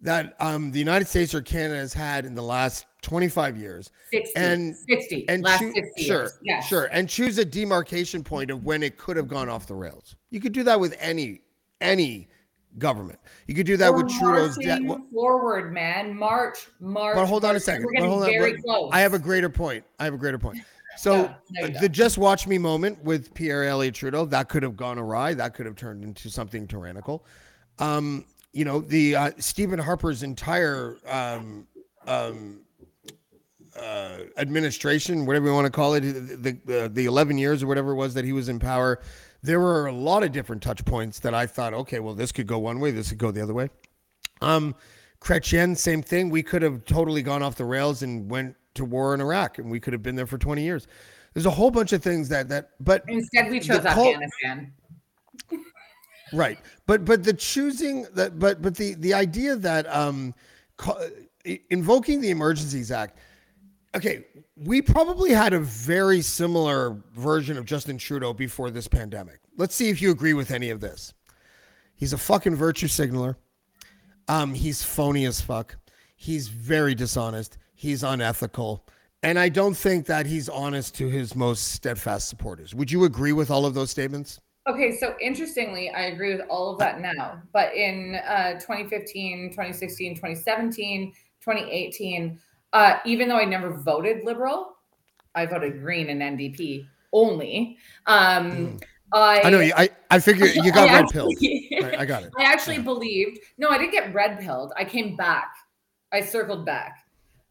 that 0.00 0.34
um, 0.40 0.70
the 0.72 0.78
United 0.78 1.06
States 1.06 1.34
or 1.34 1.42
Canada 1.42 1.78
has 1.80 1.92
had 1.92 2.24
in 2.24 2.34
the 2.34 2.42
last 2.42 2.86
25 3.02 3.56
years 3.56 3.90
60, 4.12 4.32
and- 4.36 4.76
60, 4.76 5.28
and 5.28 5.42
last 5.42 5.60
choo- 5.60 5.72
60 5.74 6.02
sure, 6.04 6.20
years. 6.20 6.38
Yes. 6.42 6.66
sure, 6.66 6.84
and 6.92 7.08
choose 7.08 7.38
a 7.38 7.44
demarcation 7.44 8.24
point 8.24 8.50
of 8.50 8.64
when 8.64 8.82
it 8.82 8.96
could 8.96 9.16
have 9.16 9.28
gone 9.28 9.48
off 9.48 9.66
the 9.66 9.74
rails. 9.74 10.16
You 10.30 10.40
could 10.40 10.52
do 10.52 10.62
that 10.64 10.78
with 10.80 10.96
any 10.98 11.42
any 11.80 12.28
government. 12.78 13.18
You 13.46 13.54
could 13.54 13.66
do 13.66 13.76
that 13.76 13.92
We're 13.92 14.04
with 14.04 14.12
Trudeau's 14.18 14.56
debt. 14.58 14.80
forward, 15.12 15.72
man. 15.72 16.16
March, 16.16 16.68
March. 16.80 17.16
But 17.16 17.26
hold 17.26 17.44
on 17.44 17.56
a 17.56 17.60
second. 17.60 17.86
We're 17.86 18.06
hold 18.06 18.22
on, 18.22 18.30
very 18.30 18.60
close. 18.60 18.90
I 18.92 19.00
have 19.00 19.14
a 19.14 19.18
greater 19.18 19.48
point. 19.50 19.84
I 19.98 20.04
have 20.04 20.14
a 20.14 20.18
greater 20.18 20.38
point. 20.38 20.58
So 20.98 21.34
no, 21.52 21.68
the 21.68 21.88
just 21.88 22.18
watch 22.18 22.46
me 22.46 22.58
moment 22.58 23.02
with 23.04 23.32
Pierre 23.32 23.64
Elliott 23.64 23.94
Trudeau 23.94 24.26
that 24.26 24.48
could 24.50 24.62
have 24.62 24.76
gone 24.76 24.98
awry. 24.98 25.32
That 25.32 25.54
could 25.54 25.64
have 25.64 25.76
turned 25.76 26.04
into 26.04 26.28
something 26.28 26.66
tyrannical. 26.66 27.24
Um, 27.78 28.26
you 28.52 28.64
know, 28.64 28.80
the 28.80 29.16
uh, 29.16 29.30
Stephen 29.38 29.78
Harper's 29.78 30.22
entire 30.22 30.98
um, 31.06 31.66
um, 32.06 32.60
uh, 33.80 34.18
administration, 34.36 35.26
whatever 35.26 35.46
you 35.46 35.54
want 35.54 35.66
to 35.66 35.70
call 35.70 35.94
it, 35.94 36.00
the, 36.00 36.58
the 36.64 36.90
the 36.92 37.04
11 37.06 37.38
years 37.38 37.62
or 37.62 37.66
whatever 37.66 37.92
it 37.92 37.96
was 37.96 38.12
that 38.14 38.24
he 38.24 38.32
was 38.32 38.48
in 38.48 38.58
power, 38.58 39.00
there 39.42 39.60
were 39.60 39.86
a 39.86 39.92
lot 39.92 40.22
of 40.22 40.32
different 40.32 40.62
touch 40.62 40.84
points 40.84 41.18
that 41.20 41.34
I 41.34 41.46
thought, 41.46 41.72
okay, 41.74 41.98
well, 42.00 42.14
this 42.14 42.32
could 42.32 42.46
go 42.46 42.58
one 42.58 42.80
way, 42.80 42.90
this 42.90 43.08
could 43.10 43.18
go 43.18 43.30
the 43.30 43.42
other 43.42 43.54
way. 43.54 43.70
Um, 44.40 44.74
Chrétien, 45.20 45.76
same 45.76 46.02
thing. 46.02 46.30
We 46.30 46.42
could 46.42 46.62
have 46.62 46.84
totally 46.84 47.22
gone 47.22 47.42
off 47.42 47.56
the 47.56 47.64
rails 47.64 48.02
and 48.02 48.30
went 48.30 48.56
to 48.74 48.84
war 48.84 49.14
in 49.14 49.20
Iraq, 49.20 49.58
and 49.58 49.70
we 49.70 49.80
could 49.80 49.92
have 49.92 50.02
been 50.02 50.16
there 50.16 50.26
for 50.26 50.38
20 50.38 50.62
years. 50.62 50.86
There's 51.34 51.46
a 51.46 51.50
whole 51.50 51.70
bunch 51.70 51.92
of 51.92 52.02
things 52.02 52.28
that 52.30 52.48
that, 52.48 52.70
but 52.80 53.04
Instead, 53.08 53.50
we 53.50 53.60
chose 53.60 53.80
cult- 53.80 54.14
Afghanistan. 54.16 54.72
right 56.32 56.58
but 56.86 57.04
but 57.04 57.24
the 57.24 57.32
choosing 57.32 58.06
that 58.14 58.38
but 58.38 58.62
but 58.62 58.76
the 58.76 58.94
the 58.94 59.12
idea 59.12 59.56
that 59.56 59.92
um 59.92 60.32
invoking 61.70 62.20
the 62.20 62.30
emergencies 62.30 62.90
act 62.92 63.18
okay 63.94 64.24
we 64.56 64.82
probably 64.82 65.30
had 65.30 65.52
a 65.52 65.60
very 65.60 66.20
similar 66.20 66.96
version 67.14 67.56
of 67.56 67.64
justin 67.64 67.98
trudeau 67.98 68.32
before 68.32 68.70
this 68.70 68.88
pandemic. 68.88 69.40
Let's 69.56 69.74
see 69.74 69.88
if 69.88 70.00
you 70.00 70.10
agree 70.10 70.34
with 70.34 70.50
any 70.50 70.70
of 70.70 70.80
this. 70.80 71.14
He's 71.94 72.12
a 72.12 72.18
fucking 72.18 72.56
virtue 72.56 72.88
signaler. 72.88 73.36
Um 74.28 74.54
he's 74.54 74.82
phony 74.82 75.24
as 75.24 75.40
fuck. 75.40 75.76
He's 76.16 76.48
very 76.48 76.94
dishonest. 76.94 77.58
He's 77.74 78.02
unethical. 78.02 78.86
And 79.22 79.38
i 79.38 79.48
don't 79.48 79.74
think 79.74 80.06
that 80.06 80.26
he's 80.26 80.48
honest 80.48 80.94
to 80.96 81.08
his 81.08 81.34
most 81.34 81.72
steadfast 81.72 82.28
supporters. 82.28 82.74
Would 82.74 82.90
you 82.90 83.04
agree 83.04 83.32
with 83.32 83.50
all 83.50 83.66
of 83.66 83.74
those 83.74 83.90
statements? 83.90 84.40
Okay, 84.68 84.96
so 84.96 85.14
interestingly, 85.20 85.90
I 85.90 86.02
agree 86.02 86.36
with 86.36 86.46
all 86.48 86.70
of 86.70 86.78
that 86.78 87.00
now. 87.00 87.42
But 87.52 87.74
in 87.74 88.20
uh, 88.26 88.52
2015, 88.52 89.50
2016, 89.50 90.14
2017, 90.16 91.12
2018, 91.40 92.38
uh, 92.72 92.98
even 93.04 93.28
though 93.28 93.36
I 93.36 93.44
never 93.44 93.70
voted 93.70 94.24
Liberal, 94.24 94.76
I 95.34 95.46
voted 95.46 95.80
Green 95.80 96.10
and 96.10 96.20
NDP 96.38 96.86
only. 97.12 97.78
Um, 98.06 98.78
I, 99.12 99.40
Hmm. 99.40 99.46
I 99.46 99.50
know 99.50 99.60
you. 99.60 99.72
I, 99.76 99.90
I 100.10 100.20
figure 100.20 100.46
you 100.46 100.72
got 100.72 100.88
I 100.88 101.00
red 101.00 101.06
pilled. 101.10 101.34
Right, 101.82 101.98
I 101.98 102.06
got 102.06 102.22
it. 102.22 102.32
I 102.38 102.44
actually 102.44 102.78
believed. 102.78 103.40
No, 103.58 103.68
I 103.68 103.78
didn't 103.78 103.92
get 103.92 104.14
red 104.14 104.38
pilled. 104.38 104.72
I 104.76 104.84
came 104.84 105.16
back. 105.16 105.52
I 106.12 106.20
circled 106.20 106.64
back. 106.64 106.98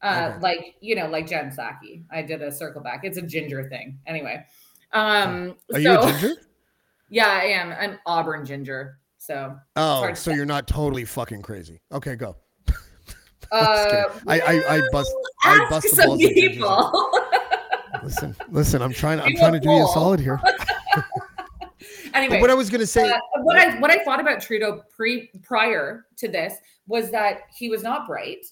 Uh, 0.01 0.32
Okay. 0.32 0.39
like 0.39 0.76
you 0.80 0.95
know, 0.95 1.07
like 1.07 1.28
Jen 1.28 1.49
Psaki. 1.51 2.03
I 2.09 2.22
did 2.22 2.41
a 2.41 2.49
circle 2.51 2.82
back. 2.82 3.01
It's 3.03 3.17
a 3.17 3.22
ginger 3.22 3.67
thing. 3.67 3.99
Anyway. 4.07 4.45
Um 4.93 5.57
Are 5.74 5.74
so, 5.74 5.78
you 5.80 5.99
a 5.99 6.11
ginger? 6.11 6.36
Yeah, 7.09 7.28
I 7.28 7.45
am. 7.45 7.72
I'm 7.72 7.99
Auburn 8.05 8.45
ginger. 8.45 8.99
So 9.17 9.57
Oh, 9.76 10.13
so 10.13 10.32
you're 10.32 10.45
not 10.45 10.67
totally 10.67 11.03
fucking 11.03 11.41
crazy. 11.41 11.82
Okay, 11.91 12.15
go. 12.15 12.38
Uh. 13.51 14.03
I- 14.27 14.39
I- 14.39 14.75
I 14.77 14.81
bust- 14.91 15.13
I 15.43 15.67
bust 15.69 15.87
the 15.89 15.95
some 15.95 16.05
balls 16.07 16.19
people. 16.19 17.11
Listen, 18.03 18.35
listen. 18.49 18.81
I'm 18.81 18.93
trying. 18.93 19.19
I'm 19.19 19.35
trying 19.35 19.53
to 19.53 19.59
do 19.59 19.69
you 19.69 19.83
a 19.83 19.87
solid 19.87 20.19
here. 20.21 20.39
anyway, 22.13 22.39
what 22.39 22.49
I 22.49 22.53
was 22.53 22.69
going 22.69 22.79
to 22.79 22.87
say, 22.87 23.09
uh, 23.09 23.19
what 23.41 23.57
I 23.57 23.77
what 23.79 23.91
I 23.91 24.03
thought 24.03 24.19
about 24.19 24.41
Trudeau 24.41 24.83
pre 24.95 25.29
prior 25.43 26.05
to 26.17 26.27
this 26.27 26.53
was 26.87 27.11
that 27.11 27.41
he 27.57 27.69
was 27.69 27.83
not 27.83 28.07
bright, 28.07 28.45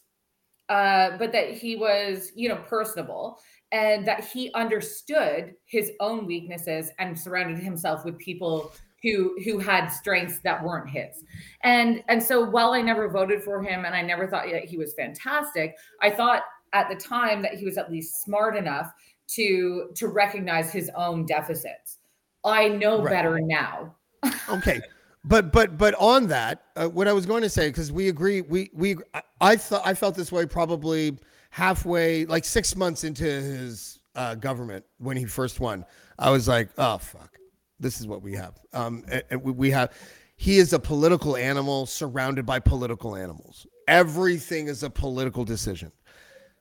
uh, 0.69 1.17
but 1.17 1.31
that 1.31 1.51
he 1.51 1.75
was 1.75 2.31
you 2.35 2.49
know 2.49 2.57
personable 2.67 3.39
and 3.71 4.05
that 4.07 4.23
he 4.25 4.51
understood 4.53 5.53
his 5.65 5.91
own 5.99 6.25
weaknesses 6.25 6.89
and 6.99 7.17
surrounded 7.17 7.59
himself 7.59 8.05
with 8.05 8.17
people 8.17 8.73
who 9.07 9.35
who 9.43 9.57
had 9.59 9.87
strengths 9.89 10.39
that 10.39 10.63
weren't 10.63 10.89
his. 10.89 11.23
And 11.61 12.03
and 12.09 12.21
so 12.21 12.49
while 12.49 12.71
i 12.73 12.81
never 12.81 13.07
voted 13.09 13.41
for 13.43 13.61
him 13.61 13.85
and 13.85 13.95
i 13.95 14.01
never 14.01 14.27
thought 14.27 14.45
that 14.51 14.65
he 14.65 14.77
was 14.77 14.93
fantastic 14.93 15.75
i 16.01 16.09
thought 16.09 16.43
at 16.73 16.89
the 16.89 16.95
time 16.95 17.41
that 17.41 17.53
he 17.53 17.65
was 17.65 17.77
at 17.77 17.91
least 17.91 18.21
smart 18.21 18.55
enough 18.57 18.91
to 19.27 19.89
to 19.95 20.07
recognize 20.07 20.71
his 20.71 20.89
own 20.95 21.25
deficits. 21.25 21.99
I 22.43 22.67
know 22.69 23.01
Right. 23.01 23.11
better 23.11 23.39
now. 23.39 23.95
Okay. 24.49 24.79
But 25.25 25.51
but 25.51 25.77
but 25.77 25.93
on 25.95 26.27
that 26.27 26.63
uh, 26.77 26.87
what 26.87 27.07
i 27.07 27.13
was 27.13 27.25
going 27.25 27.41
to 27.43 27.49
say 27.49 27.67
because 27.67 27.91
we 27.91 28.07
agree 28.07 28.41
we 28.41 28.69
we 28.73 28.95
I- 29.13 29.21
i 29.41 29.55
thought 29.57 29.81
i 29.85 29.93
felt 29.93 30.15
this 30.15 30.31
way 30.31 30.45
probably 30.45 31.17
halfway 31.49 32.25
like 32.25 32.45
six 32.45 32.75
months 32.75 33.03
into 33.03 33.23
his 33.25 33.99
uh, 34.15 34.35
government 34.35 34.85
when 34.99 35.15
he 35.17 35.25
first 35.25 35.59
won. 35.59 35.85
I 36.17 36.29
was 36.29 36.47
like 36.47 36.69
oh 36.77 36.97
fuck 36.97 37.36
this 37.79 37.99
is 37.99 38.07
what 38.07 38.21
we 38.21 38.33
have 38.33 38.59
um 38.73 39.03
and, 39.09 39.23
and 39.29 39.43
we, 39.43 39.51
we 39.51 39.71
have 39.71 39.91
he 40.35 40.57
is 40.57 40.73
a 40.73 40.79
political 40.79 41.35
animal 41.35 41.85
surrounded 41.85 42.45
by 42.45 42.59
political 42.59 43.15
animals 43.15 43.65
everything 43.87 44.67
is 44.67 44.83
a 44.83 44.89
political 44.89 45.43
decision 45.43 45.91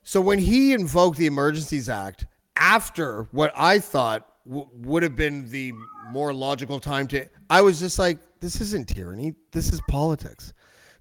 so 0.06 0.20
when 0.20 0.38
he 0.38 0.72
invoked 0.72 1.18
the 1.18 1.26
Emergencies 1.26 1.88
Act 1.88 2.26
after 2.54 3.26
what 3.32 3.52
I 3.56 3.80
thought 3.80 4.24
w- 4.46 4.68
would 4.72 5.02
have 5.02 5.16
been 5.16 5.50
the 5.50 5.72
more 6.12 6.32
logical 6.32 6.78
time 6.78 7.08
to, 7.08 7.26
I 7.50 7.60
was 7.60 7.80
just 7.80 7.98
like, 7.98 8.20
this 8.38 8.60
isn't 8.60 8.86
tyranny. 8.86 9.34
This 9.50 9.72
is 9.72 9.80
politics. 9.88 10.52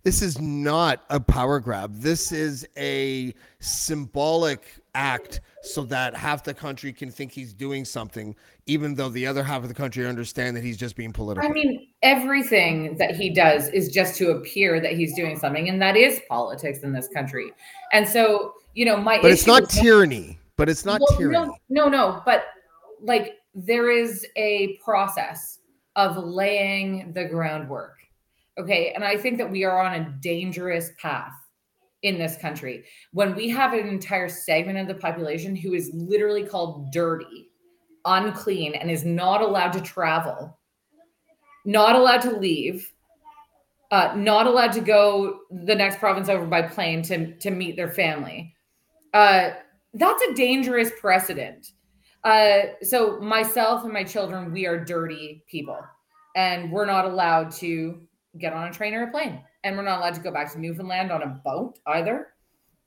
This 0.02 0.24
is 0.24 0.42
not 0.42 1.04
a 1.12 1.20
power 1.20 1.60
grab. 1.60 1.94
This 1.94 2.32
is 2.32 2.68
a 2.78 3.36
symbolic 3.60 4.66
act 4.96 5.42
so 5.62 5.84
that 5.84 6.16
half 6.16 6.44
the 6.44 6.54
country 6.54 6.94
can 6.94 7.12
think 7.12 7.32
he's 7.32 7.54
doing 7.54 7.86
something, 7.86 8.36
even 8.66 8.96
though 8.96 9.10
the 9.10 9.28
other 9.28 9.44
half 9.44 9.62
of 9.62 9.68
the 9.68 9.74
country 9.74 10.08
understand 10.08 10.56
that 10.56 10.64
he's 10.64 10.78
just 10.78 10.96
being 10.96 11.12
political. 11.12 11.48
I 11.48 11.54
mean, 11.54 11.88
everything 12.02 12.98
that 12.98 13.16
he 13.16 13.30
does 13.30 13.68
is 13.70 13.90
just 13.90 14.16
to 14.18 14.32
appear 14.32 14.80
that 14.80 14.94
he's 14.94 15.16
doing 15.16 15.38
something, 15.38 15.70
and 15.70 15.82
that 15.82 15.96
is 15.98 16.22
politics 16.28 16.80
in 16.84 16.94
this 16.94 17.08
country. 17.10 17.52
And 17.92 18.08
so, 18.08 18.54
you 18.74 18.86
know, 18.86 18.98
my 18.98 19.22
but 19.22 19.32
it's 19.32 19.48
not 19.48 19.70
tyranny. 19.70 20.40
But 20.58 20.70
it's 20.70 20.86
not 20.86 21.02
Well, 21.02 21.18
tyranny. 21.18 21.48
No, 21.70 21.88
no, 21.88 21.90
no, 21.90 22.22
but 22.26 22.46
like 23.02 23.34
there 23.54 23.92
is 23.92 24.26
a 24.36 24.78
process 24.84 25.60
of 25.96 26.18
laying 26.18 27.14
the 27.14 27.26
groundwork. 27.26 27.96
Okay. 28.58 28.92
And 28.94 29.04
I 29.04 29.18
think 29.18 29.38
that 29.38 29.50
we 29.50 29.64
are 29.64 29.82
on 29.82 30.02
a 30.02 30.10
dangerous 30.22 30.92
path 31.02 31.34
in 32.06 32.20
this 32.20 32.38
country 32.38 32.86
when 33.14 33.34
we 33.36 33.50
have 33.50 33.74
an 33.74 33.88
entire 33.88 34.30
segment 34.30 34.78
of 34.78 34.88
the 34.88 34.94
population 34.94 35.56
who 35.56 35.74
is 35.74 35.90
literally 35.94 36.44
called 36.44 36.92
dirty, 36.92 37.50
unclean, 38.06 38.76
and 38.76 38.92
is 38.92 39.04
not 39.04 39.42
allowed 39.42 39.74
to 39.74 39.82
travel, 39.82 40.58
not 41.66 41.96
allowed 41.96 42.22
to 42.22 42.38
leave. 42.38 42.92
Uh, 43.92 44.14
not 44.18 44.48
allowed 44.48 44.72
to 44.72 44.82
go 44.82 45.42
the 45.64 45.76
next 45.76 46.00
province 46.00 46.28
over 46.28 46.46
by 46.48 46.62
plane 46.62 47.04
to, 47.04 47.38
to 47.38 47.52
meet 47.52 47.76
their 47.76 47.92
family. 47.92 48.54
Uh, 49.14 49.52
that's 49.94 50.22
a 50.24 50.34
dangerous 50.34 50.90
precedent. 51.00 51.72
Uh, 52.24 52.62
so 52.82 53.20
myself 53.22 53.84
and 53.84 53.94
my 53.94 54.04
children, 54.04 54.52
we 54.52 54.66
are 54.66 54.84
dirty 54.84 55.44
people, 55.48 55.80
and 56.36 56.72
we're 56.72 56.88
not 56.88 57.06
allowed 57.06 57.52
to 57.52 58.02
get 58.40 58.54
on 58.54 58.68
a 58.68 58.74
train 58.74 58.96
or 58.96 59.04
a 59.04 59.12
plane, 59.12 59.40
and 59.66 59.76
we're 59.76 59.84
not 59.84 59.98
allowed 60.00 60.14
to 60.14 60.22
go 60.22 60.32
back 60.32 60.54
to 60.54 60.60
Newfoundland 60.60 61.12
on 61.12 61.24
a 61.24 61.42
boat 61.44 61.80
either. 61.88 62.28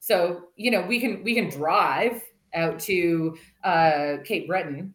So 0.00 0.44
you 0.56 0.70
know, 0.70 0.80
we 0.80 1.00
can 1.00 1.22
we 1.24 1.34
can 1.34 1.50
drive 1.50 2.22
out 2.54 2.78
to 2.80 3.36
uh, 3.64 4.16
Cape 4.24 4.46
Breton, 4.46 4.94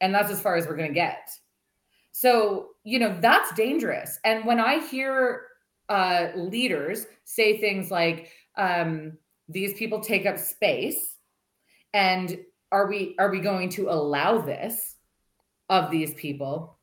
and 0.00 0.14
that's 0.14 0.30
as 0.30 0.40
far 0.40 0.54
as 0.54 0.68
we're 0.68 0.76
going 0.76 0.90
to 0.90 0.94
get. 0.94 1.30
So 2.12 2.68
you 2.84 2.98
know, 2.98 3.18
that's 3.20 3.52
dangerous. 3.54 4.20
And 4.24 4.44
when 4.44 4.60
I 4.60 4.86
hear 4.86 5.46
uh, 5.88 6.28
leaders 6.36 7.06
say 7.24 7.58
things 7.58 7.90
like, 7.90 8.30
um, 8.56 9.16
"These 9.48 9.74
people 9.74 10.00
take 10.00 10.26
up 10.26 10.38
space," 10.38 11.16
and 11.94 12.38
are 12.70 12.86
we 12.86 13.16
are 13.18 13.30
we 13.30 13.40
going 13.40 13.70
to 13.70 13.88
allow 13.88 14.42
this 14.42 14.96
of 15.70 15.90
these 15.90 16.12
people 16.14 16.73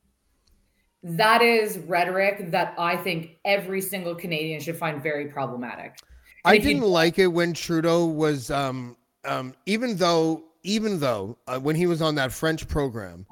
that 1.03 1.41
is 1.41 1.77
rhetoric 1.79 2.51
that 2.51 2.73
i 2.77 2.95
think 2.95 3.37
every 3.45 3.81
single 3.81 4.13
canadian 4.15 4.59
should 4.61 4.77
find 4.77 5.01
very 5.01 5.27
problematic 5.27 5.97
I 6.43 6.57
didn't 6.57 6.81
like 6.81 7.19
it 7.19 7.27
when 7.27 7.53
Trudeau 7.53 8.05
was, 8.07 8.49
um, 8.49 8.97
um, 9.25 9.53
even 9.67 9.95
though, 9.95 10.43
even 10.63 10.99
though 10.99 11.37
uh, 11.45 11.59
when 11.59 11.75
he 11.75 11.85
was 11.85 12.01
on 12.01 12.15
that 12.15 12.31
French 12.31 12.67
program, 12.67 13.27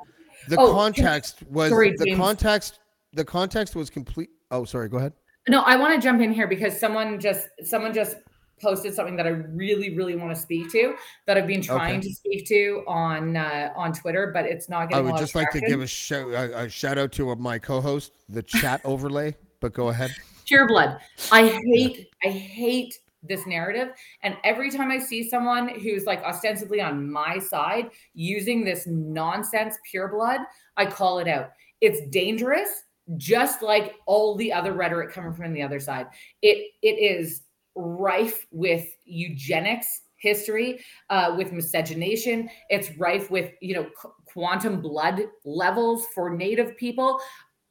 the 0.47 0.55
Oh, 0.59 0.71
context 0.73 1.41
was 1.49 1.71
sorry, 1.71 1.95
the 1.97 2.05
James. 2.05 2.17
context. 2.19 2.79
The 3.13 3.25
context 3.25 3.75
was 3.75 3.89
complete. 3.89 4.29
Oh, 4.51 4.63
sorry. 4.63 4.89
Go 4.89 4.97
ahead. 4.97 5.13
no 5.47 5.61
i 5.61 5.75
want 5.75 5.95
to 5.95 5.99
jump 5.99 6.21
in 6.21 6.31
here 6.31 6.45
because 6.47 6.79
someone 6.79 7.19
just 7.19 7.47
someone 7.63 7.95
just 7.95 8.17
posted 8.61 8.93
something 8.93 9.15
that 9.15 9.25
i 9.25 9.29
really 9.29 9.95
really 9.95 10.15
want 10.15 10.35
to 10.35 10.41
speak 10.41 10.71
to 10.71 10.93
that 11.25 11.37
i've 11.37 11.47
been 11.47 11.61
trying 11.61 11.99
Okay. 11.99 12.07
to 12.09 12.13
speak 12.13 12.47
to 12.47 12.83
on 12.87 13.35
uh, 13.37 13.71
on 13.75 13.93
twitter 13.93 14.31
but 14.33 14.45
it's 14.45 14.69
not 14.69 14.83
I 14.83 14.85
getting 14.87 15.07
a 15.07 15.11
would 15.11 15.19
just 15.19 15.35
like 15.35 15.51
to 15.51 15.61
give 15.61 15.81
a 15.81 15.87
shout 15.87 16.29
a, 16.31 16.63
a 16.65 16.69
shout 16.69 16.97
out 16.97 17.11
to 17.13 17.31
uh, 17.31 17.35
my 17.35 17.57
co-host, 17.59 18.11
the 18.27 18.43
chat 18.43 18.81
overlay. 18.83 19.35
But 19.59 19.73
go 19.73 19.89
ahead. 19.89 20.11
pure 20.45 20.67
blood. 20.67 20.99
I 21.31 21.47
hate, 21.47 22.09
I 22.23 22.29
hate 22.29 22.97
this 23.23 23.45
narrative. 23.45 23.89
And 24.23 24.37
every 24.43 24.71
time 24.71 24.89
I 24.91 24.99
see 24.99 25.29
someone 25.29 25.67
who's 25.67 26.05
like 26.05 26.23
ostensibly 26.23 26.79
on 26.81 27.11
my 27.11 27.37
side 27.39 27.89
using 28.13 28.63
this 28.63 28.87
nonsense 28.87 29.77
pure 29.89 30.07
blood, 30.07 30.39
I 30.77 30.85
call 30.85 31.19
it 31.19 31.27
out. 31.27 31.51
It's 31.81 31.99
dangerous, 32.09 32.69
just 33.17 33.61
like 33.61 33.95
all 34.05 34.35
the 34.35 34.53
other 34.53 34.73
rhetoric 34.73 35.11
coming 35.11 35.33
from 35.33 35.51
the 35.53 35.61
other 35.61 35.79
side. 35.79 36.07
It 36.41 36.71
it 36.81 36.97
is 36.99 37.41
rife 37.81 38.45
with 38.51 38.85
eugenics 39.05 40.01
history 40.17 40.81
uh, 41.09 41.33
with 41.37 41.53
miscegenation 41.53 42.49
it's 42.69 42.97
rife 42.97 43.31
with 43.31 43.51
you 43.61 43.73
know 43.73 43.87
qu- 43.99 44.13
quantum 44.25 44.81
blood 44.81 45.21
levels 45.45 46.05
for 46.13 46.29
native 46.29 46.75
people 46.77 47.19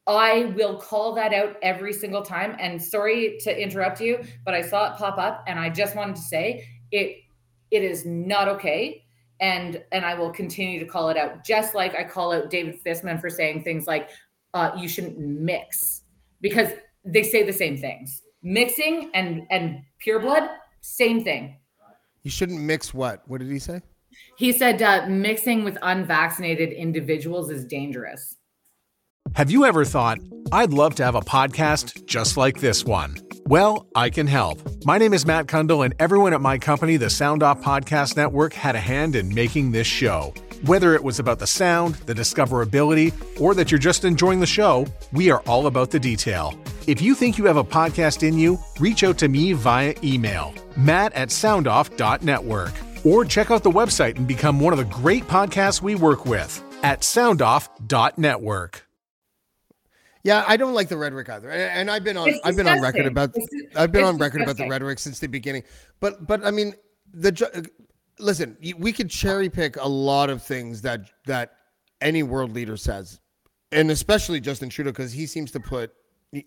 I 0.08 0.54
will 0.56 0.80
call 0.80 1.14
that 1.16 1.34
out 1.34 1.56
every 1.60 1.92
single 1.92 2.22
time. 2.22 2.56
And 2.58 2.82
sorry 2.82 3.38
to 3.42 3.62
interrupt 3.62 4.00
you, 4.00 4.24
but 4.42 4.54
I 4.54 4.62
saw 4.62 4.90
it 4.90 4.96
pop 4.96 5.18
up 5.18 5.44
and 5.46 5.60
I 5.60 5.68
just 5.68 5.94
wanted 5.94 6.16
to 6.16 6.22
say 6.22 6.66
it 6.90 7.18
it 7.70 7.82
is 7.82 8.06
not 8.06 8.48
okay. 8.48 9.04
And 9.40 9.84
and 9.92 10.06
I 10.06 10.14
will 10.14 10.30
continue 10.30 10.80
to 10.80 10.86
call 10.86 11.10
it 11.10 11.18
out, 11.18 11.44
just 11.44 11.74
like 11.74 11.94
I 11.94 12.04
call 12.04 12.32
out 12.32 12.48
David 12.48 12.82
Fisman 12.82 13.20
for 13.20 13.28
saying 13.28 13.62
things 13.62 13.86
like 13.86 14.08
uh, 14.54 14.70
you 14.76 14.88
shouldn't 14.88 15.18
mix 15.18 16.02
because 16.40 16.70
they 17.04 17.22
say 17.22 17.42
the 17.42 17.52
same 17.52 17.76
things. 17.76 18.22
Mixing 18.42 19.10
and 19.14 19.42
and 19.50 19.80
pure 19.98 20.20
blood, 20.20 20.48
same 20.80 21.24
thing. 21.24 21.56
You 22.22 22.30
shouldn't 22.30 22.60
mix 22.60 22.94
what? 22.94 23.22
What 23.26 23.40
did 23.40 23.50
he 23.50 23.58
say? 23.58 23.80
He 24.36 24.52
said 24.52 24.82
uh, 24.82 25.06
mixing 25.08 25.64
with 25.64 25.78
unvaccinated 25.82 26.72
individuals 26.72 27.50
is 27.50 27.64
dangerous. 27.64 28.36
Have 29.34 29.50
you 29.50 29.64
ever 29.64 29.84
thought, 29.84 30.18
I'd 30.52 30.72
love 30.72 30.94
to 30.96 31.04
have 31.04 31.14
a 31.14 31.20
podcast 31.20 32.06
just 32.06 32.36
like 32.36 32.60
this 32.60 32.84
one? 32.84 33.16
Well, 33.46 33.86
I 33.94 34.10
can 34.10 34.26
help. 34.26 34.60
My 34.84 34.98
name 34.98 35.14
is 35.14 35.26
Matt 35.26 35.46
Kundle, 35.46 35.84
and 35.84 35.94
everyone 35.98 36.34
at 36.34 36.40
my 36.40 36.58
company, 36.58 36.96
the 36.96 37.10
Sound 37.10 37.42
Off 37.42 37.60
Podcast 37.62 38.16
Network, 38.16 38.52
had 38.52 38.74
a 38.74 38.80
hand 38.80 39.16
in 39.16 39.34
making 39.34 39.72
this 39.72 39.86
show. 39.86 40.34
Whether 40.64 40.94
it 40.94 41.04
was 41.04 41.20
about 41.20 41.38
the 41.38 41.46
sound, 41.46 41.94
the 42.06 42.14
discoverability, 42.14 43.12
or 43.40 43.54
that 43.54 43.70
you're 43.70 43.78
just 43.78 44.04
enjoying 44.04 44.40
the 44.40 44.46
show, 44.46 44.86
we 45.12 45.30
are 45.30 45.40
all 45.46 45.66
about 45.66 45.90
the 45.90 46.00
detail. 46.00 46.58
If 46.86 47.00
you 47.00 47.14
think 47.14 47.38
you 47.38 47.44
have 47.44 47.56
a 47.56 47.64
podcast 47.64 48.26
in 48.26 48.36
you, 48.38 48.58
reach 48.80 49.04
out 49.04 49.18
to 49.18 49.28
me 49.28 49.52
via 49.52 49.94
email, 50.02 50.54
matt 50.76 51.12
at 51.12 51.28
soundoff.network, 51.28 52.72
or 53.04 53.24
check 53.24 53.50
out 53.50 53.62
the 53.62 53.70
website 53.70 54.16
and 54.16 54.26
become 54.26 54.58
one 54.58 54.72
of 54.72 54.78
the 54.78 54.84
great 54.86 55.24
podcasts 55.24 55.80
we 55.80 55.94
work 55.94 56.26
with 56.26 56.62
at 56.82 57.02
soundoff.network. 57.02 58.84
Yeah, 60.24 60.44
I 60.46 60.56
don't 60.56 60.74
like 60.74 60.88
the 60.88 60.96
rhetoric 60.96 61.28
either, 61.28 61.48
and, 61.48 61.62
and 61.62 61.90
I've 61.90 62.04
been 62.04 62.16
on 62.16 62.28
It's 62.28 62.40
I've 62.44 62.56
been 62.56 62.66
on 62.66 62.80
record 62.80 63.06
about 63.06 63.34
I've 63.76 63.92
been 63.92 64.02
it's 64.02 64.08
on 64.08 64.18
record 64.18 64.42
about 64.42 64.56
the 64.56 64.68
rhetoric 64.68 64.98
since 64.98 65.20
the 65.20 65.28
beginning. 65.28 65.62
But 66.00 66.26
but 66.26 66.44
I 66.44 66.50
mean 66.50 66.74
the 67.12 67.32
ju- 67.32 67.46
listen, 68.18 68.56
we 68.76 68.92
could 68.92 69.10
cherry 69.10 69.48
pick 69.48 69.76
a 69.76 69.88
lot 69.88 70.30
of 70.30 70.42
things 70.42 70.82
that 70.82 71.10
that 71.26 71.52
any 72.00 72.22
world 72.22 72.52
leader 72.52 72.76
says, 72.76 73.20
and 73.72 73.90
especially 73.90 74.40
Justin 74.40 74.68
Trudeau 74.68 74.90
because 74.90 75.12
he 75.12 75.26
seems 75.26 75.50
to 75.52 75.60
put 75.60 75.92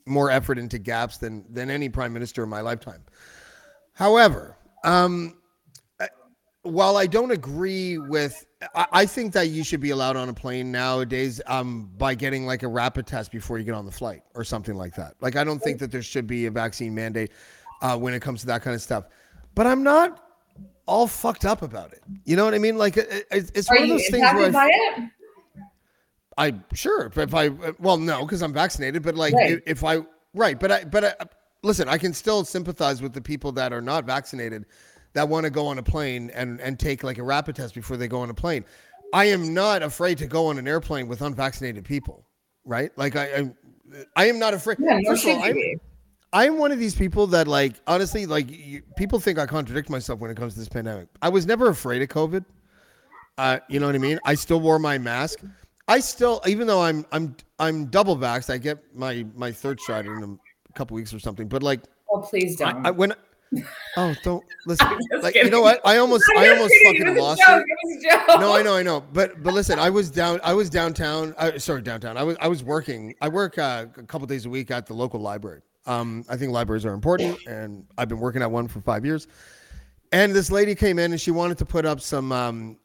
more 0.06 0.30
effort 0.30 0.58
into 0.58 0.80
gaps 0.80 1.18
than 1.18 1.46
than 1.50 1.70
any 1.70 1.90
prime 1.90 2.14
minister 2.14 2.44
in 2.44 2.50
my 2.50 2.62
lifetime. 2.62 3.04
However, 3.94 4.56
um, 4.84 5.38
while 6.64 6.98
I 6.98 7.08
don't 7.08 7.32
agree 7.32 7.98
with 7.98 8.46
I, 8.76 8.88
I 8.92 9.06
think 9.06 9.34
that 9.34 9.50
you 9.50 9.64
should 9.64 9.80
be 9.80 9.90
allowed 9.90 10.16
on 10.16 10.30
a 10.30 10.34
plane 10.34 10.72
nowadays 10.72 11.42
um, 11.48 11.90
by 11.98 12.16
getting 12.16 12.46
like 12.46 12.64
a 12.64 12.68
rapid 12.68 13.08
test 13.08 13.32
before 13.32 13.58
you 13.58 13.64
get 13.64 13.74
on 13.74 13.86
the 13.86 13.92
flight 13.92 14.22
or 14.36 14.44
something 14.44 14.76
like 14.76 14.96
that. 14.96 15.16
Like, 15.22 15.36
I 15.36 15.44
don't 15.44 15.60
think 15.60 15.80
that 15.80 15.92
there 15.92 16.02
should 16.02 16.28
be 16.28 16.46
a 16.46 16.52
vaccine 16.52 16.94
mandate 16.94 17.32
uh, 17.82 17.98
when 17.98 18.14
it 18.14 18.22
comes 18.22 18.42
to 18.42 18.48
that 18.48 18.62
kind 18.62 18.76
of 18.76 18.82
stuff. 18.82 19.06
But 19.56 19.68
I'm 19.68 19.84
not 19.84 20.31
all 20.86 21.08
fucked 21.08 21.46
up 21.46 21.62
about 21.62 21.94
it. 21.94 22.02
You 22.26 22.36
know 22.36 22.46
what 22.46 22.54
I 22.54 22.60
mean? 22.60 22.78
Like, 22.78 22.98
it, 22.98 23.28
it, 23.32 23.52
it's 23.54 23.70
Are 23.70 23.76
one 23.76 23.84
of 23.84 23.90
those 23.90 24.08
things 24.10 24.24
where 24.34 24.56
I? 24.56 25.10
I 26.38 26.54
sure 26.74 27.10
but 27.10 27.28
if 27.28 27.36
I 27.36 27.50
well 27.80 27.98
no 27.98 28.22
because 28.26 28.42
I'm 28.42 28.54
vaccinated, 28.54 29.04
but 29.04 29.16
like 29.16 29.34
Right. 29.34 29.52
if, 29.52 29.62
if 29.66 29.84
I 29.84 30.00
right, 30.34 30.60
but 30.60 30.72
I 30.72 30.84
but 30.86 31.04
I, 31.04 31.14
listen, 31.62 31.90
I 31.90 31.98
can 31.98 32.14
still 32.14 32.46
sympathize 32.46 33.02
with 33.02 33.14
the 33.14 33.22
people 33.22 33.52
that 33.54 33.74
are 33.74 33.82
not 33.82 34.06
vaccinated 34.06 34.66
that 35.14 35.28
want 35.28 35.44
to 35.44 35.50
go 35.50 35.68
on 35.68 35.78
a 35.78 35.84
plane 35.84 36.32
and 36.34 36.60
and 36.62 36.80
take 36.80 37.04
like 37.04 37.18
a 37.18 37.24
rapid 37.24 37.58
test 37.58 37.76
before 37.76 37.98
they 37.98 38.08
go 38.08 38.22
on 38.22 38.30
a 38.30 38.34
plane. 38.34 38.64
I 39.14 39.26
am 39.26 39.54
not 39.54 39.84
afraid 39.84 40.18
to 40.20 40.26
go 40.26 40.48
on 40.48 40.58
an 40.58 40.68
airplane 40.70 41.10
with 41.10 41.22
unvaccinated 41.22 41.84
people, 41.84 42.26
right? 42.64 42.98
Like 42.98 43.18
I 43.18 43.26
I, 43.26 43.52
I 44.16 44.26
am 44.28 44.40
not 44.40 44.54
afraid. 44.54 44.78
Yeah, 44.80 45.00
First 45.06 45.26
of 45.26 45.38
all, 45.38 45.54
I'm, 46.34 46.58
one 46.58 46.72
of 46.72 46.80
these 46.80 46.96
people 46.96 47.28
that 47.28 47.48
like 47.48 47.74
honestly 47.88 48.26
like 48.26 48.50
you, 48.50 48.82
people 48.96 49.20
think 49.20 49.38
I 49.38 49.46
contradict 49.46 49.90
myself 49.90 50.20
when 50.20 50.32
it 50.32 50.38
comes 50.38 50.54
to 50.54 50.60
this 50.60 50.70
pandemic. 50.70 51.08
I 51.22 51.30
was 51.30 51.46
never 51.46 51.70
afraid 51.70 52.02
of 52.02 52.10
COVID. 52.10 52.46
Uh, 53.38 53.60
you 53.70 53.80
know 53.80 53.86
what 53.88 53.96
I 53.96 54.00
mean? 54.00 54.20
I 54.26 54.36
still 54.36 54.60
wore 54.62 54.80
my 54.80 54.98
mask. 54.98 55.40
I 55.88 56.00
still, 56.00 56.42
even 56.48 56.68
though 56.68 56.82
I'm 56.82 57.06
I'm 57.12 57.36
I'm 57.60 57.86
double 57.88 58.16
vaxxed, 58.16 58.50
I 58.50 58.58
get 58.58 58.80
my 58.96 59.26
my 59.36 59.52
third 59.52 59.80
shot 59.82 60.06
in 60.06 60.38
a 60.70 60.74
couple 60.74 60.96
weeks 60.96 61.14
or 61.14 61.20
something. 61.20 61.48
But 61.48 61.64
like, 61.64 61.82
Oh, 62.14 62.20
please 62.22 62.56
don't. 62.58 62.86
I 62.86 62.92
when 62.92 63.14
oh 63.98 64.14
don't 64.24 64.44
listen. 64.66 64.88
Like 65.22 65.36
you 65.36 65.50
know 65.50 65.62
what? 65.62 65.82
I 65.86 65.98
almost 65.98 66.24
I 66.38 66.50
almost 66.50 66.74
kidding. 66.74 67.02
fucking 67.04 67.08
It 67.08 67.10
was 67.12 67.20
a 67.20 67.22
lost 67.22 67.42
joke. 67.42 67.62
it. 67.62 67.66
It 67.68 67.78
was 67.84 68.06
a 68.06 68.10
joke. 68.28 68.40
No, 68.42 68.56
I 68.56 68.62
know, 68.62 68.76
I 68.76 68.84
know, 68.84 69.02
but 69.14 69.44
but 69.44 69.54
listen, 69.54 69.80
I 69.80 69.90
was 69.90 70.10
down. 70.10 70.40
I 70.44 70.54
was 70.54 70.70
downtown. 70.70 71.36
I, 71.38 71.58
sorry, 71.58 71.82
downtown. 71.82 72.16
I 72.18 72.24
was 72.24 72.38
I 72.40 72.48
was 72.48 72.64
working. 72.64 73.14
I 73.22 73.28
work 73.28 73.58
uh, 73.58 73.88
a 73.98 74.04
couple 74.04 74.28
days 74.28 74.46
a 74.46 74.50
week 74.50 74.72
at 74.72 74.86
the 74.86 74.94
local 74.94 75.20
library. 75.20 75.62
Um, 75.86 76.24
I 76.30 76.38
think 76.38 76.52
libraries 76.52 76.86
are 76.86 76.94
important, 76.94 77.38
and 77.48 77.86
I've 77.98 78.08
been 78.10 78.20
working 78.20 78.42
at 78.42 78.52
one 78.52 78.68
for 78.68 78.82
five 78.82 79.06
years. 79.06 79.28
And 80.12 80.34
this 80.36 80.52
lady 80.52 80.76
came 80.76 81.00
in, 81.00 81.12
and 81.12 81.20
she 81.20 81.32
wanted 81.32 81.58
to 81.60 81.66
put 81.66 81.86
up 81.86 82.02
some 82.02 82.32
um, 82.32 82.78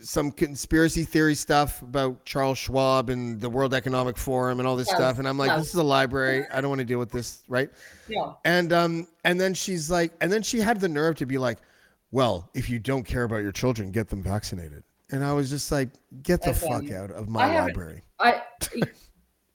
some 0.00 0.30
conspiracy 0.30 1.04
theory 1.04 1.34
stuff 1.34 1.80
about 1.82 2.22
Charles 2.26 2.58
Schwab 2.58 3.08
and 3.08 3.40
the 3.40 3.48
World 3.48 3.72
Economic 3.72 4.18
Forum 4.18 4.58
and 4.60 4.68
all 4.68 4.76
this 4.76 4.88
Yes, 4.88 4.96
stuff. 4.98 5.18
And 5.18 5.26
I'm 5.26 5.38
like, 5.38 5.48
yes. 5.48 5.58
this 5.60 5.68
is 5.70 5.74
a 5.76 5.82
library. 5.82 6.44
I 6.52 6.60
don't 6.60 6.68
want 6.68 6.80
to 6.80 6.84
deal 6.84 6.98
with 6.98 7.10
this, 7.10 7.42
right? 7.48 7.70
Yeah. 8.06 8.32
And 8.44 8.72
um, 8.74 9.08
and 9.24 9.40
then 9.40 9.54
she's 9.54 9.90
like, 9.90 10.12
and 10.20 10.30
then 10.30 10.42
she 10.42 10.58
had 10.60 10.78
the 10.80 10.88
nerve 10.88 11.16
to 11.16 11.26
be 11.26 11.38
like, 11.38 11.58
well, 12.10 12.50
if 12.54 12.68
you 12.68 12.78
don't 12.78 13.04
care 13.04 13.24
about 13.24 13.38
your 13.38 13.52
children, 13.52 13.90
get 13.90 14.08
them 14.08 14.22
vaccinated. 14.22 14.82
And 15.10 15.24
I 15.24 15.32
was 15.32 15.48
just 15.48 15.72
like, 15.72 15.88
get 16.22 16.42
the 16.42 16.48
Listen, 16.50 16.68
fuck 16.68 16.90
out 16.92 17.10
of 17.10 17.28
my 17.28 17.46
haven't- 17.46 17.66
library. 17.68 18.02
I 18.20 18.42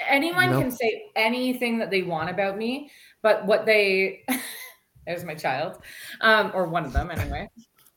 anyone 0.08 0.52
know? 0.52 0.60
can 0.60 0.72
say 0.72 1.06
anything 1.16 1.78
that 1.80 1.90
they 1.90 2.02
want 2.02 2.30
about 2.30 2.58
me, 2.58 2.90
but 3.22 3.46
what 3.46 3.66
they 3.66 4.24
there's 5.06 5.24
my 5.24 5.36
child, 5.36 5.80
um, 6.22 6.52
or 6.54 6.68
one 6.68 6.86
of 6.86 6.94
them 6.94 7.12
anyway. 7.12 7.50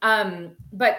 Um, 0.02 0.57
but 0.72 0.98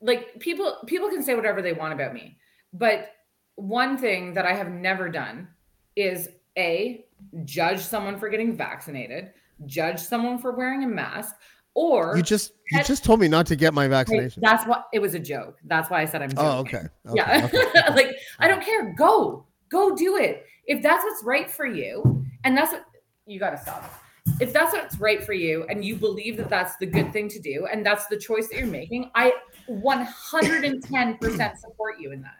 like 0.00 0.38
people 0.40 0.78
people 0.86 1.08
can 1.08 1.22
say 1.22 1.34
whatever 1.34 1.62
they 1.62 1.72
want 1.72 1.92
about 1.92 2.14
me, 2.14 2.36
but 2.72 3.10
one 3.56 3.96
thing 3.96 4.34
that 4.34 4.46
I 4.46 4.52
have 4.54 4.70
never 4.70 5.08
done 5.08 5.48
is 5.96 6.28
a 6.56 7.04
judge 7.44 7.80
someone 7.80 8.18
for 8.18 8.28
getting 8.28 8.56
vaccinated, 8.56 9.32
judge 9.66 10.00
someone 10.00 10.38
for 10.38 10.52
wearing 10.52 10.84
a 10.84 10.88
mask, 10.88 11.36
or 11.74 12.14
You 12.16 12.22
just 12.22 12.52
you 12.70 12.82
just 12.82 13.04
told 13.04 13.20
me 13.20 13.28
not 13.28 13.46
to 13.46 13.56
get 13.56 13.74
my 13.74 13.88
vaccination. 13.88 14.42
that's 14.44 14.66
what 14.66 14.86
it 14.92 14.98
was 15.00 15.14
a 15.14 15.18
joke. 15.18 15.58
That's 15.64 15.90
why 15.90 16.02
I 16.02 16.04
said 16.04 16.22
I'm 16.22 16.30
joking. 16.30 16.44
Oh, 16.44 16.58
okay. 16.58 16.82
okay, 17.08 17.14
yeah. 17.14 17.44
okay. 17.46 17.94
like 17.94 18.16
I 18.38 18.48
don't 18.48 18.62
care. 18.62 18.94
Go. 18.94 19.46
Go 19.72 19.96
do 19.96 20.18
it. 20.18 20.44
If 20.66 20.82
that's 20.82 21.02
what's 21.02 21.24
right 21.24 21.50
for 21.50 21.66
you, 21.66 22.24
and 22.44 22.56
that's 22.56 22.72
what 22.72 22.84
you 23.26 23.40
got 23.40 23.50
to 23.50 23.58
stop. 23.58 23.98
If 24.40 24.52
that's 24.52 24.72
what's 24.72 24.98
right 24.98 25.24
for 25.24 25.32
you 25.32 25.64
and 25.68 25.84
you 25.84 25.96
believe 25.96 26.36
that 26.36 26.48
that's 26.48 26.76
the 26.76 26.86
good 26.86 27.12
thing 27.12 27.28
to 27.30 27.40
do 27.40 27.66
and 27.72 27.84
that's 27.84 28.06
the 28.06 28.16
choice 28.16 28.48
that 28.48 28.58
you're 28.58 28.66
making, 28.68 29.10
I 29.14 29.32
110% 29.68 31.56
support 31.56 31.98
you 31.98 32.12
in 32.12 32.22
that. 32.22 32.38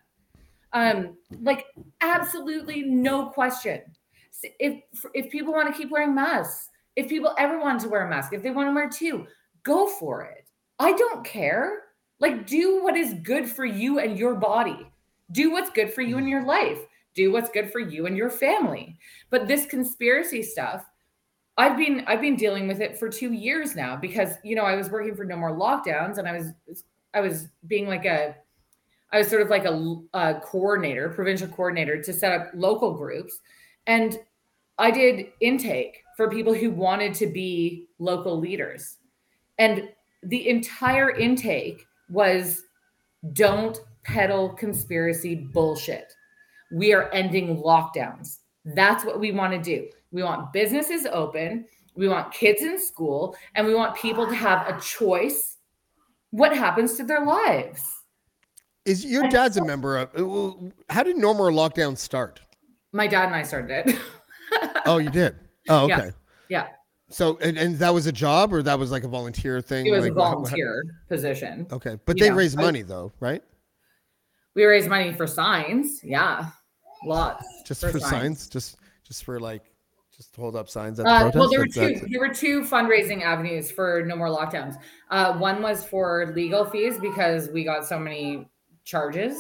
Um 0.75 1.17
like 1.43 1.67
absolutely 2.01 2.83
no 2.83 3.27
question. 3.27 3.81
If 4.59 4.83
if 5.13 5.31
people 5.31 5.53
want 5.53 5.73
to 5.73 5.79
keep 5.79 5.91
wearing 5.91 6.15
masks, 6.15 6.71
if 6.97 7.09
people 7.09 7.35
ever 7.37 7.59
want 7.59 7.81
to 7.81 7.89
wear 7.89 8.07
a 8.07 8.11
mask, 8.11 8.33
if 8.33 8.43
they 8.43 8.51
want 8.51 8.69
to 8.69 8.75
wear 8.75 8.89
two, 8.89 9.27
go 9.65 9.87
for 9.87 10.23
it. 10.23 10.47
I 10.79 10.93
don't 10.93 11.25
care. 11.25 11.83
Like, 12.21 12.47
do 12.47 12.83
what 12.83 12.97
is 12.97 13.15
good 13.23 13.49
for 13.49 13.65
you 13.65 13.99
and 13.99 14.19
your 14.19 14.35
body. 14.35 14.87
Do 15.33 15.51
what's 15.51 15.71
good 15.71 15.93
for 15.93 16.03
you 16.03 16.19
in 16.19 16.29
your 16.29 16.45
life. 16.45 16.79
Do 17.15 17.33
what's 17.33 17.51
good 17.51 17.71
for 17.71 17.81
you 17.81 18.07
and 18.07 18.17
your 18.17 18.31
family. 18.31 18.99
But 19.31 19.47
this 19.47 19.67
conspiracy 19.67 20.43
stuff, 20.43 20.85
I've 21.59 21.77
been 21.77 22.05
I've 22.07 22.21
been 22.21 22.37
dealing 22.37 22.67
with 22.67 22.81
it 22.81 22.99
for 22.99 23.09
two 23.09 23.33
years 23.33 23.77
now 23.77 23.97
because 23.97 24.35
you 24.43 24.57
know 24.57 24.65
I 24.65 24.75
was 24.75 24.91
working 24.91 25.15
for 25.15 25.25
No 25.25 25.37
More 25.37 25.57
Lockdowns 25.57 26.19
and 26.19 26.27
I 26.27 26.33
was 26.33 26.85
I 27.13 27.21
was 27.21 27.49
being 27.67 27.87
like 27.87 28.07
a 28.07 28.35
I 29.13 29.19
was 29.19 29.29
sort 29.29 29.43
of 29.43 29.51
like 29.51 29.67
a, 29.67 29.97
a 30.15 30.41
coordinator, 30.41 31.11
provincial 31.11 31.49
coordinator 31.49 32.03
to 32.03 32.13
set 32.13 32.33
up 32.33 32.51
local 32.55 32.95
groups, 32.95 33.39
and 33.87 34.19
I 34.79 34.91
did 34.91 35.27
intake 35.41 36.03
for 36.17 36.31
people 36.31 36.55
who 36.55 36.71
wanted 36.71 37.15
to 37.15 37.27
be 37.27 37.89
local 37.99 38.39
leaders. 38.39 38.99
And 39.59 39.91
the 40.23 40.49
entire 40.49 41.11
intake 41.11 41.85
was 42.09 42.63
don't 43.35 43.79
peddle 44.03 44.49
conspiracy 44.51 45.35
bullshit. 45.35 46.13
We 46.73 46.93
are 46.95 47.11
ending 47.13 47.59
lockdowns. 47.63 48.39
That's 48.65 49.05
what 49.05 49.21
we 49.21 49.33
want 49.33 49.53
to 49.53 49.59
do. 49.61 49.89
We 50.11 50.23
want 50.23 50.53
businesses 50.53 51.07
open, 51.07 51.67
we 51.97 52.09
want 52.09 52.33
kids 52.33 52.63
in 52.63 52.79
school, 52.81 53.37
and 53.55 53.67
we 53.67 53.75
want 53.75 53.95
people 53.97 54.27
to 54.27 54.35
have 54.35 54.67
a 54.69 54.81
choice 54.81 55.57
what 56.31 56.57
happens 56.57 56.95
to 56.97 57.05
their 57.05 57.25
lives. 57.25 57.83
Is 58.85 59.05
your 59.05 59.29
dad's 59.29 59.57
a 59.59 59.65
member 59.65 59.99
of? 59.99 60.09
uh, 60.17 60.53
How 60.93 61.03
did 61.03 61.17
No 61.17 61.35
More 61.35 61.51
Lockdown 61.51 61.97
start? 61.97 62.41
My 62.93 63.07
dad 63.07 63.27
and 63.27 63.35
I 63.35 63.43
started 63.43 63.89
it. 63.89 63.97
Oh, 64.85 64.99
you 64.99 65.09
did. 65.11 65.35
Oh, 65.71 65.85
okay. 65.91 66.11
yeah, 66.51 66.69
So 67.09 67.39
and, 67.41 67.57
and 67.57 67.77
that 67.79 67.95
was 67.95 68.07
a 68.07 68.13
job 68.13 68.53
or 68.53 68.63
that 68.63 68.79
was 68.79 68.91
like 68.91 69.05
a 69.05 69.09
volunteer 69.09 69.61
thing? 69.63 69.87
it 69.87 69.91
was 69.93 70.03
Like, 70.05 70.13
a 70.13 70.15
wha- 70.15 70.25
wha- 70.25 70.35
volunteer 70.43 70.83
position. 71.09 71.67
Okay, 71.73 71.99
but 72.05 72.17
You 72.19 72.25
they 72.25 72.31
know, 72.31 72.37
raise 72.37 72.57
I- 72.57 72.61
money 72.63 72.83
though, 72.83 73.13
right? 73.21 73.43
We 74.55 74.65
raised 74.65 74.89
money 74.89 75.13
for 75.15 75.27
signs. 75.27 76.03
Yeah, 76.05 76.51
lots. 77.07 77.47
Just 77.65 77.81
for 77.81 77.91
for, 77.91 78.01
signs. 78.01 78.11
signs, 78.11 78.49
just 78.49 78.77
just 79.05 79.25
for 79.25 79.39
like, 79.41 79.63
just 80.17 80.35
hold 80.37 80.57
up 80.57 80.69
signs 80.69 81.01
at 81.01 81.07
Uh, 81.07 81.31
protests. 81.31 81.37
well, 81.39 81.51
there 81.51 81.61
were 81.61 81.67
two. 81.67 82.07
There 82.09 82.21
were 82.21 82.35
two 82.35 82.63
fundraising 82.63 83.23
avenues 83.23 83.71
for 83.71 84.03
no 84.07 84.17
more 84.17 84.29
lockdowns. 84.29 84.77
Uh, 85.11 85.37
one 85.39 85.63
was 85.63 85.85
for 85.85 86.33
legal 86.35 86.65
fees 86.65 86.99
because 86.99 87.49
we 87.51 87.65
got 87.65 87.87
so 87.87 87.99
many 87.99 88.49
charges. 88.85 89.39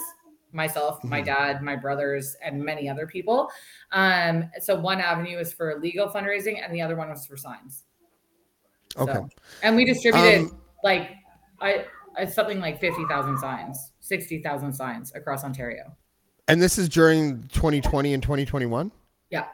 Myself, 0.54 1.02
my 1.02 1.22
Mhm. 1.22 1.24
dad, 1.24 1.62
my 1.62 1.76
brothers, 1.76 2.36
and 2.44 2.62
many 2.62 2.86
other 2.86 3.06
people. 3.06 3.50
Um, 3.90 4.50
so 4.60 4.78
one 4.78 5.00
avenue 5.00 5.38
was 5.38 5.50
for 5.50 5.78
legal 5.80 6.08
fundraising, 6.10 6.62
and 6.62 6.74
the 6.74 6.82
other 6.82 6.94
one 6.94 7.08
was 7.08 7.24
for 7.24 7.38
signs. 7.38 7.84
Okay. 8.98 9.14
So, 9.14 9.28
and 9.62 9.74
we 9.76 9.86
distributed 9.86 10.42
Um, 10.50 10.60
like 10.84 11.10
I, 11.62 11.86
I 12.18 12.26
something 12.26 12.60
like 12.60 12.80
fifty 12.80 13.04
thousand 13.06 13.38
signs, 13.38 13.92
sixty 14.00 14.42
thousand 14.42 14.74
signs 14.74 15.14
across 15.14 15.42
Ontario. 15.42 15.96
And 16.48 16.60
this 16.60 16.78
is 16.78 16.88
during 16.88 17.42
2020 17.48 18.14
and 18.14 18.22
2021. 18.22 18.90
Yeah. 19.30 19.46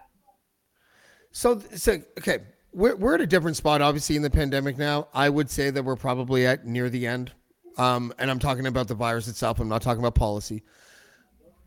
So, 1.31 1.61
so 1.75 2.01
okay, 2.19 2.39
we're 2.73 2.97
we're 2.97 3.15
at 3.15 3.21
a 3.21 3.27
different 3.27 3.57
spot, 3.57 3.83
obviously, 3.83 4.17
in 4.17 4.23
the 4.23 4.31
pandemic 4.31 4.79
now. 4.79 5.09
I 5.13 5.29
would 5.29 5.51
say 5.51 5.71
that 5.71 5.83
we're 5.83 5.97
probably 5.97 6.47
at 6.47 6.67
near 6.67 6.89
the 6.89 7.07
end. 7.07 7.33
Um, 7.77 8.13
and 8.19 8.31
I'm 8.31 8.41
talking 8.41 8.67
about 8.67 8.89
the 8.89 8.95
virus 8.95 9.29
itself. 9.29 9.61
I'm 9.61 9.69
not 9.69 9.83
talking 9.83 10.01
about 10.01 10.15
policy. 10.17 10.65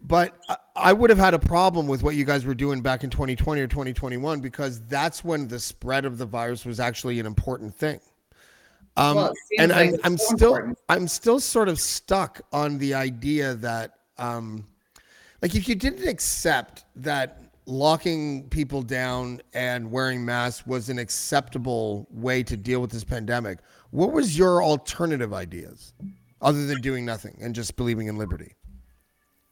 But 0.04 0.36
I, 0.50 0.58
I 0.76 0.94
would 0.94 1.10
have 1.10 1.20
had 1.20 1.34
a 1.34 1.40
problem 1.40 1.88
with 1.88 2.04
what 2.04 2.16
you 2.16 2.26
guys 2.26 2.44
were 2.44 2.56
doing 2.56 2.82
back 2.82 3.04
in 3.04 3.10
2020 3.10 3.62
or 3.62 3.68
2021 3.68 4.42
because 4.42 4.82
that's 4.88 5.24
when 5.24 5.48
the 5.48 5.60
spread 5.60 6.06
of 6.06 6.18
the 6.18 6.26
virus 6.26 6.66
was 6.66 6.80
actually 6.80 7.20
an 7.20 7.26
important 7.26 7.74
thing. 7.74 8.00
Um, 8.98 9.16
Well, 9.16 9.34
and 9.58 9.72
like 9.72 9.94
I'm, 9.94 10.00
I'm 10.04 10.18
still 10.18 10.56
important. 10.56 10.80
I'm 10.90 11.08
still 11.08 11.40
sort 11.40 11.70
of 11.70 11.80
stuck 11.80 12.42
on 12.52 12.78
the 12.78 12.94
idea 12.94 13.54
that 13.56 13.94
um, 14.18 14.68
like 15.42 15.56
if 15.56 15.68
you 15.68 15.76
didn't 15.76 16.08
accept 16.08 16.86
that 16.96 17.42
locking 17.66 18.48
people 18.50 18.82
down 18.82 19.42
and 19.54 19.90
wearing 19.92 20.26
masks 20.26 20.66
was 20.68 20.90
an 20.90 21.00
acceptable 21.00 22.08
way 22.12 22.44
to 22.44 22.58
deal 22.58 22.82
with 22.82 22.92
this 22.92 23.04
pandemic, 23.04 23.60
what 23.92 24.12
was 24.12 24.38
your 24.38 24.64
alternative 24.64 25.34
ideas 25.34 25.94
other 26.42 26.66
than 26.66 26.82
doing 26.82 27.06
nothing 27.06 27.38
and 27.42 27.54
just 27.56 27.76
believing 27.76 28.08
in 28.08 28.18
liberty? 28.18 28.56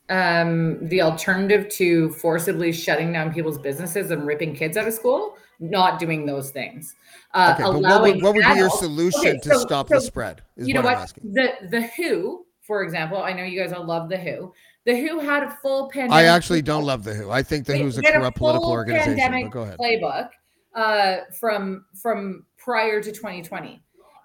um, 0.10 0.88
the 0.88 1.02
alternative 1.02 1.70
to 1.70 2.10
forcibly 2.14 2.72
shutting 2.72 3.14
down 3.14 3.34
people's 3.34 3.58
businesses 3.58 4.12
and 4.12 4.26
ripping 4.26 4.56
kids 4.56 4.76
out 4.76 4.88
of 4.88 4.94
school, 4.94 5.38
not 5.60 6.00
doing 6.00 6.26
those 6.26 6.52
things. 6.52 6.96
Uh, 7.34 7.54
Okay, 7.54 7.64
but 7.64 7.74
what 7.74 7.84
allowing 7.84 8.16
would, 8.16 8.24
what 8.24 8.36
would 8.36 8.46
be 8.46 8.60
your 8.60 8.70
solution 8.72 9.20
Okay, 9.22 9.40
to 9.40 9.60
stop 9.60 9.88
so 9.88 9.96
the 9.96 10.02
spread? 10.02 10.42
Is 10.58 10.68
you 10.68 10.74
know 10.74 10.82
what, 10.82 10.94
I'm 10.94 10.96
what? 10.96 11.04
asking. 11.04 11.34
The 11.34 11.52
the 11.70 11.88
WHO, 11.96 12.46
for 12.62 12.82
example, 12.84 13.22
I 13.22 13.34
know 13.34 13.44
you 13.44 13.60
guys 13.60 13.72
all 13.72 13.86
love 13.86 14.10
the 14.10 14.18
Who. 14.18 14.52
The 14.90 15.00
Who 15.08 15.20
had 15.20 15.44
a 15.44 15.52
full 15.52 15.88
pandemic. 15.90 16.16
I 16.16 16.24
actually 16.24 16.64
don't 16.64 16.84
love 16.84 17.04
the 17.04 17.14
Who. 17.14 17.30
I 17.30 17.44
think 17.44 17.68
the 17.68 17.78
Who's 17.78 18.00
a 18.00 18.02
corrupt 18.02 18.38
political 18.38 18.72
organization. 18.72 19.48
go 19.52 19.62
ahead. 19.62 19.78
Playbook 19.78 20.30
uh, 20.74 21.18
from 21.40 21.86
from 22.02 22.48
prior 22.58 23.00
to 23.00 23.12
2020, 23.12 23.80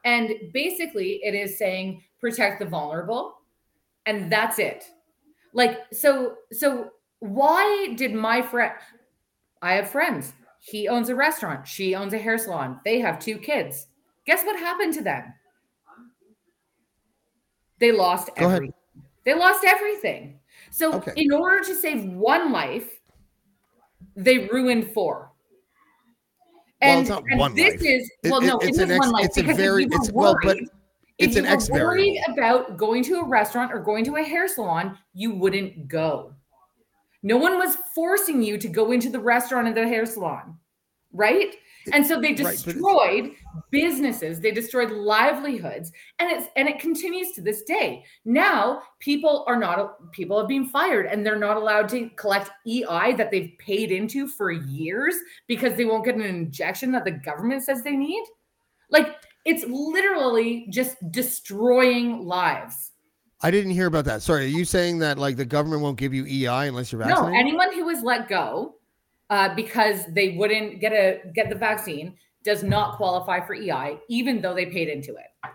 and 0.07 0.31
basically 0.55 1.21
it 1.23 1.35
is 1.35 1.59
saying 1.59 2.03
protect 2.19 2.61
the 2.61 2.65
vulnerable, 2.65 3.35
and 4.07 4.33
that's 4.33 4.59
it. 4.59 4.87
Like 5.53 5.81
so 5.93 6.37
so 6.51 6.89
why 7.19 7.93
did 7.99 8.15
my 8.15 8.41
friend? 8.41 8.73
I 9.61 9.75
have 9.75 9.91
friends. 9.91 10.33
He 10.61 10.89
owns 10.89 11.11
a 11.11 11.15
restaurant. 11.15 11.69
She 11.69 11.95
owns 11.95 12.15
a 12.15 12.19
hair 12.19 12.39
salon. 12.39 12.81
They 12.87 13.01
have 13.01 13.19
two 13.19 13.37
kids. 13.37 13.89
Guess 14.25 14.47
what 14.47 14.59
happened 14.59 14.95
to 14.95 15.03
them? 15.03 15.25
They 17.81 17.93
lost 17.93 18.31
Go 18.39 18.47
ahead. 18.47 18.57
everything. 18.57 18.75
They 19.25 19.35
lost 19.35 19.63
everything. 19.67 20.41
So, 20.75 20.93
Okay. 20.95 21.13
in 21.17 21.33
order 21.33 21.63
to 21.63 21.73
save 21.77 22.05
one 22.05 22.51
life, 22.51 22.99
they 24.17 24.49
ruined 24.49 24.93
four. 24.93 25.31
Well, 26.83 26.91
And, 26.91 27.01
it's 27.03 27.11
not 27.11 27.23
and 27.31 27.39
one 27.39 27.55
this 27.55 27.75
life. 27.81 27.83
is 27.85 28.11
well, 28.25 28.43
it- 28.43 28.47
no, 28.47 28.59
it's 28.59 28.79
it 28.79 28.83
an 28.83 28.91
is 28.91 28.97
ex- 28.97 29.07
one 29.07 29.13
life 29.13 29.25
it's 29.27 29.37
a 29.39 29.41
because 29.43 29.59
if 29.59 29.65
very- 29.65 29.85
it's- 29.85 30.11
well, 30.11 30.35
but 30.43 30.57
worried- 30.57 30.69
it's 31.19 31.37
if 31.37 31.45
an 31.45 31.61
you 31.61 31.73
were 31.81 31.87
worried 31.87 32.15
variable. 32.27 32.33
about 32.33 32.77
going 32.77 33.05
to 33.05 33.21
a 33.21 33.25
restaurant 33.25 33.73
or 33.73 33.79
going 33.79 34.05
to 34.07 34.17
a 34.17 34.23
hair 34.25 34.49
salon, 34.49 34.99
you 35.13 35.33
wouldn't 35.33 35.87
go. 35.87 36.35
No 37.23 37.37
one 37.37 37.57
was 37.57 37.77
forcing 37.95 38.43
you 38.43 38.59
to 38.59 38.67
go 38.69 38.91
into 38.91 39.09
the 39.11 39.21
restaurant 39.21 39.69
and 39.69 39.77
the 39.77 39.87
hair 39.87 40.05
salon, 40.07 40.59
right? 41.13 41.55
And 41.93 42.07
so 42.07 42.21
they 42.21 42.35
Right, 42.35 42.57
destroyed 42.57 43.33
businesses, 43.71 44.41
they 44.41 44.51
destroyed 44.51 44.91
livelihoods, 44.91 45.93
and 46.19 46.31
it's 46.31 46.49
and 46.57 46.69
it 46.69 46.79
continues 46.79 47.33
to 47.33 47.43
this 47.43 47.63
day. 47.63 48.05
Now 48.25 48.83
people 49.01 49.45
are 49.47 49.59
not 49.59 50.13
people 50.13 50.39
have 50.39 50.49
been 50.49 50.69
fired 50.69 51.07
and 51.07 51.25
they're 51.25 51.39
not 51.39 51.57
allowed 51.57 51.89
to 51.91 52.09
collect 52.11 52.51
EI 52.67 53.15
that 53.17 53.31
they've 53.31 53.53
paid 53.59 53.93
into 53.93 54.29
for 54.29 54.51
years 54.51 55.15
because 55.47 55.77
they 55.77 55.85
won't 55.85 56.05
get 56.05 56.15
an 56.15 56.23
injection 56.23 56.93
that 56.93 57.05
the 57.05 57.13
government 57.13 57.63
says 57.63 57.83
they 57.83 57.97
need. 57.97 58.25
Like 58.91 59.17
it's 59.45 59.65
literally 59.67 60.67
just 60.71 60.97
destroying 61.11 62.25
lives. 62.27 62.93
I 63.41 63.51
didn't 63.51 63.73
hear 63.73 63.87
about 63.87 64.07
that. 64.07 64.23
Sorry, 64.23 64.45
are 64.45 64.49
you 64.49 64.65
saying 64.65 65.01
that 65.01 65.19
like 65.19 65.37
the 65.37 65.45
government 65.45 65.83
won't 65.83 65.99
give 65.99 66.15
you 66.15 66.25
EI 66.25 66.69
unless 66.69 66.93
you're 66.93 67.01
vaccinated? 67.01 67.33
No, 67.33 67.39
anyone 67.39 67.75
who 67.75 67.85
was 67.85 68.03
let 68.03 68.29
go 68.29 68.77
uh, 69.35 69.53
because 69.57 70.07
they 70.15 70.37
wouldn't 70.37 70.81
get 70.81 70.93
a 70.93 71.21
get 71.35 71.49
the 71.49 71.57
vaccine 71.57 72.15
does 72.45 72.63
not 72.63 72.97
qualify 72.97 73.45
for 73.45 73.55
EI, 73.55 73.99
even 74.09 74.41
though 74.41 74.55
they 74.55 74.67
paid 74.67 74.89
into 74.89 75.17
it. 75.17 75.51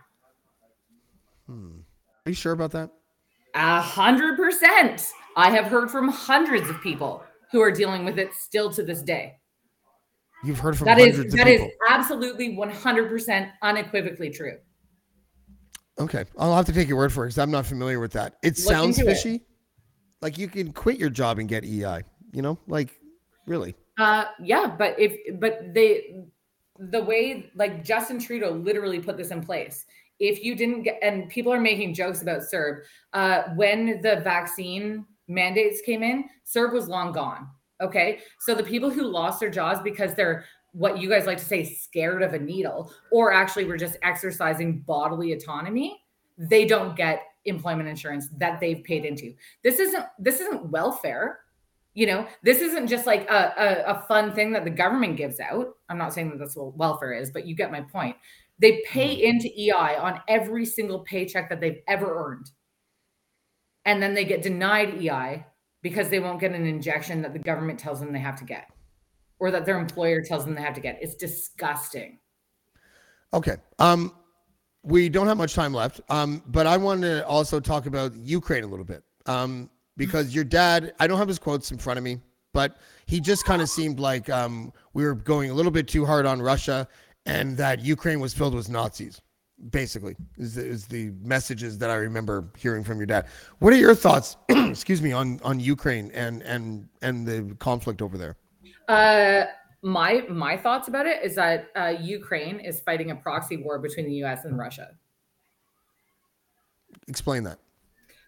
Hmm. 1.48 1.78
Are 2.26 2.30
you 2.30 2.36
sure 2.36 2.52
about 2.52 2.72
that? 2.72 2.90
A 3.56 3.80
hundred 3.80 4.36
percent. 4.36 5.08
I 5.38 5.50
have 5.52 5.66
heard 5.68 5.90
from 5.90 6.10
hundreds 6.10 6.70
of 6.70 6.82
people 6.82 7.24
who 7.54 7.62
are 7.62 7.72
dealing 7.72 8.04
with 8.04 8.20
it 8.20 8.34
still 8.34 8.70
to 8.72 8.84
this 8.84 9.02
day. 9.02 9.38
You've 10.44 10.60
heard 10.60 10.78
from 10.78 10.86
That 10.86 10.98
hundreds 10.98 11.20
is 11.20 11.34
that 11.36 11.48
is 11.48 11.62
absolutely 11.90 12.58
one 12.58 12.72
hundred 12.72 13.08
percent 13.08 13.50
unequivocally 13.62 14.30
true. 14.30 14.58
Okay, 15.98 16.26
I'll 16.38 16.54
have 16.54 16.66
to 16.66 16.74
take 16.74 16.90
your 16.90 16.98
word 16.98 17.14
for 17.14 17.24
it 17.24 17.28
because 17.30 17.38
I'm 17.38 17.52
not 17.52 17.66
familiar 17.66 18.02
with 18.02 18.12
that. 18.12 18.36
It 18.44 18.58
Look 18.58 18.74
sounds 18.74 19.00
into 19.00 19.10
it. 19.10 19.16
fishy. 19.16 19.46
Like 20.22 20.38
you 20.38 20.50
can 20.50 20.74
quit 20.74 21.00
your 21.00 21.10
job 21.10 21.40
and 21.40 21.48
get 21.48 21.64
EI. 21.64 22.04
You 22.34 22.42
know, 22.42 22.60
like 22.68 22.99
really. 23.50 23.76
Uh, 23.98 24.26
yeah, 24.42 24.74
but 24.78 24.98
if 24.98 25.18
but 25.40 25.74
they 25.74 26.16
the 26.80 27.04
way 27.04 27.52
like 27.56 27.84
Justin 27.84 28.20
Trudeau 28.20 28.52
literally 28.52 29.00
put 29.00 29.18
this 29.18 29.32
in 29.32 29.44
place. 29.44 29.86
If 30.20 30.44
you 30.44 30.56
didn't 30.56 30.84
get 30.84 31.00
and 31.02 31.30
people 31.30 31.52
are 31.52 31.60
making 31.60 31.94
jokes 31.94 32.22
about 32.22 32.42
CERB, 32.42 32.82
uh, 33.14 33.44
when 33.56 34.02
the 34.02 34.22
vaccine 34.24 35.06
mandates 35.28 35.82
came 35.82 36.04
in, 36.04 36.30
CERB 36.46 36.74
was 36.74 36.88
long 36.88 37.12
gone. 37.12 37.48
Okay, 37.82 38.20
so 38.40 38.54
the 38.54 38.64
people 38.64 38.90
who 38.90 39.04
lost 39.04 39.40
their 39.40 39.50
jobs 39.50 39.82
because 39.82 40.14
they're 40.14 40.46
what 40.74 41.00
you 41.00 41.10
guys 41.10 41.26
like 41.26 41.40
to 41.40 41.46
say 41.46 41.64
scared 41.64 42.22
of 42.22 42.34
a 42.34 42.40
needle, 42.40 42.94
or 43.12 43.34
actually 43.34 43.66
were 43.66 43.78
just 43.78 43.98
exercising 44.04 44.82
bodily 44.82 45.34
autonomy, 45.34 46.04
they 46.38 46.66
don't 46.66 46.96
get 46.96 47.24
employment 47.46 47.90
insurance 47.90 48.30
that 48.38 48.60
they've 48.60 48.84
paid 48.84 49.06
into. 49.06 49.34
This 49.64 49.80
isn't 49.80 50.06
this 50.20 50.40
isn't 50.40 50.70
welfare 50.70 51.40
you 52.00 52.06
know 52.06 52.26
this 52.44 52.62
isn't 52.62 52.88
just 52.88 53.06
like 53.06 53.30
a, 53.30 53.54
a, 53.58 53.92
a 53.96 54.06
fun 54.08 54.34
thing 54.34 54.52
that 54.54 54.64
the 54.64 54.70
government 54.70 55.18
gives 55.18 55.40
out 55.40 55.68
i'm 55.90 55.98
not 55.98 56.14
saying 56.14 56.30
that 56.30 56.40
that's 56.40 56.56
what 56.56 56.76
welfare 56.78 57.14
is 57.14 57.32
but 57.32 57.46
you 57.46 57.56
get 57.56 57.72
my 57.72 57.82
point 57.82 58.16
they 58.60 58.82
pay 58.88 59.12
into 59.12 59.50
ei 59.58 59.98
on 59.98 60.22
every 60.28 60.66
single 60.66 61.00
paycheck 61.00 61.50
that 61.50 61.60
they've 61.60 61.82
ever 61.88 62.26
earned 62.26 62.50
and 63.86 64.02
then 64.02 64.14
they 64.14 64.24
get 64.24 64.42
denied 64.42 65.02
ei 65.02 65.46
because 65.82 66.10
they 66.10 66.20
won't 66.20 66.40
get 66.40 66.52
an 66.52 66.66
injection 66.66 67.22
that 67.22 67.34
the 67.34 67.40
government 67.40 67.80
tells 67.80 68.00
them 68.00 68.14
they 68.14 68.20
have 68.20 68.38
to 68.38 68.46
get 68.46 68.68
or 69.40 69.52
that 69.52 69.66
their 69.66 69.80
employer 69.80 70.22
tells 70.22 70.46
them 70.46 70.56
they 70.56 70.62
have 70.62 70.74
to 70.74 70.82
get 70.82 70.98
it's 71.02 71.16
disgusting 71.16 72.20
Okay. 73.34 73.58
Um, 73.78 74.14
we 74.84 75.10
don't 75.10 75.28
have 75.28 75.38
much 75.38 75.54
time 75.54 75.74
left. 75.74 76.02
Um, 76.10 76.42
but 76.48 76.66
I 76.66 76.78
want 76.78 77.02
to 77.02 77.26
also 77.28 77.60
talk 77.60 77.86
about 77.86 78.16
Ukraine 78.16 78.64
a 78.64 78.68
little 78.68 78.86
bit. 78.86 79.04
Um, 79.26 79.70
because 80.00 80.34
your 80.34 80.46
dad, 80.46 80.94
I 81.00 81.08
don't 81.08 81.20
have 81.20 81.28
his 81.28 81.38
quotes 81.38 81.72
in 81.72 81.78
front 81.78 81.98
of 81.98 82.04
me, 82.04 82.20
but 82.54 82.78
he 83.06 83.20
just 83.20 83.44
kind 83.44 83.62
of 83.62 83.70
seemed 83.70 84.00
like 84.00 84.30
um, 84.30 84.72
we 84.94 85.04
were 85.04 85.14
going 85.14 85.52
a 85.52 85.54
little 85.54 85.74
bit 85.74 85.88
too 85.88 86.06
hard 86.06 86.26
on 86.26 86.42
Russia, 86.42 86.88
and 87.26 87.58
that 87.58 87.82
Ukraine 87.82 88.22
was 88.22 88.34
filled 88.34 88.56
with 88.56 88.70
Nazis. 88.70 89.22
Basically, 89.72 90.16
is 90.38 90.56
the, 90.56 90.66
is 90.66 90.86
the 90.86 91.12
messages 91.22 91.78
that 91.80 91.90
I 91.90 91.96
remember 91.96 92.50
hearing 92.58 92.82
from 92.82 92.98
your 92.98 93.08
dad. 93.08 93.28
What 93.60 93.74
are 93.74 93.76
your 93.76 93.94
thoughts? 93.94 94.38
excuse 94.50 95.02
me 95.02 95.12
on 95.12 95.38
on 95.44 95.60
Ukraine 95.60 96.12
and 96.14 96.42
and 96.44 96.88
and 97.02 97.28
the 97.28 97.54
conflict 97.60 98.02
over 98.02 98.18
there. 98.18 98.38
Uh, 98.88 99.48
my 99.82 100.24
my 100.30 100.56
thoughts 100.56 100.88
about 100.88 101.08
it 101.08 101.22
is 101.26 101.36
that 101.36 101.68
uh, 101.76 101.94
Ukraine 102.00 102.62
is 102.62 102.80
fighting 102.80 103.12
a 103.12 103.16
proxy 103.18 103.58
war 103.58 103.80
between 103.80 104.06
the 104.06 104.14
U.S. 104.24 104.46
and 104.46 104.58
Russia. 104.58 104.92
Explain 107.10 107.44
that. 107.44 107.60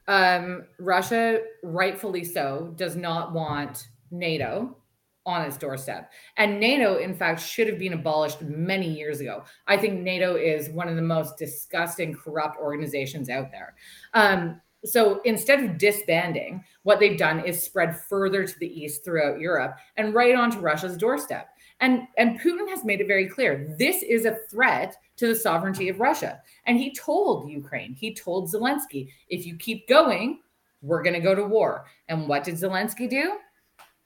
Um, 0.08 0.66
Russia, 0.80 1.42
rightfully 1.64 2.24
so, 2.24 2.74
does 2.76 2.96
not 2.96 3.34
want 3.34 3.88
NATO 4.10 4.78
on 5.26 5.44
its 5.44 5.58
doorstep. 5.58 6.12
And 6.38 6.60
NATO, 6.60 6.98
in 6.98 7.14
fact, 7.14 7.42
should 7.42 7.68
have 7.68 7.78
been 7.78 7.94
abolished 7.94 8.42
many 8.42 8.90
years 8.92 9.20
ago. 9.20 9.44
I 9.68 9.78
think 9.78 10.00
NATO 10.00 10.36
is 10.36 10.70
one 10.70 10.88
of 10.88 10.96
the 10.96 11.02
most 11.02 11.38
disgusting, 11.38 12.16
corrupt 12.16 12.58
organizations 12.58 13.30
out 13.30 13.52
there. 13.52 13.76
Um, 14.14 14.60
so 14.84 15.22
instead 15.26 15.64
of 15.64 15.78
disbanding, 15.78 16.64
what 16.82 17.00
they've 17.00 17.18
done 17.18 17.46
is 17.46 17.62
spread 17.62 17.96
further 17.96 18.48
to 18.48 18.60
the 18.60 18.68
east 18.68 19.06
throughout 19.06 19.40
Europe 19.40 19.78
and 19.98 20.16
right 20.16 20.34
onto 20.34 20.60
Russia's 20.60 20.98
doorstep. 20.98 21.50
And, 21.82 22.08
and 22.18 22.40
Putin 22.40 22.68
has 22.70 22.84
made 22.84 23.00
it 23.00 23.08
very 23.08 23.28
clear 23.28 23.76
this 23.78 24.02
is 24.02 24.26
a 24.26 24.38
threat 24.50 24.96
to 25.22 25.28
the 25.28 25.36
sovereignty 25.36 25.88
of 25.88 26.00
Russia. 26.00 26.42
And 26.66 26.80
he 26.80 26.94
told 26.96 27.48
Ukraine, 27.48 27.94
he 27.94 28.12
told 28.12 28.52
Zelensky, 28.52 29.10
if 29.30 29.46
you 29.46 29.56
keep 29.56 29.88
going, 29.88 30.40
we're 30.82 31.04
going 31.04 31.14
to 31.14 31.20
go 31.20 31.36
to 31.36 31.44
war. 31.44 31.86
And 32.10 32.28
what 32.28 32.44
did 32.44 32.56
Zelensky 32.56 33.08
do? 33.08 33.38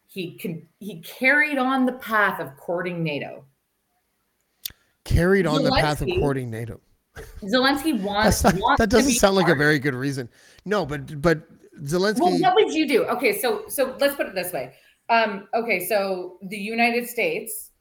He 0.07 0.32
can 0.38 0.68
he 0.80 0.99
carried 1.01 1.57
on 1.57 1.86
the 1.86 1.93
path 1.93 2.41
of 2.41 2.55
courting 2.57 3.01
NATO. 3.01 3.45
Carried 5.05 5.47
on 5.47 5.63
the 5.63 5.72
path 5.72 6.01
of 6.01 6.09
courting 6.20 6.49
NATO. 6.49 6.82
Zelensky 7.43 7.99
wants, 8.01 8.43
not- 8.43 8.55
wants 8.55 8.80
that 8.80 8.89
doesn't 8.89 9.13
sound 9.13 9.36
like 9.36 9.47
a 9.47 9.55
very 9.55 9.80
good 9.80 9.95
reason. 9.95 10.28
No, 10.66 10.86
but 10.86 11.22
but 11.22 11.43
Zelensky. 11.84 12.20
Well, 12.20 12.39
what 12.39 12.55
would 12.55 12.74
you 12.74 12.88
do? 12.88 13.05
Okay, 13.05 13.39
so 13.39 13.63
so 13.70 13.95
let's 14.01 14.16
put 14.16 14.28
it 14.28 14.36
this 14.36 14.51
way. 14.51 14.74
Um, 15.09 15.47
okay, 15.53 15.86
so 15.86 16.39
the 16.41 16.57
United 16.57 17.07
States 17.07 17.72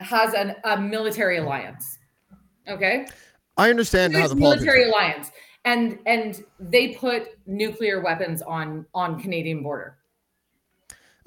has 0.00 0.32
an, 0.34 0.56
a 0.64 0.80
military 0.80 1.38
alliance. 1.38 1.95
Okay, 2.68 3.06
I 3.56 3.70
understand 3.70 4.14
how 4.14 4.28
the 4.28 4.36
politics. 4.36 4.64
military 4.64 4.88
alliance, 4.88 5.30
and 5.64 5.98
and 6.06 6.44
they 6.58 6.94
put 6.94 7.38
nuclear 7.46 8.00
weapons 8.00 8.42
on 8.42 8.86
on 8.94 9.20
Canadian 9.20 9.62
border. 9.62 9.96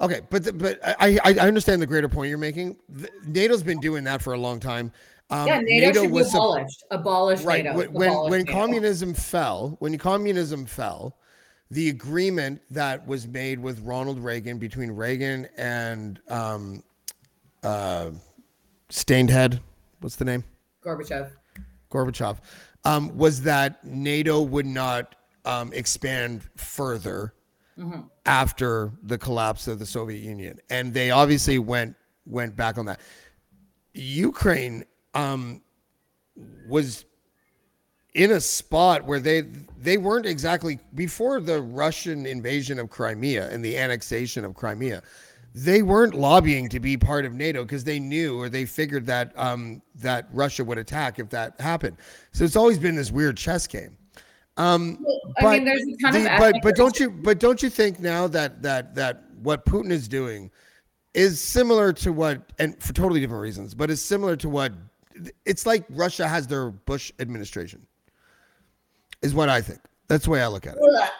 Okay, 0.00 0.20
but 0.30 0.44
the, 0.44 0.52
but 0.52 0.78
I 0.82 1.18
I 1.24 1.32
understand 1.46 1.82
the 1.82 1.86
greater 1.86 2.08
point 2.08 2.28
you're 2.28 2.38
making. 2.38 2.76
NATO's 3.26 3.62
been 3.62 3.80
doing 3.80 4.04
that 4.04 4.22
for 4.22 4.32
a 4.32 4.38
long 4.38 4.58
time. 4.58 4.92
Um, 5.30 5.46
yeah, 5.46 5.60
NATO, 5.60 6.08
be 6.08 6.24
sup- 6.24 6.34
abolished. 6.34 6.84
Abolish 6.90 7.42
right 7.42 7.64
NATO. 7.64 7.76
when 7.76 7.92
when, 7.92 8.12
when 8.30 8.40
NATO. 8.40 8.52
communism 8.52 9.14
fell. 9.14 9.76
When 9.78 9.96
communism 9.96 10.66
fell, 10.66 11.16
the 11.70 11.88
agreement 11.90 12.60
that 12.70 13.06
was 13.06 13.28
made 13.28 13.60
with 13.60 13.80
Ronald 13.80 14.18
Reagan 14.18 14.58
between 14.58 14.90
Reagan 14.90 15.48
and 15.56 16.20
um, 16.28 16.82
uh, 17.62 18.10
Stained 18.88 19.30
Head, 19.30 19.60
what's 20.00 20.16
the 20.16 20.24
name? 20.24 20.42
Gorbachev. 20.84 21.30
Gorbachev, 21.90 22.38
um, 22.84 23.16
was 23.16 23.42
that 23.42 23.84
NATO 23.84 24.40
would 24.40 24.66
not 24.66 25.14
um, 25.44 25.72
expand 25.72 26.42
further 26.56 27.34
Mm-hmm. 27.78 28.00
after 28.26 28.92
the 29.04 29.16
collapse 29.16 29.66
of 29.66 29.78
the 29.78 29.86
Soviet 29.86 30.22
Union, 30.22 30.58
and 30.68 30.92
they 30.92 31.12
obviously 31.12 31.58
went 31.58 31.96
went 32.26 32.54
back 32.54 32.76
on 32.76 32.84
that. 32.84 33.00
Ukraine 33.94 34.84
um, 35.14 35.62
was 36.68 37.06
in 38.12 38.32
a 38.32 38.40
spot 38.40 39.06
where 39.06 39.18
they 39.18 39.42
they 39.78 39.96
weren't 39.96 40.26
exactly 40.26 40.78
before 40.94 41.40
the 41.40 41.62
Russian 41.62 42.26
invasion 42.26 42.78
of 42.78 42.90
Crimea 42.90 43.48
and 43.50 43.64
the 43.64 43.78
annexation 43.78 44.44
of 44.44 44.54
Crimea. 44.54 45.02
They 45.54 45.82
weren't 45.82 46.14
lobbying 46.14 46.68
to 46.68 46.78
be 46.78 46.96
part 46.96 47.24
of 47.24 47.34
NATO 47.34 47.64
because 47.64 47.82
they 47.82 47.98
knew 47.98 48.38
or 48.38 48.48
they 48.48 48.64
figured 48.64 49.06
that 49.06 49.32
um, 49.36 49.82
that 49.96 50.28
Russia 50.32 50.64
would 50.64 50.78
attack 50.78 51.18
if 51.18 51.28
that 51.30 51.60
happened. 51.60 51.96
So 52.32 52.44
it's 52.44 52.54
always 52.56 52.78
been 52.78 52.94
this 52.94 53.10
weird 53.10 53.36
chess 53.36 53.66
game. 53.66 53.96
Um, 54.56 55.04
I 55.38 55.42
but 55.42 55.50
mean, 55.52 55.64
there's 55.64 55.82
a 55.82 55.96
ton 56.02 56.12
the- 56.12 56.32
of 56.32 56.38
but 56.38 56.54
but 56.62 56.76
don't 56.76 56.98
you 57.00 57.10
but 57.10 57.38
don't 57.40 57.62
you 57.62 57.70
think 57.70 57.98
now 57.98 58.28
that 58.28 58.62
that 58.62 58.94
that 58.94 59.24
what 59.42 59.64
Putin 59.64 59.90
is 59.90 60.06
doing 60.06 60.50
is 61.14 61.40
similar 61.40 61.92
to 61.94 62.12
what 62.12 62.52
and 62.60 62.80
for 62.80 62.92
totally 62.92 63.18
different 63.20 63.42
reasons, 63.42 63.74
but 63.74 63.90
is 63.90 64.04
similar 64.04 64.36
to 64.36 64.48
what 64.48 64.72
it's 65.46 65.66
like 65.66 65.84
Russia 65.90 66.28
has 66.28 66.46
their 66.46 66.70
Bush 66.70 67.10
administration. 67.18 67.84
Is 69.22 69.34
what 69.34 69.48
I 69.48 69.60
think. 69.60 69.80
That's 70.08 70.24
the 70.24 70.30
way 70.30 70.42
I 70.42 70.46
look 70.46 70.66
at 70.66 70.76
it. 70.80 71.10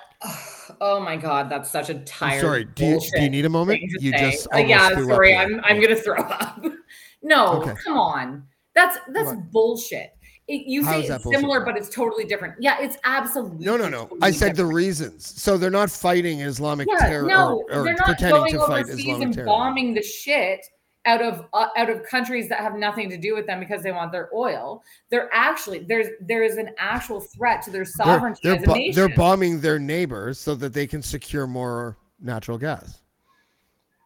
Oh 0.81 0.99
my 1.01 1.16
god, 1.16 1.51
that's 1.51 1.70
such 1.70 1.91
a 1.91 1.95
I'm 1.95 2.05
tired. 2.05 2.41
sorry. 2.41 2.64
Do 2.64 2.87
you, 2.87 3.01
do 3.01 3.22
you 3.22 3.31
need 3.31 3.45
a 3.45 3.51
moment? 3.51 3.81
You 3.83 4.12
say. 4.12 4.18
just 4.18 4.49
Uh, 4.55 4.59
yeah, 4.59 4.89
sorry. 4.95 5.37
I'm 5.37 5.61
I'm 5.64 5.81
gonna 5.81 5.97
throw 5.97 6.16
up. 6.16 6.64
no, 7.22 7.61
Okay. 7.62 7.74
come 7.85 7.99
on. 7.99 8.45
That's 8.74 8.97
that's 9.12 9.26
What? 9.26 9.51
bullshit. 9.51 10.11
It, 10.49 10.66
you 10.66 10.83
How 10.85 11.01
say 11.01 11.07
it's 11.07 11.24
similar, 11.31 11.64
but 11.64 11.76
it's 11.76 11.89
totally 11.89 12.24
different. 12.24 12.55
Yeah, 12.59 12.78
it's 12.81 12.97
absolutely 13.05 13.64
No, 13.64 13.76
no, 13.76 13.89
no. 13.89 14.03
totally 14.05 14.20
I 14.22 14.31
said 14.33 14.57
the 14.57 14.66
reasons. 14.66 15.41
So 15.41 15.57
they're 15.57 15.70
not 15.70 15.91
fighting 15.91 16.41
Islamic 16.41 16.89
Yeah, 16.91 17.07
terror 17.07 17.28
no, 17.28 17.64
or, 17.70 17.81
or 17.81 17.85
they're 17.85 17.95
not 17.95 18.07
pretending 18.07 18.43
going 18.43 18.53
to 18.55 18.59
fight 18.66 18.85
overseas 18.87 19.01
Islamic 19.05 19.24
and 19.26 19.35
terror. 19.35 19.47
bombing 19.47 19.95
the 19.95 20.03
shit 20.03 20.64
out 21.07 21.22
of 21.22 21.46
uh, 21.53 21.68
out 21.76 21.88
of 21.88 22.03
countries 22.05 22.48
that 22.48 22.61
have 22.61 22.74
nothing 22.74 23.09
to 23.09 23.16
do 23.16 23.34
with 23.34 23.46
them 23.46 23.59
because 23.59 23.82
they 23.82 23.92
want 23.92 24.12
their 24.12 24.28
oil. 24.34 24.82
They're 25.11 25.30
actually 25.32 25.80
there's 25.80 26.09
there 26.20 26.42
is 26.42 26.57
an 26.57 26.70
actual 26.78 27.20
threat 27.20 27.62
to 27.62 27.70
their 27.70 27.84
They're, 27.84 27.86
sovereignty 27.86 28.40
they're, 28.42 28.57
as 28.57 28.62
a 28.62 28.66
bo- 28.66 28.92
they're 28.92 29.16
bombing 29.16 29.61
their 29.61 29.78
neighbors 29.78 30.38
so 30.38 30.55
that 30.57 30.72
they 30.72 30.86
can 30.86 31.03
secure 31.03 31.46
more 31.46 31.96
natural 32.20 32.59
gas. 32.59 33.01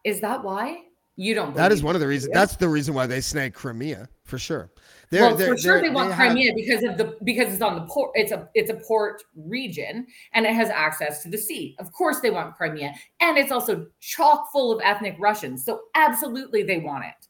is 0.05 0.21
that 0.21 0.43
why 0.43 0.83
you 1.17 1.33
don't? 1.33 1.53
That 1.55 1.71
is 1.71 1.83
one 1.83 1.95
of 1.95 2.01
the 2.01 2.07
reasons. 2.07 2.33
That's 2.33 2.55
the 2.55 2.69
reason 2.69 2.93
why 2.93 3.07
they 3.07 3.21
snagged 3.21 3.55
Crimea 3.55 4.07
for 4.23 4.37
sure. 4.37 4.69
They're, 5.15 5.23
well, 5.29 5.35
they're, 5.35 5.47
for 5.53 5.57
sure 5.57 5.81
they 5.81 5.89
want 5.89 6.11
have- 6.11 6.17
Crimea 6.17 6.53
because 6.55 6.83
of 6.83 6.97
the 6.97 7.17
because 7.23 7.53
it's 7.53 7.61
on 7.61 7.75
the 7.75 7.85
port. 7.87 8.11
It's 8.15 8.31
a 8.31 8.49
it's 8.53 8.69
a 8.69 8.75
port 8.75 9.23
region 9.35 10.05
and 10.33 10.45
it 10.45 10.53
has 10.53 10.69
access 10.69 11.23
to 11.23 11.29
the 11.29 11.37
sea. 11.37 11.75
Of 11.79 11.91
course, 11.93 12.19
they 12.19 12.29
want 12.31 12.55
Crimea, 12.55 12.93
and 13.21 13.37
it's 13.37 13.51
also 13.51 13.87
chock 14.01 14.51
full 14.51 14.71
of 14.73 14.81
ethnic 14.83 15.15
Russians. 15.19 15.63
So 15.63 15.83
absolutely, 15.95 16.63
they 16.63 16.79
want 16.79 17.05
it. 17.05 17.27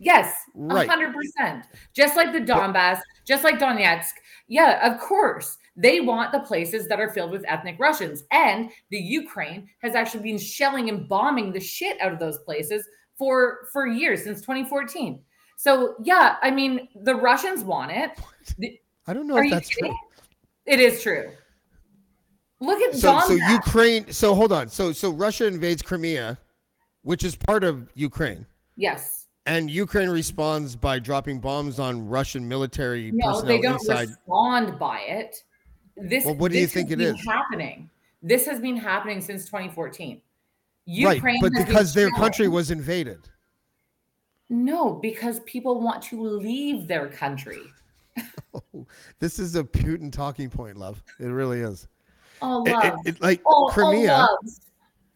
Yes, 0.00 0.34
Right. 0.54 0.88
hundred 0.88 1.14
percent. 1.14 1.64
Just 1.94 2.16
like 2.16 2.32
the 2.32 2.40
Donbass, 2.40 3.00
just 3.26 3.44
like 3.44 3.58
Donetsk. 3.58 4.12
Yeah, 4.48 4.86
of 4.92 5.00
course. 5.00 5.58
They 5.76 6.00
want 6.00 6.32
the 6.32 6.40
places 6.40 6.88
that 6.88 6.98
are 6.98 7.10
filled 7.10 7.30
with 7.30 7.44
ethnic 7.46 7.76
Russians. 7.78 8.24
And 8.32 8.70
the 8.90 8.98
Ukraine 8.98 9.68
has 9.80 9.94
actually 9.94 10.24
been 10.24 10.38
shelling 10.38 10.88
and 10.88 11.08
bombing 11.08 11.52
the 11.52 11.60
shit 11.60 12.00
out 12.00 12.12
of 12.12 12.18
those 12.18 12.38
places 12.38 12.84
for 13.16 13.68
for 13.72 13.86
years 13.86 14.22
since 14.24 14.40
2014. 14.40 15.20
So 15.60 15.96
yeah, 16.04 16.36
I 16.40 16.52
mean 16.52 16.88
the 16.94 17.16
Russians 17.16 17.64
want 17.64 17.90
it. 17.90 18.12
The- 18.58 18.78
I 19.08 19.12
don't 19.12 19.26
know 19.26 19.36
Are 19.36 19.44
if 19.44 19.50
that's 19.50 19.68
kidding? 19.68 19.90
true. 19.90 19.98
It 20.66 20.78
is 20.80 21.02
true. 21.02 21.30
Look 22.60 22.80
at 22.80 22.94
So, 22.94 23.18
so 23.20 23.32
Ukraine. 23.34 24.10
So 24.12 24.34
hold 24.34 24.52
on. 24.52 24.68
So, 24.68 24.92
so 24.92 25.10
Russia 25.10 25.46
invades 25.46 25.82
Crimea, 25.82 26.38
which 27.02 27.24
is 27.24 27.34
part 27.34 27.64
of 27.64 27.90
Ukraine, 27.94 28.44
yes. 28.76 29.26
and 29.46 29.70
Ukraine 29.70 30.10
responds 30.10 30.76
by 30.76 30.98
dropping 30.98 31.40
bombs 31.40 31.78
on 31.80 32.06
Russian 32.08 32.46
military 32.46 33.10
No, 33.12 33.32
personnel 33.32 33.48
they 33.48 33.60
don't 33.60 33.74
inside. 33.74 34.08
respond 34.08 34.78
by 34.78 35.00
it. 35.00 35.42
This. 35.96 36.24
Well, 36.24 36.34
what 36.36 36.52
do 36.52 36.58
you 36.58 36.66
think 36.68 36.90
it 36.90 37.00
is? 37.00 37.16
happening? 37.26 37.88
This 38.22 38.46
has 38.46 38.60
been 38.60 38.76
happening 38.76 39.20
since 39.20 39.46
2014. 39.46 40.20
right, 41.04 41.16
Ukraine 41.16 41.40
but 41.40 41.52
because 41.52 41.94
their 41.94 42.10
country 42.10 42.46
was 42.48 42.70
invaded. 42.70 43.28
No, 44.50 44.94
because 44.94 45.40
people 45.40 45.80
want 45.80 46.02
to 46.04 46.20
leave 46.22 46.88
their 46.88 47.08
country. 47.08 47.62
This 49.20 49.38
is 49.38 49.56
a 49.56 49.64
Putin 49.64 50.12
talking 50.12 50.48
point, 50.50 50.76
love. 50.76 51.02
It 51.18 51.26
really 51.26 51.60
is. 51.60 51.86
Oh, 52.40 52.64
It- 52.64 52.68
it- 52.68 52.72
love. 52.72 52.98
it- 53.06 53.20
like 53.20 53.40
oh, 53.46 53.66
oh, 53.68 53.72
Crimea. 53.72 54.08
love. 54.08 54.38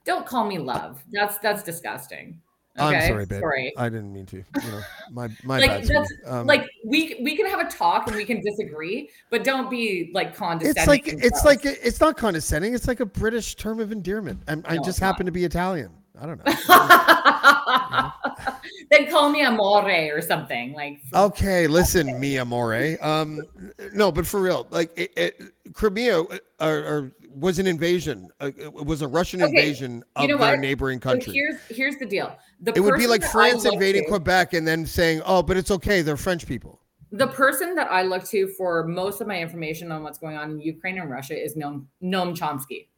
Don't 0.04 0.26
call 0.26 0.44
me 0.44 0.58
love. 0.58 1.02
That's 1.12 1.38
that's 1.38 1.62
disgusting. 1.62 2.40
Okay? 2.78 2.96
I'm 2.96 3.08
sorry, 3.08 3.26
babe. 3.26 3.40
Sorry. 3.40 3.72
I 3.76 3.88
didn't 3.88 4.12
mean 4.12 4.26
to. 4.26 4.36
You 4.36 4.44
know, 4.70 4.80
my 5.10 5.28
my 5.44 5.60
like 5.60 5.70
bad. 5.70 5.84
that's. 5.84 6.12
Um, 6.26 6.46
like 6.46 6.68
we 6.84 7.20
we 7.22 7.36
can 7.36 7.46
have 7.46 7.60
a 7.60 7.70
talk 7.70 8.06
and 8.08 8.16
we 8.16 8.24
can 8.24 8.40
disagree, 8.40 9.10
but 9.30 9.44
don't 9.44 9.70
be 9.70 10.10
like 10.14 10.34
condescending. 10.34 10.80
it's 10.80 10.88
like 10.88 11.06
it's 11.06 11.44
like 11.44 11.64
it's 11.64 12.00
not 12.00 12.16
condescending. 12.16 12.74
It's 12.74 12.88
like 12.88 13.00
a 13.00 13.06
British 13.06 13.54
term 13.56 13.78
of 13.78 13.92
endearment. 13.92 14.42
I'm, 14.48 14.64
I 14.66 14.76
just 14.76 14.88
it's 14.88 15.00
not. 15.00 15.06
happen 15.08 15.26
to 15.26 15.32
be 15.32 15.44
Italian. 15.44 15.90
I 16.20 16.26
don't 16.26 16.38
know. 16.44 16.52
then 18.90 19.10
call 19.10 19.30
me 19.30 19.42
amore 19.42 19.90
or 19.90 20.20
something 20.20 20.72
like 20.72 21.00
Okay, 21.14 21.66
listen, 21.66 22.18
Mia 22.20 22.44
More. 22.44 22.96
Um, 23.00 23.42
no, 23.92 24.12
but 24.12 24.26
for 24.26 24.40
real, 24.40 24.66
like 24.70 24.90
it, 24.96 25.12
it, 25.16 25.42
Crimea 25.74 26.20
uh, 26.20 26.38
or, 26.60 26.78
or 26.84 27.12
was 27.34 27.58
an 27.58 27.66
invasion. 27.66 28.28
Uh, 28.40 28.50
it 28.56 28.72
was 28.72 29.02
a 29.02 29.08
Russian 29.08 29.42
Okay, 29.42 29.50
invasion 29.50 30.04
of 30.16 30.28
know 30.28 30.38
their 30.38 30.52
what? 30.52 30.60
neighboring 30.60 30.98
So 31.00 31.10
country. 31.10 31.32
here's 31.32 31.60
here's 31.68 31.96
the 31.96 32.06
deal. 32.06 32.36
The 32.60 32.72
it 32.76 32.80
would 32.80 32.96
be 32.98 33.06
like 33.06 33.22
France 33.24 33.64
invading 33.64 34.04
to- 34.04 34.08
Quebec 34.08 34.52
and 34.52 34.66
then 34.66 34.86
saying, 34.86 35.22
"Oh, 35.24 35.42
but 35.42 35.56
it's 35.56 35.70
okay. 35.70 36.02
They're 36.02 36.16
French 36.16 36.46
people." 36.46 36.80
The 37.14 37.26
person 37.26 37.74
that 37.74 37.90
I 37.90 38.02
look 38.02 38.24
to 38.30 38.48
for 38.48 38.86
most 38.86 39.20
of 39.20 39.26
my 39.26 39.38
information 39.38 39.92
on 39.92 40.02
what's 40.02 40.16
going 40.18 40.36
on 40.36 40.52
in 40.52 40.60
Ukraine 40.60 40.98
and 40.98 41.10
Russia 41.10 41.38
is 41.38 41.56
Noam, 41.56 41.84
Noam 42.02 42.34
Chomsky. 42.34 42.88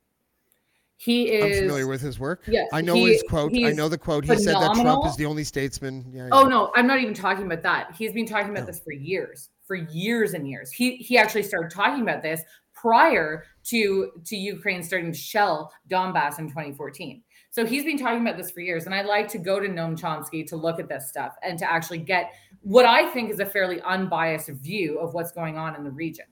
He 1.05 1.37
I'm 1.39 1.51
is 1.51 1.59
familiar 1.61 1.87
with 1.87 2.01
his 2.01 2.19
work. 2.19 2.43
Yes, 2.47 2.69
I 2.73 2.81
know 2.81 2.95
he- 2.95 3.13
his 3.13 3.23
quote. 3.29 3.53
I 3.55 3.73
know 3.73 3.89
the 3.91 3.99
quote. 3.99 4.25
He 4.25 4.37
said 4.39 4.55
that 4.55 4.75
Trump 4.75 5.05
is 5.05 5.17
the 5.17 5.27
only 5.27 5.45
statesman. 5.45 6.05
Yeah, 6.11 6.29
Oh 6.33 6.45
no, 6.45 6.73
I'm 6.75 6.87
not 6.87 6.99
even 7.01 7.13
talking 7.13 7.45
about 7.45 7.63
that. 7.63 7.95
He's 7.99 8.13
been 8.13 8.25
talking 8.27 8.51
about 8.51 8.61
No. 8.61 8.67
this 8.67 8.81
for 8.81 8.93
years, 8.93 9.51
for 9.67 9.77
years 9.77 10.33
and 10.33 10.49
years. 10.49 10.73
He 10.73 10.97
he 10.97 11.19
actually 11.19 11.43
started 11.43 11.71
talking 11.71 12.03
about 12.03 12.23
this 12.23 12.41
prior 12.73 13.45
to 13.65 14.13
to 14.25 14.37
Ukraine 14.37 14.83
starting 14.83 15.13
to 15.13 15.19
shell 15.19 15.71
Donbass 15.91 16.39
in 16.39 16.49
2014. 16.49 17.23
So 17.51 17.67
he's 17.67 17.85
been 17.85 17.99
talking 17.99 18.21
about 18.23 18.37
this 18.39 18.51
for 18.51 18.61
years, 18.61 18.87
and 18.87 18.95
I 18.95 19.03
like 19.03 19.29
to 19.29 19.39
go 19.39 19.61
to 19.61 19.69
Noam 19.69 20.01
Chomsky 20.01 20.47
to 20.47 20.57
look 20.57 20.81
at 20.81 20.89
this 20.89 21.09
stuff 21.09 21.35
and 21.43 21.59
to 21.59 21.71
actually 21.71 21.99
get 21.99 22.33
what 22.63 22.87
I 22.87 23.11
think 23.11 23.31
is 23.31 23.41
a 23.41 23.47
fairly 23.47 23.81
unbiased 23.83 24.49
view 24.49 24.99
of 24.99 25.13
what's 25.13 25.33
going 25.33 25.59
on 25.59 25.77
in 25.77 25.85
the 25.85 25.91
region. 25.91 26.25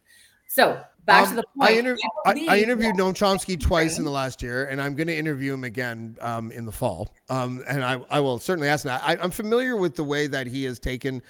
So 0.49 0.83
back 1.05 1.25
to 1.25 1.31
Um, 1.31 1.37
the 1.37 1.43
point. 1.59 1.71
I, 1.71 1.73
inter- 1.73 1.97
I, 2.27 2.47
I 2.49 2.59
interviewed 2.61 2.95
Noam 2.97 3.15
Chomsky 3.15 3.59
twice 3.61 3.99
in 3.99 4.05
the 4.05 4.11
last 4.11 4.43
year, 4.43 4.67
and 4.67 4.81
I'm 4.81 4.95
going 4.95 5.07
to 5.09 5.17
interview 5.17 5.53
him 5.55 5.65
again 5.65 6.17
um, 6.21 6.51
in 6.53 6.65
the 6.65 6.73
fall. 6.73 7.15
Um, 7.29 7.63
and 7.69 7.85
I, 7.85 8.01
I 8.11 8.21
will 8.21 8.39
certainly 8.39 8.69
ask 8.69 8.85
that. 8.85 9.03
I, 9.05 9.17
I'm 9.17 9.31
familiar 9.31 9.77
with 9.77 9.97
the 9.97 10.05
way 10.05 10.27
that 10.27 10.47
he 10.47 10.65
has 10.65 10.79
taken 10.79 11.23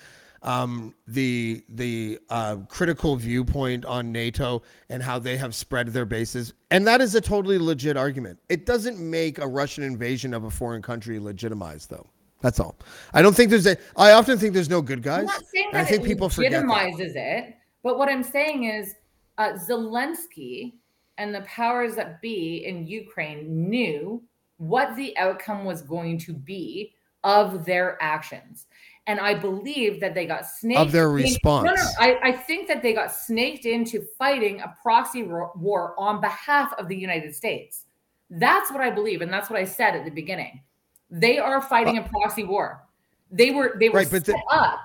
um, 0.43 0.93
the 1.07 1.63
the 1.69 2.19
uh, 2.29 2.57
critical 2.69 3.15
viewpoint 3.17 3.85
on 3.85 4.11
NATO 4.11 4.63
and 4.89 5.01
how 5.03 5.19
they 5.21 5.37
have 5.37 5.55
spread 5.55 5.87
their 5.89 6.05
bases, 6.05 6.53
and 6.73 6.85
that 6.87 7.01
is 7.01 7.15
a 7.15 7.21
totally 7.21 7.59
legit 7.59 7.97
argument. 7.97 8.41
It 8.49 8.67
doesn't 8.67 8.99
make 8.99 9.39
a 9.39 9.47
Russian 9.47 9.85
invasion 9.85 10.35
of 10.35 10.43
a 10.45 10.51
foreign 10.51 10.83
country 10.83 11.21
legitimized, 11.21 11.91
though. 11.91 12.09
That's 12.41 12.59
all. 12.59 12.75
I 13.15 13.23
don't 13.23 13.37
think 13.37 13.51
there's 13.51 13.69
a. 13.69 13.77
I 13.97 14.13
often 14.13 14.37
think 14.37 14.53
there's 14.53 14.69
no 14.69 14.83
good 14.83 14.99
I'm 14.99 15.03
guys. 15.03 15.27
not 15.27 15.45
saying 15.47 15.69
and 15.69 15.79
I 15.79 15.85
think 15.85 16.03
people 16.05 16.29
forget 16.29 16.51
that. 16.51 16.65
legitimizes 16.65 17.15
it, 17.15 17.55
but 17.85 17.97
what 17.97 18.09
I'm 18.09 18.25
saying 18.25 18.65
is 18.65 18.97
uh, 19.39 19.53
Zelensky 19.53 20.75
and 21.19 21.35
the 21.35 21.43
powers 21.43 21.95
that 21.97 22.21
be 22.21 22.65
in 22.67 22.87
Ukraine 22.87 23.69
knew 23.69 24.23
what 24.57 24.95
the 24.97 25.17
outcome 25.19 25.65
was 25.65 25.83
going 25.83 26.19
to 26.19 26.33
be 26.33 26.95
of 27.25 27.65
their 27.65 27.99
actions. 28.03 28.67
And 29.07 29.19
I 29.19 29.35
believe 29.35 30.01
that 30.01 30.15
they 30.15 30.27
got 30.27 30.47
snaked 30.47 30.81
Of 30.81 30.93
their 30.93 31.11
response. 31.11 31.67
No, 31.67 31.75
no, 31.75 31.83
I, 31.99 32.19
I 32.23 32.33
think 32.33 32.69
that 32.69 32.83
they 32.83 32.93
got 32.93 33.13
snaked 33.13 33.67
into 33.67 34.07
fighting 34.17 34.61
a 34.61 34.77
proxy 34.81 35.25
war 35.25 35.95
on 35.99 36.21
behalf 36.21 36.73
of 36.79 36.87
the 36.87 36.97
United 36.97 37.35
States. 37.35 37.85
That's 38.31 38.71
what 38.71 38.81
I 38.81 38.91
believe, 38.91 39.21
and 39.21 39.33
that's 39.33 39.51
what 39.51 39.59
I 39.59 39.65
said 39.65 39.95
at 39.97 40.05
the 40.05 40.11
beginning. 40.11 40.63
They 41.11 41.39
are 41.39 41.61
fighting 41.61 41.99
a 41.99 42.03
proxy 42.03 42.45
war. 42.45 42.85
They 43.31 43.51
were 43.51 43.77
they 43.79 43.89
were 43.89 43.97
Right, 43.97 44.07
set 44.09 44.25
the- 44.25 44.41
up 44.51 44.81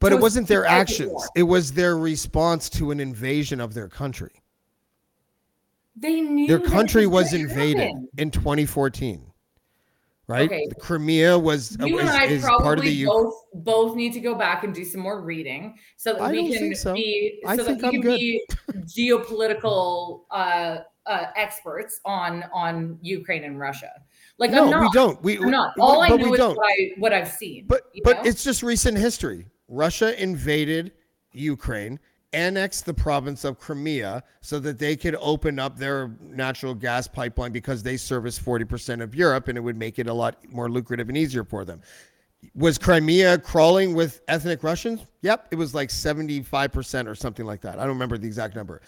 But 0.00 0.10
to 0.10 0.16
it 0.16 0.20
wasn't 0.20 0.48
their 0.48 0.64
actions. 0.64 1.28
It 1.36 1.42
was 1.42 1.72
their 1.72 1.96
response 1.98 2.68
to 2.70 2.90
an 2.90 3.00
invasion 3.00 3.60
of 3.60 3.74
their 3.74 3.88
country. 3.88 4.30
They 5.96 6.20
knew 6.20 6.46
Their 6.46 6.60
country 6.60 7.06
was 7.06 7.32
invaded 7.32 7.82
happen. 7.82 8.08
in 8.18 8.30
2014. 8.30 9.24
Right? 10.26 10.50
Okay. 10.50 10.66
Crimea 10.80 11.38
was, 11.38 11.76
You 11.80 11.98
is, 11.98 12.08
and 12.08 12.10
I 12.10 12.38
probably 12.40 12.64
part 12.64 12.78
of 12.78 12.84
the 12.86 12.90
U- 12.92 13.06
both 13.06 13.34
both 13.52 13.94
need 13.96 14.14
to 14.14 14.20
go 14.20 14.34
back 14.34 14.64
and 14.64 14.74
do 14.74 14.82
some 14.82 15.02
more 15.02 15.20
reading 15.20 15.76
so 15.98 16.14
that 16.14 16.22
I 16.22 16.32
we 16.32 16.50
can 16.56 16.74
so. 16.74 16.94
be 16.94 17.42
I 17.46 17.56
so 17.56 17.64
think 17.64 17.82
that 17.82 17.92
we 17.92 17.98
I'm 17.98 18.02
can 18.02 18.10
good. 18.10 18.18
be 18.18 18.46
geopolitical 18.86 20.22
uh, 20.30 20.78
uh, 21.04 21.26
experts 21.36 22.00
on 22.06 22.44
on 22.54 22.98
Ukraine 23.02 23.44
and 23.44 23.60
Russia. 23.60 23.90
Like 24.38 24.50
No, 24.50 24.64
I'm 24.64 24.70
not. 24.70 24.80
we 24.82 24.88
don't. 24.94 25.22
We, 25.22 25.36
I'm 25.36 25.50
not. 25.50 25.74
All 25.78 26.00
I 26.00 26.08
know 26.08 26.32
is 26.32 26.38
don't. 26.38 26.56
what 26.56 26.72
I 26.72 26.90
what 26.96 27.12
I've 27.12 27.28
seen. 27.30 27.66
But 27.68 27.82
but 28.02 28.16
know? 28.16 28.22
it's 28.30 28.42
just 28.42 28.62
recent 28.62 28.96
history. 28.96 29.46
Russia 29.68 30.20
invaded 30.22 30.92
Ukraine 31.32 31.98
annexed 32.34 32.84
the 32.84 32.92
province 32.92 33.44
of 33.44 33.58
Crimea 33.58 34.22
so 34.40 34.58
that 34.58 34.78
they 34.78 34.96
could 34.96 35.16
open 35.20 35.58
up 35.58 35.78
their 35.78 36.10
natural 36.20 36.74
gas 36.74 37.06
pipeline 37.06 37.52
because 37.52 37.82
they 37.82 37.96
service 37.96 38.38
40% 38.38 39.02
of 39.02 39.14
Europe 39.14 39.48
and 39.48 39.56
it 39.56 39.60
would 39.60 39.76
make 39.76 39.98
it 39.98 40.08
a 40.08 40.12
lot 40.12 40.36
more 40.50 40.68
lucrative 40.68 41.08
and 41.08 41.16
easier 41.16 41.44
for 41.44 41.64
them. 41.64 41.80
Was 42.54 42.76
Crimea 42.76 43.38
crawling 43.38 43.94
with 43.94 44.20
ethnic 44.28 44.62
Russians? 44.62 45.06
Yep, 45.22 45.48
it 45.52 45.54
was 45.54 45.74
like 45.74 45.88
75% 45.88 47.06
or 47.06 47.14
something 47.14 47.46
like 47.46 47.62
that. 47.62 47.78
I 47.78 47.82
don't 47.82 47.90
remember 47.90 48.18
the 48.18 48.26
exact 48.26 48.54
number. 48.56 48.82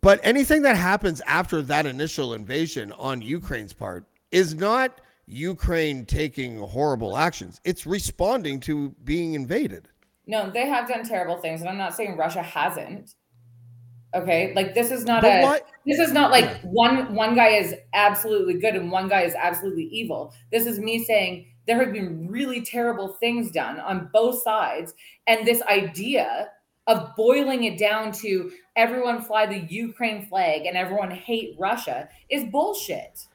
But 0.00 0.18
anything 0.22 0.62
that 0.62 0.76
happens 0.76 1.20
after 1.26 1.60
that 1.62 1.86
initial 1.86 2.32
invasion 2.32 2.92
on 2.92 3.20
Ukraine's 3.20 3.74
part 3.74 4.06
is 4.32 4.54
not 4.54 5.02
Ukraine 5.26 6.06
taking 6.06 6.58
horrible 6.58 7.16
actions. 7.16 7.60
It's 7.64 7.86
responding 7.86 8.58
to 8.60 8.90
being 9.04 9.34
invaded. 9.34 9.88
No, 10.30 10.48
they 10.50 10.66
have 10.68 10.88
done 10.88 11.04
terrible 11.04 11.38
things, 11.38 11.60
and 11.60 11.68
I'm 11.68 11.76
not 11.76 11.94
saying 11.94 12.16
Russia 12.16 12.42
hasn't. 12.42 13.14
Okay, 14.14 14.52
like 14.54 14.74
this 14.74 14.90
is 14.90 15.04
not 15.04 15.22
But 15.22 15.40
a 15.40 15.42
why- 15.42 15.60
this 15.86 15.98
is 15.98 16.12
not 16.12 16.30
like 16.30 16.48
one 16.62 17.14
one 17.14 17.34
guy 17.34 17.48
is 17.50 17.74
absolutely 17.94 18.54
good 18.54 18.74
and 18.76 18.90
one 18.90 19.08
guy 19.08 19.22
is 19.22 19.34
absolutely 19.34 19.84
evil. 19.84 20.32
This 20.52 20.66
is 20.66 20.78
me 20.80 21.04
saying 21.04 21.46
there 21.66 21.78
have 21.84 21.92
been 21.92 22.28
really 22.28 22.60
terrible 22.60 23.08
things 23.20 23.50
done 23.50 23.78
on 23.80 24.08
both 24.12 24.42
sides, 24.42 24.94
and 25.26 25.46
this 25.46 25.62
idea 25.62 26.48
of 26.86 27.14
boiling 27.16 27.64
it 27.64 27.78
down 27.78 28.10
to 28.10 28.50
everyone 28.74 29.22
fly 29.22 29.46
the 29.46 29.60
Ukraine 29.68 30.26
flag 30.26 30.66
and 30.66 30.76
everyone 30.76 31.10
hate 31.10 31.54
Russia 31.58 32.08
is 32.30 32.44
bullshit. 32.44 33.26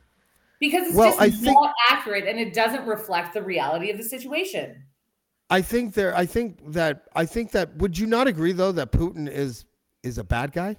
Because 0.60 0.88
it's 0.88 0.96
Well, 0.96 1.10
just 1.10 1.22
I 1.22 1.30
think- 1.30 1.54
not 1.54 1.74
accurate 1.90 2.26
and 2.28 2.40
it 2.40 2.54
doesn't 2.54 2.86
reflect 2.86 3.34
the 3.34 3.44
reality 3.44 3.92
of 3.92 3.98
the 3.98 4.04
situation. 4.04 4.84
I 5.50 5.62
think 5.62 5.94
there 5.94 6.16
I 6.16 6.26
think 6.26 6.60
that 6.74 7.04
I 7.16 7.26
think 7.26 7.52
that 7.52 7.76
would 7.78 7.98
you 7.98 8.08
not 8.08 8.28
agree 8.28 8.52
though 8.52 8.72
that 8.74 8.92
Putin 8.92 9.30
is 9.30 9.66
is 10.04 10.18
a 10.18 10.24
bad 10.24 10.52
guy? 10.52 10.76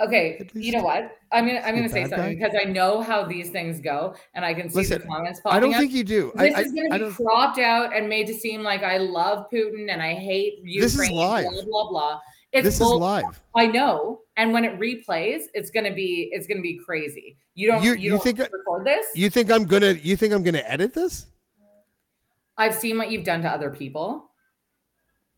Okay, 0.00 0.48
you 0.54 0.72
know 0.72 0.82
what? 0.82 1.16
I'm 1.32 1.46
gonna 1.46 1.60
I'm 1.60 1.74
gonna 1.76 1.88
say 1.88 2.02
something 2.04 2.18
guy? 2.18 2.34
because 2.34 2.56
I 2.60 2.64
know 2.64 3.02
how 3.02 3.24
these 3.24 3.50
things 3.50 3.80
go, 3.80 4.14
and 4.34 4.44
I 4.44 4.54
can 4.54 4.70
see 4.70 4.78
Listen, 4.78 5.00
the 5.02 5.06
comments 5.06 5.40
popping 5.40 5.56
I 5.56 5.60
don't 5.60 5.74
up. 5.74 5.80
think 5.80 5.92
you 5.92 6.02
do. 6.02 6.32
I, 6.36 6.48
this 6.48 6.56
I, 6.56 6.60
is 6.62 6.72
going 6.72 6.92
I 6.92 6.98
be 6.98 7.04
don't 7.04 7.14
cropped 7.14 7.58
out 7.58 7.94
and 7.94 8.08
made 8.08 8.26
to 8.28 8.34
seem 8.34 8.62
like 8.62 8.82
I 8.82 8.96
love 8.96 9.46
Putin 9.52 9.92
and 9.92 10.02
I 10.02 10.14
hate 10.14 10.58
Ukraine. 10.62 10.80
This 10.80 10.98
is 10.98 11.10
live. 11.10 11.44
Blah 11.44 11.64
blah 11.64 11.90
blah. 11.90 12.20
It's 12.52 12.64
this 12.64 12.80
is 12.80 12.86
live. 12.86 13.40
I 13.54 13.66
know, 13.66 14.20
and 14.36 14.52
when 14.52 14.64
it 14.64 14.78
replays, 14.78 15.44
it's 15.54 15.70
going 15.70 15.84
to 15.84 15.92
be 15.92 16.30
it's 16.32 16.46
going 16.46 16.58
to 16.58 16.62
be 16.62 16.78
crazy. 16.84 17.36
You 17.54 17.68
don't 17.68 17.82
You- 17.82 17.92
you, 17.92 17.98
you 17.98 18.10
don't 18.10 18.22
think 18.22 18.38
record 18.38 18.86
this? 18.86 19.06
You 19.14 19.30
think 19.30 19.50
I'm 19.50 19.64
gonna 19.64 19.92
you 19.92 20.16
think 20.16 20.32
I'm 20.34 20.42
gonna 20.42 20.62
edit 20.66 20.94
this? 20.94 21.26
I've 22.58 22.74
seen 22.74 22.98
what 22.98 23.10
you've 23.10 23.24
done 23.24 23.42
to 23.42 23.48
other 23.48 23.70
people, 23.70 24.30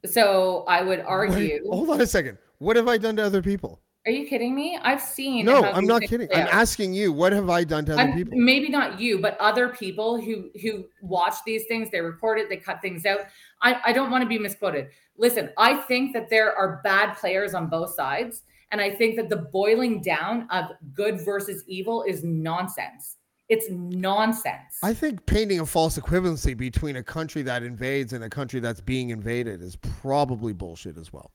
so 0.04 0.64
I 0.68 0.82
would 0.82 0.98
Wait, 0.98 1.04
argue. 1.06 1.70
hold 1.70 1.90
on 1.90 2.00
a 2.00 2.06
second. 2.06 2.38
What 2.58 2.76
have 2.76 2.88
I 2.88 2.98
done 2.98 3.16
to 3.16 3.22
other 3.24 3.42
people? 3.42 3.80
Are 4.06 4.10
you 4.12 4.26
kidding 4.26 4.54
me? 4.54 4.78
I've 4.82 5.00
seen. 5.00 5.46
No, 5.46 5.64
I'm 5.64 5.86
not 5.86 6.02
kidding. 6.02 6.28
I'm 6.34 6.46
asking 6.50 6.92
you, 6.92 7.10
what 7.10 7.32
have 7.32 7.48
I 7.48 7.64
done 7.64 7.86
to 7.86 7.92
other 7.94 8.02
I'm- 8.02 8.12
people? 8.14 8.36
maybe 8.38 8.68
not 8.68 9.00
you, 9.00 9.18
but 9.18 9.38
other 9.40 9.70
people 9.70 10.20
who 10.20 10.50
who 10.60 10.84
watch 11.00 11.36
these 11.46 11.64
things, 11.66 11.90
they 11.90 12.00
record 12.00 12.38
it, 12.38 12.48
they 12.50 12.58
cut 12.58 12.82
things 12.82 13.06
out. 13.06 13.20
I, 13.62 13.80
I 13.86 13.92
don't 13.92 14.10
want 14.10 14.22
to 14.22 14.28
be 14.28 14.38
misquoted. 14.38 14.88
Listen, 15.16 15.50
I 15.56 15.76
think 15.76 16.12
that 16.12 16.28
there 16.28 16.54
are 16.54 16.80
bad 16.84 17.16
players 17.16 17.54
on 17.54 17.68
both 17.68 17.94
sides, 17.94 18.42
and 18.72 18.80
I 18.80 18.90
think 18.90 19.16
that 19.16 19.30
the 19.30 19.36
boiling 19.36 20.02
down 20.02 20.48
of 20.50 20.66
good 20.92 21.24
versus 21.24 21.64
evil 21.66 22.02
is 22.02 22.22
nonsense. 22.24 23.16
It's 23.48 23.66
nonsense. 23.70 24.78
I 24.82 24.94
think 24.94 25.24
painting 25.26 25.60
a 25.60 25.66
false 25.66 25.98
equivalency 25.98 26.56
between 26.56 26.96
a 26.96 27.02
country 27.02 27.42
that 27.42 27.62
invades 27.62 28.12
and 28.12 28.24
a 28.24 28.30
country 28.30 28.60
that's 28.60 28.80
being 28.80 29.10
invaded 29.10 29.60
is 29.62 29.76
probably 29.76 30.52
bullshit 30.52 30.96
as 30.96 31.12
well. 31.12 31.30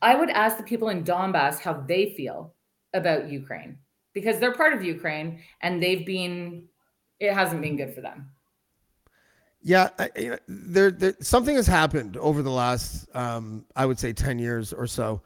I 0.00 0.14
would 0.14 0.30
ask 0.30 0.56
the 0.56 0.62
people 0.62 0.88
in 0.88 1.04
Donbass 1.04 1.58
how 1.60 1.74
they 1.74 2.14
feel 2.16 2.54
about 2.94 3.30
Ukraine 3.30 3.78
because 4.14 4.38
they're 4.38 4.54
part 4.54 4.72
of 4.72 4.82
Ukraine 4.82 5.40
and 5.60 5.82
they've 5.82 6.04
been 6.06 6.64
it 7.20 7.32
hasn't 7.32 7.62
been 7.62 7.76
good 7.76 7.94
for 7.94 8.00
them. 8.00 8.30
Yeah, 9.62 9.90
I- 9.98 10.10
you 10.16 10.30
know, 10.30 10.38
there, 10.48 10.90
there 10.90 11.14
something 11.20 11.54
has 11.54 11.68
happened 11.68 12.16
over 12.16 12.42
the 12.42 12.50
last, 12.50 13.06
um, 13.14 13.64
I 13.76 13.86
would 13.86 13.98
say, 13.98 14.12
ten 14.12 14.38
years 14.40 14.72
or 14.72 14.88
so. 14.88 15.22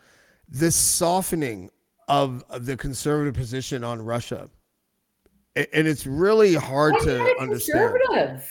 This 0.49 0.77
softening 0.77 1.70
of 2.09 2.45
of 2.51 2.66
the 2.66 2.77
conservative 2.77 3.35
position 3.35 3.83
on 3.83 4.03
Russia, 4.03 4.51
and 5.57 5.86
it's 5.88 6.07
really 6.07 6.54
hard 6.54 6.94
you 6.96 7.04
to 7.07 7.36
understand. 7.40 8.42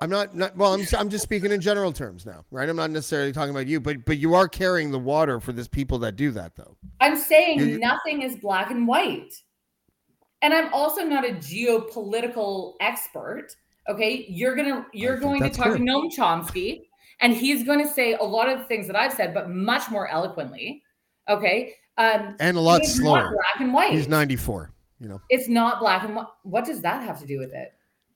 I'm 0.00 0.10
not, 0.10 0.36
not 0.36 0.56
well. 0.56 0.74
I'm 0.74 0.84
I'm 0.96 1.08
just 1.10 1.24
speaking 1.24 1.50
in 1.50 1.60
general 1.60 1.92
terms 1.92 2.24
now, 2.24 2.44
right? 2.52 2.68
I'm 2.68 2.76
not 2.76 2.90
necessarily 2.90 3.32
talking 3.32 3.50
about 3.50 3.66
you, 3.66 3.80
but 3.80 4.04
but 4.04 4.18
you 4.18 4.34
are 4.34 4.46
carrying 4.46 4.92
the 4.92 4.98
water 4.98 5.40
for 5.40 5.52
this 5.52 5.66
people 5.66 5.98
that 6.00 6.14
do 6.14 6.30
that, 6.32 6.54
though. 6.54 6.76
I'm 7.00 7.16
saying 7.16 7.58
You- 7.58 7.78
nothing 7.80 8.22
is 8.22 8.36
black 8.36 8.70
and 8.70 8.86
white. 8.86 9.32
And 10.40 10.54
I'm 10.54 10.72
also 10.72 11.02
not 11.02 11.28
a 11.28 11.32
geopolitical 11.32 12.74
expert. 12.80 13.48
Okay. 13.88 14.24
You're 14.28 14.54
gonna 14.54 14.86
you're 14.92 15.16
going 15.18 15.42
to 15.42 15.50
talk 15.50 15.66
fair. 15.66 15.78
to 15.78 15.82
Noam 15.82 16.14
Chomsky, 16.16 16.82
and 17.20 17.32
he's 17.32 17.64
going 17.64 17.84
to 17.84 17.92
say 17.92 18.14
a 18.14 18.22
lot 18.22 18.48
of 18.48 18.60
the 18.60 18.64
things 18.66 18.86
that 18.86 18.94
I've 18.94 19.12
said, 19.14 19.34
but 19.34 19.50
much 19.50 19.90
more 19.90 20.06
eloquently. 20.08 20.82
Okay. 21.28 21.74
Um 21.96 22.36
And 22.38 22.56
a 22.56 22.60
lot 22.60 22.84
slower. 22.84 23.32
black 23.32 23.60
and 23.60 23.74
white. 23.74 23.90
He's 23.94 24.06
94. 24.06 24.70
You 25.00 25.08
know, 25.08 25.20
it's 25.30 25.48
not 25.48 25.78
black 25.80 26.02
and 26.04 26.16
white. 26.16 26.26
What 26.42 26.64
does 26.64 26.80
that 26.82 27.02
have 27.02 27.20
to 27.20 27.26
do 27.26 27.38
with 27.38 27.52
it? 27.52 27.72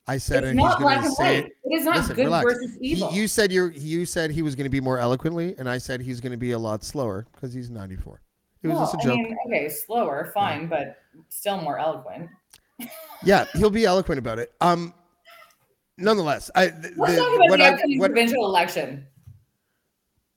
I 0.08 0.18
said 0.18 0.38
It's 0.42 0.48
it. 0.48 0.50
and 0.50 0.60
He's 0.60 0.68
not 0.68 0.80
black 0.80 1.04
and 1.04 1.12
say 1.14 1.40
white. 1.42 1.46
it. 1.46 1.52
It 1.64 1.76
is 1.78 1.84
not 1.84 1.96
Listen, 1.96 2.16
good 2.16 2.24
relax. 2.24 2.44
versus 2.44 2.76
He- 2.80 2.88
evil. 2.88 3.12
you 3.12 3.28
said 3.28 3.52
you're. 3.52 3.70
You 3.70 4.04
said 4.04 4.32
he 4.32 4.42
was 4.42 4.56
going 4.56 4.64
to 4.64 4.70
be 4.70 4.80
more 4.80 4.98
eloquently, 4.98 5.54
and 5.58 5.68
I 5.68 5.78
said 5.78 6.00
he's 6.00 6.20
going 6.20 6.32
to 6.32 6.36
be 6.38 6.52
a 6.52 6.58
lot 6.58 6.82
slower 6.82 7.26
because 7.32 7.54
he's 7.54 7.70
94. 7.70 8.20
It 8.62 8.68
was 8.68 8.76
Well, 8.76 8.84
just 8.84 8.94
a 8.94 8.98
joke. 9.08 9.18
I 9.18 9.22
mean, 9.22 9.36
okay, 9.46 9.68
slower, 9.68 10.30
fine, 10.34 10.66
but 10.68 10.96
still 11.28 11.60
more 11.60 11.78
eloquent. 11.78 12.28
yeah, 13.24 13.44
he'll 13.54 13.70
be 13.70 13.84
eloquent 13.84 14.18
about 14.18 14.40
it. 14.40 14.52
Um, 14.60 14.92
nonetheless, 15.98 16.50
I. 16.56 16.68
th- 16.68 16.94
Let's 16.96 17.14
the- 17.14 17.18
talk 17.20 17.36
about 17.36 17.50
what 17.50 17.56
the 17.58 17.64
I- 17.64 17.68
upcoming 17.74 17.98
what- 18.00 18.10
provincial 18.10 18.44
election. 18.46 19.06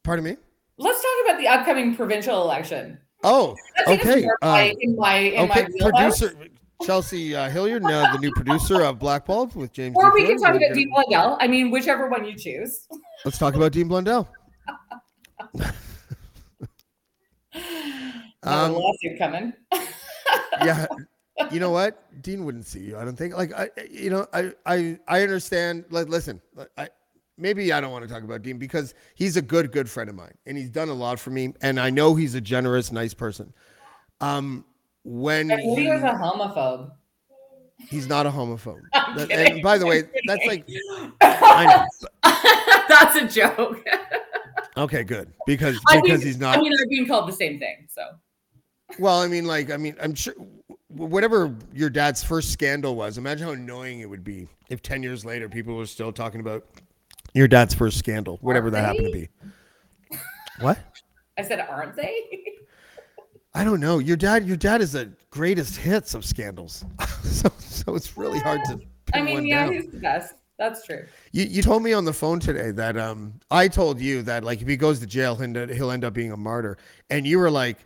Pardon 0.03 0.25
me. 0.25 0.37
Let's 0.77 1.01
talk 1.01 1.11
about 1.29 1.39
the 1.39 1.47
upcoming 1.47 1.95
provincial 1.95 2.41
election. 2.43 2.99
Oh, 3.23 3.55
okay. 3.87 4.27
uh, 4.41 4.69
in 4.79 4.95
my 4.95 5.17
in 5.17 5.49
okay, 5.49 5.67
my 5.79 5.89
producer 5.89 6.33
Chelsea 6.83 7.35
uh, 7.35 7.49
Hillier, 7.49 7.79
now 7.79 8.11
the 8.13 8.19
new 8.19 8.31
producer 8.33 8.81
of 8.83 8.99
Blackballed 8.99 9.55
with 9.55 9.71
James. 9.71 9.95
Or 9.95 10.11
D. 10.11 10.21
we 10.21 10.27
can 10.27 10.39
talk 10.39 10.55
about 10.55 10.73
Dean 10.73 10.89
Blundell. 10.89 11.37
I 11.39 11.47
mean, 11.47 11.71
whichever 11.71 12.09
one 12.09 12.25
you 12.25 12.35
choose. 12.35 12.87
Let's 13.23 13.37
talk 13.37 13.55
about 13.55 13.71
Dean 13.71 13.87
Blundell. 13.87 14.27
Um, 18.43 18.73
lawsuit 18.73 19.17
coming. 19.17 19.53
yeah 20.63 20.85
you 21.51 21.59
know 21.59 21.71
what 21.71 22.03
dean 22.21 22.45
wouldn't 22.45 22.65
see 22.65 22.79
you 22.79 22.97
i 22.97 23.03
don't 23.03 23.17
think 23.17 23.35
like 23.35 23.53
i 23.53 23.69
you 23.89 24.09
know 24.09 24.25
i 24.33 24.51
i 24.65 24.97
i 25.07 25.21
understand 25.21 25.83
like 25.89 26.07
listen 26.07 26.41
i 26.77 26.87
maybe 27.37 27.71
i 27.73 27.81
don't 27.81 27.91
want 27.91 28.07
to 28.07 28.13
talk 28.13 28.23
about 28.23 28.41
dean 28.41 28.57
because 28.57 28.93
he's 29.15 29.37
a 29.37 29.41
good 29.41 29.71
good 29.71 29.89
friend 29.89 30.09
of 30.09 30.15
mine 30.15 30.33
and 30.45 30.57
he's 30.57 30.69
done 30.69 30.89
a 30.89 30.93
lot 30.93 31.19
for 31.19 31.29
me 31.31 31.53
and 31.61 31.79
i 31.79 31.89
know 31.89 32.15
he's 32.15 32.35
a 32.35 32.41
generous 32.41 32.91
nice 32.91 33.13
person 33.13 33.53
um 34.21 34.63
when 35.03 35.51
I 35.51 35.57
he 35.61 35.75
he, 35.75 35.87
was 35.89 36.01
a 36.01 36.13
homophobe. 36.13 36.91
he's 37.77 38.07
not 38.07 38.25
a 38.25 38.31
homophobe 38.31 38.81
That- 39.15 39.31
and 39.31 39.61
by 39.61 39.77
the 39.77 39.85
way 39.85 40.03
that's 40.27 40.45
like. 40.45 40.67
I 41.21 41.85
That's 42.87 43.15
a 43.15 43.27
joke. 43.27 43.85
okay 44.77 45.03
good 45.03 45.31
because 45.45 45.79
I 45.89 46.01
because 46.01 46.19
mean, 46.19 46.27
he's 46.27 46.37
not 46.39 46.57
I 46.57 46.61
mean, 46.61 46.73
I've 46.73 46.89
been 46.89 47.07
called 47.07 47.27
the 47.27 47.33
same 47.33 47.59
thing. 47.59 47.87
So 47.89 48.01
Well, 48.99 49.19
I 49.21 49.27
mean, 49.27 49.45
like, 49.45 49.71
I 49.71 49.77
mean, 49.77 49.95
I'm 50.01 50.13
sure 50.15 50.33
whatever 50.87 51.55
your 51.73 51.89
dad's 51.89 52.23
first 52.23 52.51
scandal 52.51 52.95
was, 52.95 53.17
imagine 53.17 53.47
how 53.47 53.53
annoying 53.53 53.99
it 54.01 54.09
would 54.09 54.23
be 54.23 54.47
if 54.69 54.81
10 54.81 55.03
years 55.03 55.25
later 55.25 55.49
people 55.49 55.75
were 55.75 55.85
still 55.85 56.11
talking 56.11 56.39
about 56.39 56.65
your 57.35 57.47
dad's 57.47 57.73
first 57.75 57.99
scandal, 57.99 58.37
whatever 58.41 58.71
that 58.71 58.83
happened 58.83 59.05
to 59.07 59.11
be. 59.11 59.29
What? 60.61 60.79
I 61.37 61.41
said, 61.43 61.59
aren't 61.69 61.97
they? 61.97 62.21
I 63.53 63.65
don't 63.65 63.81
know. 63.81 63.99
Your 63.99 64.15
dad, 64.15 64.47
your 64.47 64.55
dad 64.55 64.79
is 64.81 64.93
the 64.93 65.11
greatest 65.31 65.75
hits 65.75 66.13
of 66.13 66.23
scandals. 66.23 66.85
so, 67.23 67.49
so 67.59 67.93
it's 67.93 68.17
really 68.17 68.39
hard 68.39 68.61
to 68.67 68.79
I 69.13 69.21
mean, 69.21 69.45
yeah, 69.45 69.65
down. 69.65 69.73
he's 69.73 69.87
the 69.91 69.97
best. 69.99 70.35
That's 70.57 70.85
true. 70.85 71.05
You, 71.33 71.43
you 71.43 71.61
told 71.61 71.83
me 71.83 71.91
on 71.91 72.05
the 72.05 72.13
phone 72.13 72.39
today 72.39 72.71
that 72.71 72.95
um 72.97 73.33
I 73.51 73.67
told 73.67 73.99
you 73.99 74.21
that 74.21 74.45
like 74.45 74.61
if 74.61 74.67
he 74.69 74.77
goes 74.77 74.99
to 75.01 75.05
jail 75.05 75.35
he'll 75.35 75.43
end, 75.57 75.69
he'll 75.71 75.91
end 75.91 76.05
up 76.05 76.13
being 76.13 76.31
a 76.31 76.37
martyr, 76.37 76.77
and 77.09 77.27
you 77.27 77.37
were 77.37 77.51
like, 77.51 77.79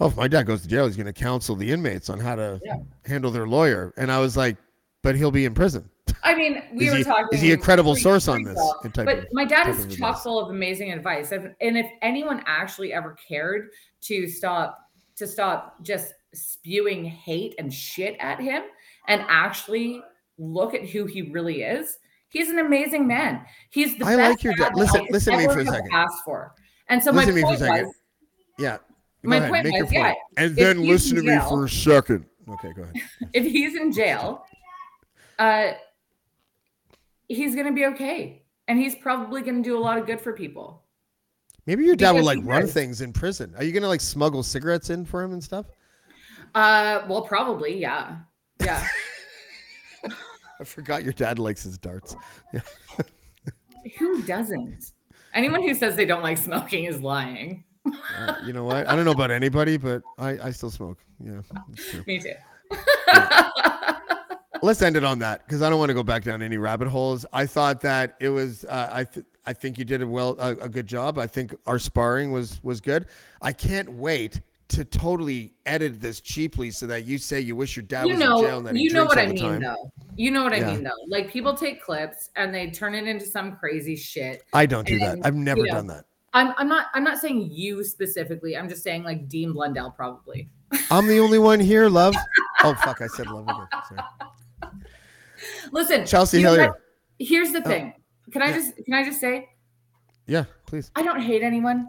"Oh, 0.00 0.06
if 0.06 0.16
my 0.16 0.28
dad 0.28 0.44
goes 0.46 0.62
to 0.62 0.68
jail, 0.68 0.86
he's 0.86 0.96
going 0.96 1.04
to 1.06 1.12
counsel 1.12 1.54
the 1.56 1.70
inmates 1.70 2.08
on 2.08 2.18
how 2.18 2.34
to 2.36 2.58
Yeah. 2.64 2.76
handle 3.04 3.30
their 3.30 3.46
lawyer." 3.46 3.92
And 3.98 4.10
I 4.10 4.18
was 4.20 4.34
like, 4.38 4.56
"But 5.02 5.14
he'll 5.16 5.30
be 5.30 5.44
in 5.44 5.52
prison." 5.52 5.90
I 6.24 6.34
mean, 6.34 6.62
we 6.74 6.86
Is 6.86 6.92
were 6.92 6.98
he- 6.98 7.04
talking. 7.04 7.28
is 7.32 7.40
he 7.40 7.52
a 7.52 7.56
credible 7.56 7.96
source 7.96 8.28
on 8.28 8.42
this 8.44 8.58
type 8.92 9.06
But 9.06 9.18
of- 9.18 9.26
my 9.32 9.44
dad 9.44 9.68
is 9.68 9.96
chock 9.96 10.22
full 10.22 10.38
of 10.40 10.50
amazing 10.50 10.92
advice. 10.92 11.32
If- 11.32 11.52
And 11.60 11.76
if 11.76 11.86
anyone 12.00 12.42
actually 12.46 12.92
ever 12.92 13.16
cared 13.28 13.70
to 14.02 14.28
stop 14.28 14.78
to 15.16 15.26
stop 15.26 15.82
just 15.82 16.14
spewing 16.32 17.04
hate 17.04 17.54
and 17.58 17.72
shit 17.72 18.16
at 18.18 18.40
him 18.40 18.62
and 19.08 19.22
actually 19.28 20.02
look 20.38 20.74
at 20.74 20.88
who 20.88 21.04
he 21.04 21.22
really 21.30 21.62
is, 21.62 21.98
he's 22.28 22.48
an 22.48 22.58
amazing 22.60 23.06
man. 23.06 23.44
He's 23.70 23.98
the 23.98 24.06
I 24.06 24.16
best 24.16 24.30
like 24.30 24.42
your 24.44 24.54
dad 24.54 24.70
dad. 24.70 24.76
Listen- 24.76 25.06
listen 25.10 25.32
to 25.34 25.38
me 25.38 25.44
for 25.52 25.60
a 25.60 25.66
second. 25.66 25.90
Asked 25.92 26.24
for. 26.24 26.54
And 26.88 27.02
so 27.02 27.10
Listen 27.12 27.30
my 27.30 27.34
me 27.36 27.40
for 27.42 27.46
a 27.46 27.48
point 27.50 27.58
second. 27.60 27.86
was, 27.86 27.94
Yeah. 28.58 28.76
Go 28.78 29.28
My 29.28 29.36
ahead, 29.36 29.50
point 29.50 29.64
make 29.64 29.74
your 29.74 29.84
was, 29.84 29.92
yeah, 29.92 30.14
And 30.38 30.56
then 30.56 30.82
listen 30.86 31.16
to 31.16 31.20
in 31.20 31.26
me 31.38 31.38
for 31.48 31.64
a 31.66 31.68
second. 31.68 32.26
Okay, 32.48 32.72
go 32.74 32.82
ahead. 32.82 32.94
if 33.34 33.44
he's 33.44 33.74
in 33.76 33.92
jail, 33.92 34.44
uh, 35.38 35.72
he's 37.28 37.54
gonna 37.54 37.72
be 37.72 37.86
okay, 37.86 38.42
and 38.68 38.78
he's 38.78 38.94
probably 38.94 39.42
gonna 39.42 39.62
do 39.62 39.76
a 39.76 39.80
lot 39.80 39.98
of 39.98 40.06
good 40.06 40.20
for 40.20 40.32
people. 40.32 40.84
Maybe 41.66 41.84
your 41.84 41.94
dad 41.96 42.12
will 42.12 42.20
Because 42.22 42.36
like 42.36 42.46
run 42.46 42.62
does. 42.62 42.72
things 42.72 43.00
in 43.00 43.12
prison. 43.12 43.54
Are 43.56 43.64
you 43.64 43.72
gonna 43.72 43.88
like 43.88 44.00
smuggle 44.00 44.42
cigarettes 44.42 44.90
in 44.90 45.04
for 45.04 45.22
him 45.22 45.32
and 45.32 45.42
stuff? 45.42 45.66
Uh, 46.54 47.02
well, 47.08 47.22
probably, 47.22 47.78
yeah, 47.80 48.16
yeah. 48.60 48.86
I 50.60 50.64
forgot 50.64 51.02
your 51.02 51.12
dad 51.12 51.38
likes 51.38 51.62
his 51.62 51.78
darts. 51.78 52.14
Yeah. 52.52 52.60
Who 53.98 54.22
doesn't? 54.22 54.92
Anyone 55.34 55.62
who 55.62 55.74
says 55.74 55.96
they 55.96 56.04
don't 56.04 56.22
like 56.22 56.38
smoking 56.38 56.84
is 56.84 57.00
lying. 57.00 57.64
Uh, 58.16 58.34
you 58.46 58.52
know 58.52 58.62
what? 58.64 58.86
I 58.86 58.94
don't 58.94 59.04
know 59.04 59.10
about 59.12 59.30
anybody, 59.32 59.76
but 59.76 60.02
I, 60.18 60.38
I 60.38 60.50
still 60.52 60.70
smoke. 60.70 60.98
Yeah. 61.18 61.40
Me 62.06 62.20
too. 62.20 62.34
Let's 64.62 64.80
end 64.80 64.96
it 64.96 65.04
on 65.04 65.18
that 65.18 65.44
because 65.46 65.60
I 65.60 65.68
don't 65.68 65.78
want 65.78 65.90
to 65.90 65.94
go 65.94 66.04
back 66.04 66.22
down 66.22 66.40
any 66.40 66.56
rabbit 66.56 66.88
holes. 66.88 67.26
I 67.32 67.46
thought 67.46 67.80
that 67.80 68.16
it 68.20 68.28
was. 68.28 68.64
Uh, 68.64 68.88
I 68.92 69.04
th- 69.04 69.26
I 69.44 69.52
think 69.52 69.76
you 69.76 69.84
did 69.84 70.02
a 70.02 70.06
well 70.06 70.36
a, 70.38 70.50
a 70.52 70.68
good 70.68 70.86
job. 70.86 71.18
I 71.18 71.26
think 71.26 71.54
our 71.66 71.78
sparring 71.78 72.30
was 72.30 72.62
was 72.62 72.80
good. 72.80 73.06
I 73.40 73.52
can't 73.52 73.90
wait 73.92 74.40
to 74.68 74.84
totally 74.84 75.52
edit 75.66 76.00
this 76.00 76.20
cheaply 76.20 76.70
so 76.70 76.86
that 76.86 77.04
you 77.04 77.18
say 77.18 77.40
you 77.40 77.54
wish 77.54 77.76
your 77.76 77.84
dad 77.84 78.06
you 78.06 78.14
was 78.14 78.22
in 78.22 78.26
jail 78.26 78.40
know, 78.40 78.56
and 78.58 78.66
that 78.66 78.76
he 78.76 78.84
you 78.84 78.92
know 78.92 79.04
what 79.04 79.18
I 79.18 79.26
mean, 79.26 79.36
time. 79.36 79.62
though. 79.62 79.92
You 80.16 80.30
know 80.30 80.44
what 80.44 80.54
I 80.54 80.60
mean, 80.60 80.82
though. 80.82 80.90
Like 81.08 81.30
people 81.30 81.54
take 81.54 81.82
clips 81.82 82.30
and 82.36 82.54
they 82.54 82.70
turn 82.70 82.94
it 82.94 83.06
into 83.06 83.26
some 83.26 83.56
crazy 83.56 83.96
shit. 83.96 84.44
I 84.52 84.66
don't 84.66 84.86
do 84.86 84.98
that. 85.00 85.18
I've 85.24 85.34
never 85.34 85.60
you 85.60 85.66
know, 85.66 85.74
done 85.74 85.86
that. 85.88 86.04
I'm, 86.34 86.54
I'm 86.56 86.68
not. 86.68 86.86
I'm 86.94 87.04
not 87.04 87.18
saying 87.18 87.50
you 87.50 87.84
specifically. 87.84 88.56
I'm 88.56 88.68
just 88.68 88.82
saying 88.82 89.02
like 89.02 89.28
Dean 89.28 89.52
Blundell 89.52 89.90
probably. 89.90 90.48
I'm 90.90 91.06
the 91.06 91.18
only 91.18 91.38
one 91.38 91.60
here, 91.60 91.88
love. 91.88 92.14
Oh 92.64 92.74
fuck! 92.74 93.00
I 93.00 93.08
said 93.08 93.26
love 93.26 93.42
again. 93.42 93.66
Sorry. 93.88 94.00
Listen, 95.72 96.04
Chelsea 96.06 96.38
you 96.38 96.44
know 96.44 96.50
Hilliard. 96.52 96.70
what? 96.70 96.78
Here's 97.28 97.52
the 97.52 97.62
Oh, 97.64 97.68
thing. 97.68 97.92
Can 98.32 98.42
I 98.42 98.48
yeah. 98.48 98.54
just 98.54 98.76
can 98.84 98.94
I 98.94 99.04
just 99.04 99.20
say 99.20 99.48
Yeah, 100.26 100.44
please. 100.66 100.90
I 100.96 101.02
don't 101.02 101.20
hate 101.20 101.42
anyone. 101.42 101.88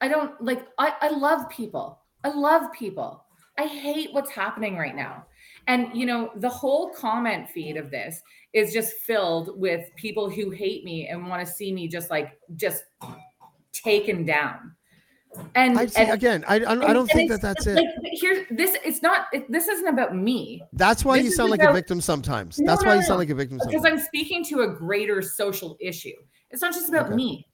I 0.00 0.08
don't 0.08 0.40
like 0.42 0.66
I, 0.78 0.94
I 1.00 1.08
love 1.10 1.48
people. 1.50 2.00
I 2.24 2.28
love 2.30 2.72
people. 2.72 3.24
I 3.58 3.66
hate 3.66 4.12
what's 4.12 4.30
happening 4.30 4.76
right 4.76 4.94
now. 4.96 5.26
And 5.66 5.88
you 5.94 6.06
know, 6.06 6.30
the 6.36 6.48
whole 6.48 6.90
comment 6.94 7.48
feed 7.50 7.76
of 7.76 7.90
this 7.90 8.20
is 8.52 8.72
just 8.72 8.94
filled 8.98 9.58
with 9.60 9.84
people 9.96 10.28
who 10.30 10.50
hate 10.50 10.84
me 10.84 11.08
and 11.08 11.26
want 11.28 11.46
to 11.46 11.52
see 11.52 11.72
me 11.72 11.86
just 11.88 12.10
like 12.10 12.38
just 12.56 12.82
taken 13.72 14.24
down. 14.24 14.74
And, 15.54 15.78
I 15.78 15.86
and 15.96 16.10
again. 16.10 16.44
I 16.48 16.54
I, 16.56 16.58
I 16.58 16.72
and- 16.72 16.80
don't 16.82 16.96
and 16.98 17.10
think 17.10 17.30
that 17.30 17.40
that's 17.40 17.66
it. 17.66 17.76
Like 17.76 17.86
here's 18.12 18.46
this 18.50 18.76
it's 18.84 19.00
not 19.02 19.26
it, 19.32 19.50
this 19.50 19.68
isn't 19.68 19.86
about 19.86 20.16
me 20.16 20.62
That's 20.72 21.04
why 21.04 21.18
this 21.18 21.26
you 21.26 21.30
sound 21.32 21.50
like 21.50 21.62
a 21.62 21.72
victim 21.72 22.00
sometimes. 22.00 22.58
No, 22.58 22.66
That's 22.66 22.82
no, 22.82 22.88
why 22.88 22.94
you 22.96 23.00
no, 23.02 23.06
sound 23.06 23.18
like 23.20 23.30
a 23.30 23.34
victim 23.34 23.58
because 23.58 23.72
sometimes. 23.72 24.00
I'm 24.00 24.06
speaking 24.06 24.44
to 24.46 24.62
a 24.62 24.68
greater 24.68 25.22
social 25.22 25.76
issue. 25.80 26.14
It's 26.50 26.62
not 26.62 26.72
just 26.74 26.88
about 26.88 27.06
Okay. 27.06 27.14
me. 27.14 27.46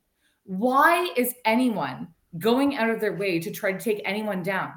Why 0.45 1.11
is 1.17 1.35
anyone 1.45 2.09
going 2.39 2.77
out 2.77 2.89
of 2.89 3.01
their 3.01 3.15
way 3.15 3.41
to 3.41 3.51
try 3.51 3.73
to 3.73 3.79
take 3.79 4.01
anyone 4.05 4.43
down? 4.43 4.73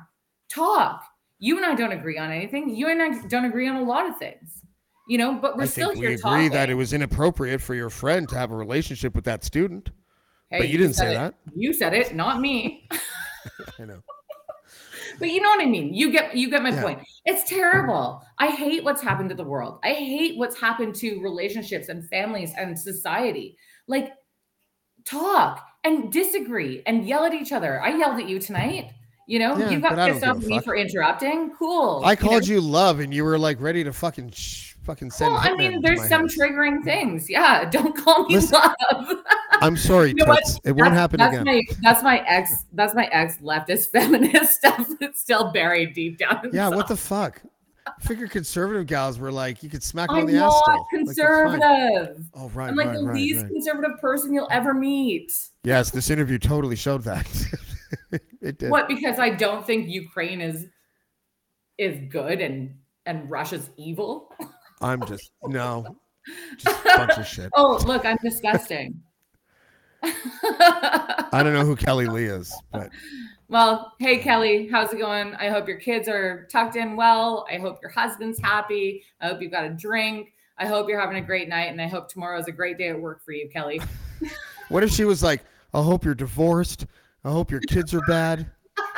Talk. 0.50 1.04
You 1.40 1.56
and 1.58 1.66
I 1.66 1.76
don't 1.76 1.94
agree 1.94 2.18
on 2.18 2.32
anything. 2.32 2.76
You 2.76 2.90
and 2.90 3.02
I 3.02 3.26
don't 3.28 3.46
agree 3.46 3.68
on 3.70 3.78
a 3.78 3.84
lot 3.84 4.10
of 4.10 4.18
things. 4.18 4.62
You 5.08 5.18
know, 5.18 5.34
but 5.36 5.56
we're 5.58 5.64
I 5.64 5.68
still 5.68 5.90
think 5.90 6.00
here 6.02 6.10
we 6.10 6.16
agree 6.16 6.22
talking. 6.22 6.50
that 6.52 6.70
it 6.70 6.74
was 6.76 6.92
inappropriate 6.94 7.62
for 7.62 7.76
your 7.76 7.90
friend 7.90 8.28
to 8.30 8.36
have 8.36 8.52
a 8.52 8.56
relationship 8.56 9.16
with 9.16 9.24
that 9.26 9.44
student. 9.44 9.90
Hey, 10.52 10.60
but 10.60 10.70
you 10.70 10.78
didn't 10.78 10.96
say 10.96 11.12
it. 11.12 11.16
that. 11.16 11.36
You 11.56 11.74
said 11.74 11.94
it, 11.94 12.16
not 12.16 12.42
me. 12.42 12.88
I 13.80 13.86
know. 13.86 14.02
But 15.20 15.30
you 15.30 15.42
know 15.42 15.50
what 15.50 15.62
I 15.62 15.66
mean. 15.66 15.94
You 15.94 16.12
get 16.12 16.36
you 16.36 16.50
get 16.50 16.64
my 16.64 16.70
Yeah. 16.70 16.82
point. 16.82 17.00
It's 17.26 17.48
terrible. 17.50 18.22
I 18.38 18.48
hate 18.48 18.84
what's 18.84 19.02
happened 19.02 19.30
to 19.30 19.36
the 19.36 19.44
world. 19.44 19.80
I 19.84 19.94
hate 19.94 20.38
what's 20.38 20.60
happened 20.60 20.96
to 20.96 21.20
relationships 21.22 21.90
and 21.90 22.08
families 22.10 22.52
and 22.58 22.78
society. 22.80 23.58
Like 23.88 24.14
talk 25.06 25.66
and 25.84 26.12
disagree 26.12 26.84
and 26.86 27.06
yell 27.06 27.26
at 27.26 27.34
each 27.34 27.52
other. 27.52 27.82
I 27.82 27.96
yelled 27.98 28.20
at 28.20 28.28
you 28.30 28.40
tonight. 28.40 28.92
You 29.28 29.40
know, 29.40 29.58
Yeah, 29.58 29.70
you 29.70 29.80
got 29.80 29.96
pissed 29.96 30.26
off 30.26 30.38
at 30.38 30.44
me 30.44 30.60
for 30.62 30.76
interrupting. 30.76 31.52
Cool. 31.60 32.02
I 32.04 32.16
called 32.16 32.48
know? 32.48 32.54
you 32.56 32.62
love, 32.62 33.00
and 33.00 33.14
you 33.14 33.24
were 33.24 33.38
like 33.38 33.62
ready 33.62 33.84
to 33.84 33.94
fucking 33.94 34.32
sh- 34.32 34.74
fucking 34.84 35.12
send. 35.12 35.34
Well, 35.34 35.42
I 35.44 35.54
mean, 35.56 35.82
there's 35.82 36.08
some 36.10 36.22
house. 36.22 36.36
triggering 36.36 36.84
things. 36.84 37.30
Yeah, 37.30 37.66
don't 37.70 37.96
call 37.96 38.26
me 38.26 38.36
Listen, 38.36 38.60
love. 38.92 39.18
I'm 39.62 39.78
sorry, 39.78 40.10
You 40.10 40.26
know. 40.26 40.38
It 40.64 40.72
won't 40.74 40.94
happen 40.94 41.18
that's 41.18 41.36
again. 41.36 41.46
My, 41.46 41.62
that's 41.82 42.04
my 42.04 42.24
ex. 42.28 42.66
That's 42.74 42.94
my 42.94 43.06
ex 43.12 43.38
leftist 43.38 43.88
feminist 43.92 44.58
stuff 44.58 44.88
that's 45.00 45.22
still 45.22 45.52
buried 45.52 45.94
deep 45.94 46.18
down. 46.18 46.50
yeah, 46.54 46.70
what 46.70 46.88
the 46.88 46.98
fuck? 46.98 47.42
I 47.88 47.92
figure 48.02 48.28
conservative 48.28 48.86
gals 48.86 49.18
were 49.20 49.32
like, 49.32 49.64
you 49.64 49.70
could 49.70 49.82
smack 49.82 50.10
them 50.10 50.18
I'm 50.18 50.26
on 50.26 50.32
the 50.32 50.38
ass. 50.38 50.52
not 50.52 50.62
still. 50.62 50.74
Like, 50.76 51.06
conservative. 51.06 52.26
oh, 52.36 52.50
right, 52.50 52.70
I'm 52.70 52.76
like 52.76 52.88
right, 52.88 52.98
the 52.98 53.06
right, 53.06 53.16
least 53.16 53.44
right. 53.44 53.52
conservative 53.52 54.00
person 54.00 54.34
you'll 54.34 54.48
ever 54.52 54.74
meet. 54.74 55.32
Yes, 55.64 55.90
this 55.90 56.10
interview 56.10 56.38
totally 56.38 56.76
showed 56.76 57.04
that. 57.04 57.28
it 58.42 58.60
did. 58.60 58.70
What? 58.70 58.88
Because 58.88 59.20
I 59.20 59.30
don't 59.30 59.66
think 59.66 59.90
Ukraine 59.90 60.42
is 60.42 60.68
is 61.78 62.00
good 62.10 62.42
and 62.42 62.76
and 63.06 63.30
Russia's 63.30 63.70
evil. 63.78 64.32
I'm 64.82 65.06
just 65.06 65.32
no, 65.44 65.98
just 66.58 66.86
a 66.86 66.98
bunch 66.98 67.18
of 67.18 67.26
shit. 67.26 67.50
Oh, 67.56 67.82
look, 67.86 68.06
I'm 68.06 68.18
disgusting. 68.24 69.02
I 70.04 71.42
don't 71.44 71.54
know 71.54 71.66
who 71.66 71.76
Kelly 71.76 72.08
Lee 72.08 72.26
is, 72.26 72.54
but 72.72 72.90
well, 73.50 73.94
hey 74.00 74.20
Kelly, 74.20 74.68
how's 74.68 74.94
it 74.94 75.00
going? 75.00 75.34
I 75.36 75.50
hope 75.50 75.68
your 75.68 75.78
kids 75.78 76.08
are 76.08 76.48
tucked 76.52 76.76
in 76.76 76.96
well. 76.96 77.46
I 77.52 77.58
hope 77.58 77.80
your 77.82 77.92
husband's 77.92 78.40
happy. 78.40 79.04
I 79.20 79.28
hope 79.28 79.42
you've 79.42 79.52
got 79.52 79.66
a 79.66 79.70
drink. 79.70 80.34
I 80.58 80.66
hope 80.68 80.88
you're 80.90 81.00
having 81.00 81.18
a 81.18 81.26
great 81.26 81.50
night, 81.50 81.70
and 81.70 81.82
I 81.82 81.88
hope 81.88 82.10
tomorrow 82.10 82.38
is 82.40 82.48
a 82.48 82.52
great 82.52 82.78
day 82.78 82.90
at 82.90 83.00
work 83.00 83.24
for 83.24 83.32
you, 83.32 83.50
Kelly. 83.50 83.82
what 84.70 84.84
if 84.84 84.92
she 84.92 85.06
was 85.06 85.24
like, 85.24 85.42
I 85.74 85.82
hope 85.82 86.04
you're 86.06 86.16
divorced. 86.16 86.86
I 87.24 87.32
hope 87.32 87.50
your 87.50 87.62
kids 87.62 87.94
are 87.94 88.02
bad. 88.02 88.50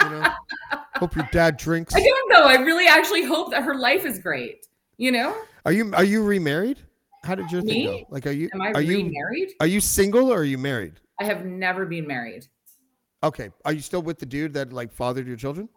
You 0.03 0.09
know, 0.09 0.33
hope 0.95 1.15
your 1.15 1.27
dad 1.31 1.57
drinks. 1.57 1.95
I 1.95 2.01
don't 2.01 2.29
know. 2.29 2.43
I 2.43 2.55
really 2.55 2.87
actually 2.87 3.23
hope 3.23 3.51
that 3.51 3.63
her 3.63 3.75
life 3.75 4.05
is 4.05 4.19
great. 4.19 4.67
You 4.97 5.11
know, 5.11 5.35
Are 5.65 5.71
you 5.71 5.91
are 5.93 6.03
you 6.03 6.23
remarried? 6.23 6.79
How 7.23 7.35
did 7.35 7.51
your 7.51 7.61
thing 7.61 7.85
Me? 7.85 7.85
go? 7.85 7.99
Like, 8.09 8.25
are 8.25 8.31
you 8.31 8.49
am 8.53 8.61
I 8.61 8.71
are 8.71 8.81
you 8.81 8.97
remarried? 8.97 9.53
are 9.59 9.67
you 9.67 9.79
single 9.79 10.31
or 10.31 10.39
are 10.39 10.43
you 10.43 10.57
married? 10.57 10.93
I 11.19 11.25
have 11.25 11.45
never 11.45 11.85
been 11.85 12.07
married. 12.07 12.47
Okay, 13.23 13.51
are 13.63 13.73
you 13.73 13.81
still 13.81 14.01
with 14.01 14.17
the 14.17 14.25
dude 14.25 14.53
that 14.53 14.73
like 14.73 14.91
fathered 14.91 15.27
your 15.27 15.37
children? 15.37 15.69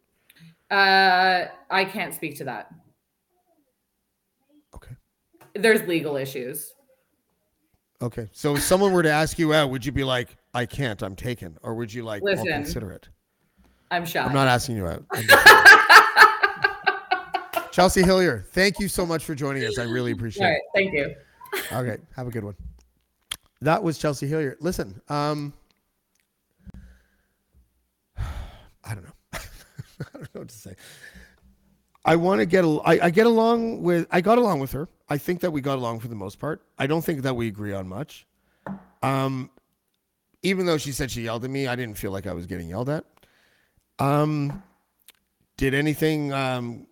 Uh, 0.70 1.44
I 1.70 1.84
can't 1.84 2.14
speak 2.14 2.38
to 2.38 2.44
that. 2.44 2.70
Okay. 4.74 4.96
There's 5.54 5.86
legal 5.86 6.16
issues. 6.16 6.72
Okay. 8.02 8.28
So 8.32 8.56
if 8.56 8.62
someone 8.62 8.92
were 8.92 9.02
to 9.02 9.10
ask 9.10 9.38
you 9.38 9.54
out, 9.54 9.70
would 9.70 9.84
you 9.84 9.92
be 9.92 10.04
like, 10.04 10.36
I 10.52 10.66
can't, 10.66 11.02
I'm 11.02 11.14
taken? 11.14 11.56
Or 11.62 11.74
would 11.74 11.92
you 11.92 12.02
like, 12.02 12.22
I'll 12.26 12.44
consider 12.44 12.90
it? 12.92 13.08
I'm 13.90 14.04
shy. 14.04 14.24
I'm 14.24 14.32
not 14.32 14.48
asking 14.48 14.76
you 14.76 14.86
out. 14.86 15.04
Chelsea 17.72 18.02
Hillier, 18.02 18.46
thank 18.52 18.78
you 18.78 18.88
so 18.88 19.04
much 19.04 19.24
for 19.24 19.34
joining 19.34 19.64
us. 19.64 19.78
I 19.78 19.84
really 19.84 20.12
appreciate 20.12 20.46
right, 20.46 20.52
it. 20.52 20.62
thank 20.74 20.92
you. 20.92 21.14
Okay, 21.72 21.98
have 22.16 22.26
a 22.26 22.30
good 22.30 22.44
one. 22.44 22.54
That 23.60 23.82
was 23.82 23.98
Chelsea 23.98 24.26
Hillier. 24.26 24.56
Listen, 24.60 25.00
um, 25.08 25.52
I 28.18 28.94
don't 28.94 29.04
know. 29.04 29.12
I 29.32 29.38
don't 30.12 30.34
know 30.34 30.40
what 30.40 30.48
to 30.48 30.54
say. 30.54 30.74
I 32.04 32.16
want 32.16 32.40
to 32.40 32.46
get. 32.46 32.64
I, 32.64 33.06
I 33.06 33.10
get 33.10 33.26
along 33.26 33.82
with. 33.82 34.06
I 34.10 34.20
got 34.20 34.38
along 34.38 34.60
with 34.60 34.72
her. 34.72 34.88
I 35.08 35.18
think 35.18 35.40
that 35.40 35.50
we 35.50 35.60
got 35.60 35.78
along 35.78 36.00
for 36.00 36.08
the 36.08 36.14
most 36.14 36.38
part. 36.38 36.62
I 36.78 36.86
don't 36.86 37.02
think 37.02 37.22
that 37.22 37.34
we 37.34 37.48
agree 37.48 37.72
on 37.72 37.88
much. 37.88 38.26
Um, 39.02 39.50
even 40.42 40.66
though 40.66 40.78
she 40.78 40.92
said 40.92 41.10
she 41.10 41.22
yelled 41.22 41.44
at 41.44 41.50
me, 41.50 41.66
I 41.66 41.76
didn't 41.76 41.96
feel 41.96 42.10
like 42.10 42.26
I 42.26 42.32
was 42.32 42.46
getting 42.46 42.68
yelled 42.68 42.90
at. 42.90 43.04
Um, 43.98 44.62
did 45.56 45.72
anything 45.72 46.32
um 46.32 46.86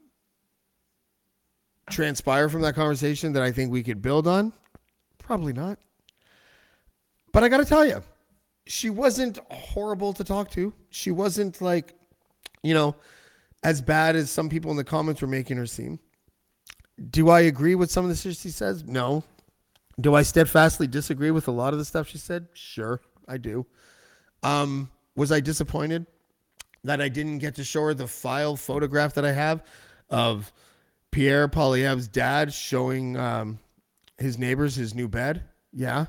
transpire 1.90 2.48
from 2.48 2.62
that 2.62 2.74
conversation 2.74 3.32
that 3.32 3.42
I 3.42 3.52
think 3.52 3.72
we 3.72 3.82
could 3.82 4.02
build 4.02 4.26
on? 4.26 4.52
Probably 5.18 5.52
not. 5.52 5.78
But 7.32 7.44
I 7.44 7.48
got 7.48 7.58
to 7.58 7.64
tell 7.64 7.86
you, 7.86 8.02
she 8.66 8.90
wasn't 8.90 9.38
horrible 9.50 10.12
to 10.12 10.24
talk 10.24 10.50
to. 10.52 10.72
She 10.90 11.10
wasn't 11.10 11.60
like, 11.60 11.94
you 12.62 12.74
know, 12.74 12.94
as 13.62 13.80
bad 13.80 14.16
as 14.16 14.30
some 14.30 14.48
people 14.48 14.70
in 14.70 14.76
the 14.76 14.84
comments 14.84 15.22
were 15.22 15.28
making 15.28 15.56
her 15.56 15.66
seem. 15.66 15.98
Do 17.10 17.30
I 17.30 17.40
agree 17.40 17.74
with 17.74 17.90
some 17.90 18.04
of 18.04 18.10
the 18.10 18.16
shit 18.16 18.36
she 18.36 18.50
says? 18.50 18.84
No. 18.84 19.24
Do 20.00 20.14
I 20.14 20.22
steadfastly 20.22 20.86
disagree 20.86 21.30
with 21.30 21.48
a 21.48 21.52
lot 21.52 21.72
of 21.72 21.78
the 21.78 21.84
stuff 21.84 22.08
she 22.08 22.18
said? 22.18 22.48
Sure, 22.54 23.00
I 23.28 23.38
do. 23.38 23.66
Um, 24.42 24.90
was 25.16 25.32
I 25.32 25.40
disappointed 25.40 26.06
that 26.84 27.00
I 27.00 27.08
didn't 27.08 27.38
get 27.38 27.54
to 27.56 27.64
show 27.64 27.84
her 27.84 27.94
the 27.94 28.08
file 28.08 28.56
photograph 28.56 29.14
that 29.14 29.24
I 29.24 29.32
have 29.32 29.64
of 30.10 30.52
Pierre 31.12 31.46
Poilievre's 31.46 32.08
dad 32.08 32.52
showing 32.52 33.16
um, 33.16 33.58
his 34.18 34.38
neighbors 34.38 34.74
his 34.74 34.94
new 34.94 35.06
bed? 35.08 35.44
Yeah. 35.72 36.06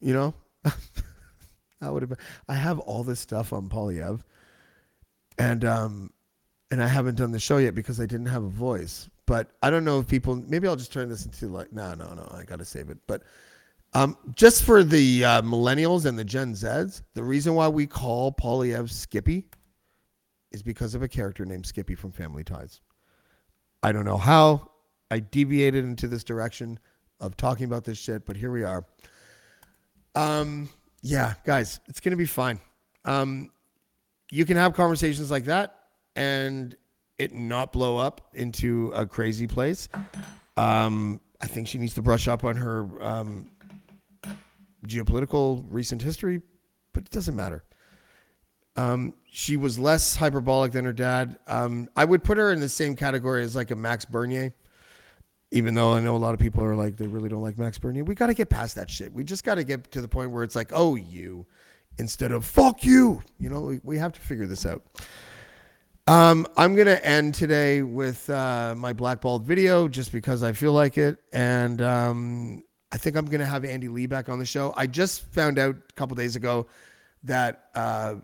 You 0.00 0.12
know, 0.12 0.34
That 1.84 1.92
would 1.92 2.02
have 2.02 2.08
been. 2.08 2.18
I 2.48 2.54
have 2.54 2.78
all 2.78 3.04
this 3.04 3.20
stuff 3.20 3.52
on 3.52 3.68
Poilievre, 3.68 4.20
and 5.38 5.64
um, 5.66 6.10
and 6.70 6.82
I 6.82 6.86
haven't 6.86 7.16
done 7.16 7.30
the 7.30 7.38
show 7.38 7.58
yet 7.58 7.74
because 7.74 8.00
I 8.00 8.06
didn't 8.06 8.26
have 8.26 8.42
a 8.42 8.48
voice. 8.48 9.10
But 9.26 9.50
I 9.62 9.70
don't 9.70 9.84
know 9.84 10.00
if 10.00 10.08
people. 10.08 10.34
Maybe 10.36 10.66
I'll 10.66 10.76
just 10.76 10.92
turn 10.92 11.10
this 11.10 11.26
into 11.26 11.48
like. 11.48 11.72
No, 11.72 11.92
no, 11.94 12.14
no. 12.14 12.26
I 12.32 12.44
got 12.44 12.58
to 12.58 12.64
save 12.64 12.88
it. 12.88 12.98
But 13.06 13.22
um, 13.92 14.16
just 14.34 14.64
for 14.64 14.82
the 14.82 15.24
uh, 15.24 15.42
millennials 15.42 16.06
and 16.06 16.18
the 16.18 16.24
Gen 16.24 16.54
Zs, 16.54 17.02
the 17.12 17.22
reason 17.22 17.54
why 17.54 17.68
we 17.68 17.86
call 17.86 18.32
Poilievre 18.32 18.88
Skippy 18.88 19.44
is 20.50 20.62
because 20.62 20.94
of 20.94 21.02
a 21.02 21.08
character 21.08 21.44
named 21.44 21.66
Skippy 21.66 21.94
from 21.94 22.12
Family 22.12 22.44
Ties. 22.44 22.80
I 23.84 23.92
don't 23.92 24.06
know 24.06 24.16
how 24.16 24.70
I 25.10 25.20
deviated 25.20 25.84
into 25.84 26.08
this 26.08 26.24
direction 26.24 26.78
of 27.20 27.36
talking 27.36 27.66
about 27.66 27.84
this 27.84 27.98
shit, 27.98 28.24
but 28.24 28.34
here 28.34 28.50
we 28.50 28.64
are. 28.64 28.86
Um, 30.14 30.70
yeah, 31.02 31.34
guys, 31.44 31.80
it's 31.86 32.00
gonna 32.00 32.16
be 32.16 32.24
fine. 32.24 32.58
Um, 33.04 33.50
you 34.30 34.46
can 34.46 34.56
have 34.56 34.72
conversations 34.72 35.30
like 35.30 35.44
that 35.44 35.80
and 36.16 36.74
it 37.18 37.34
not 37.34 37.72
blow 37.72 37.98
up 37.98 38.22
into 38.32 38.90
a 38.94 39.04
crazy 39.04 39.46
place. 39.46 39.90
Um, 40.56 41.20
I 41.42 41.46
think 41.46 41.68
she 41.68 41.76
needs 41.76 41.92
to 41.94 42.02
brush 42.02 42.26
up 42.26 42.42
on 42.42 42.56
her 42.56 42.88
um, 43.02 43.50
geopolitical 44.86 45.62
recent 45.68 46.00
history, 46.00 46.40
but 46.94 47.02
it 47.02 47.10
doesn't 47.10 47.36
matter. 47.36 47.64
Um, 48.76 49.14
she 49.30 49.56
was 49.56 49.78
less 49.78 50.16
hyperbolic 50.16 50.72
than 50.72 50.84
her 50.84 50.92
dad. 50.92 51.38
Um, 51.46 51.88
I 51.96 52.04
would 52.04 52.22
put 52.22 52.38
her 52.38 52.52
in 52.52 52.60
the 52.60 52.68
same 52.68 52.96
category 52.96 53.42
as 53.42 53.56
like 53.56 53.70
a 53.70 53.76
Max 53.76 54.04
Bernier, 54.04 54.54
even 55.50 55.74
though 55.74 55.94
I 55.94 56.00
know 56.00 56.16
a 56.16 56.18
lot 56.18 56.34
of 56.34 56.40
people 56.40 56.62
are 56.64 56.74
like, 56.74 56.96
they 56.96 57.06
really 57.06 57.28
don't 57.28 57.42
like 57.42 57.58
Max 57.58 57.78
Bernier. 57.78 58.04
We 58.04 58.14
got 58.14 58.28
to 58.28 58.34
get 58.34 58.48
past 58.48 58.74
that 58.76 58.90
shit. 58.90 59.12
We 59.12 59.24
just 59.24 59.44
got 59.44 59.56
to 59.56 59.64
get 59.64 59.90
to 59.92 60.00
the 60.00 60.08
point 60.08 60.30
where 60.30 60.44
it's 60.44 60.56
like, 60.56 60.70
oh, 60.72 60.94
you, 60.96 61.46
instead 61.98 62.32
of 62.32 62.44
fuck 62.44 62.84
you. 62.84 63.22
You 63.38 63.50
know, 63.50 63.60
we, 63.60 63.80
we 63.82 63.98
have 63.98 64.12
to 64.12 64.20
figure 64.20 64.46
this 64.46 64.66
out. 64.66 64.82
Um, 66.06 66.46
I'm 66.56 66.74
going 66.74 66.86
to 66.86 67.04
end 67.04 67.34
today 67.34 67.82
with 67.82 68.28
uh, 68.28 68.74
my 68.76 68.92
blackballed 68.92 69.44
video 69.44 69.88
just 69.88 70.12
because 70.12 70.42
I 70.42 70.52
feel 70.52 70.72
like 70.72 70.98
it. 70.98 71.18
And 71.32 71.80
um, 71.80 72.62
I 72.92 72.98
think 72.98 73.16
I'm 73.16 73.26
going 73.26 73.40
to 73.40 73.46
have 73.46 73.64
Andy 73.64 73.88
Lee 73.88 74.06
back 74.06 74.28
on 74.28 74.38
the 74.38 74.44
show. 74.44 74.74
I 74.76 74.86
just 74.86 75.32
found 75.32 75.58
out 75.58 75.76
a 75.76 75.92
couple 75.94 76.14
days 76.16 76.36
ago 76.36 76.66
that. 77.22 77.70
Uh, 77.74 78.16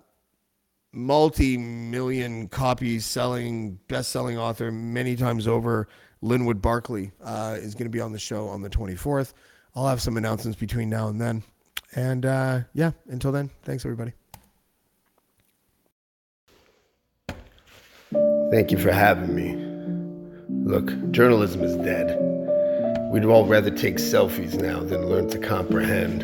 multi-million 0.93 2.49
copies 2.49 3.07
selling 3.07 3.79
best-selling 3.89 4.37
author 4.37 4.73
many 4.73 5.15
times 5.15 5.47
over 5.47 5.89
linwood 6.21 6.61
barclay 6.61 7.11
uh, 7.23 7.57
is 7.59 7.75
going 7.75 7.87
to 7.87 7.91
be 7.91 8.01
on 8.01 8.13
the 8.13 8.19
show 8.19 8.49
on 8.49 8.61
the 8.61 8.71
24th 8.71 9.33
i'll 9.77 9.87
have 9.87 10.01
some 10.01 10.17
announcements 10.17 10.59
between 10.59 10.91
now 10.91 11.09
and 11.09 11.21
then 11.21 11.43
and 11.95 12.27
uh, 12.27 12.61
yeah 12.75 12.91
until 13.09 13.31
then 13.31 13.49
thanks 13.63 13.85
everybody 13.85 14.13
Thank 18.51 18.73
you 18.73 18.79
for 18.79 18.91
having 18.91 19.33
me. 19.33 19.55
Look, 20.69 21.13
journalism 21.13 21.63
is 21.63 21.77
dead. 21.77 22.19
We'd 23.13 23.25
all 23.25 23.47
rather 23.47 23.71
take 23.71 23.97
selfies 23.99 24.61
now 24.61 24.81
than 24.81 25.09
learn 25.09 25.29
to 25.29 25.39
comprehend. 25.39 26.23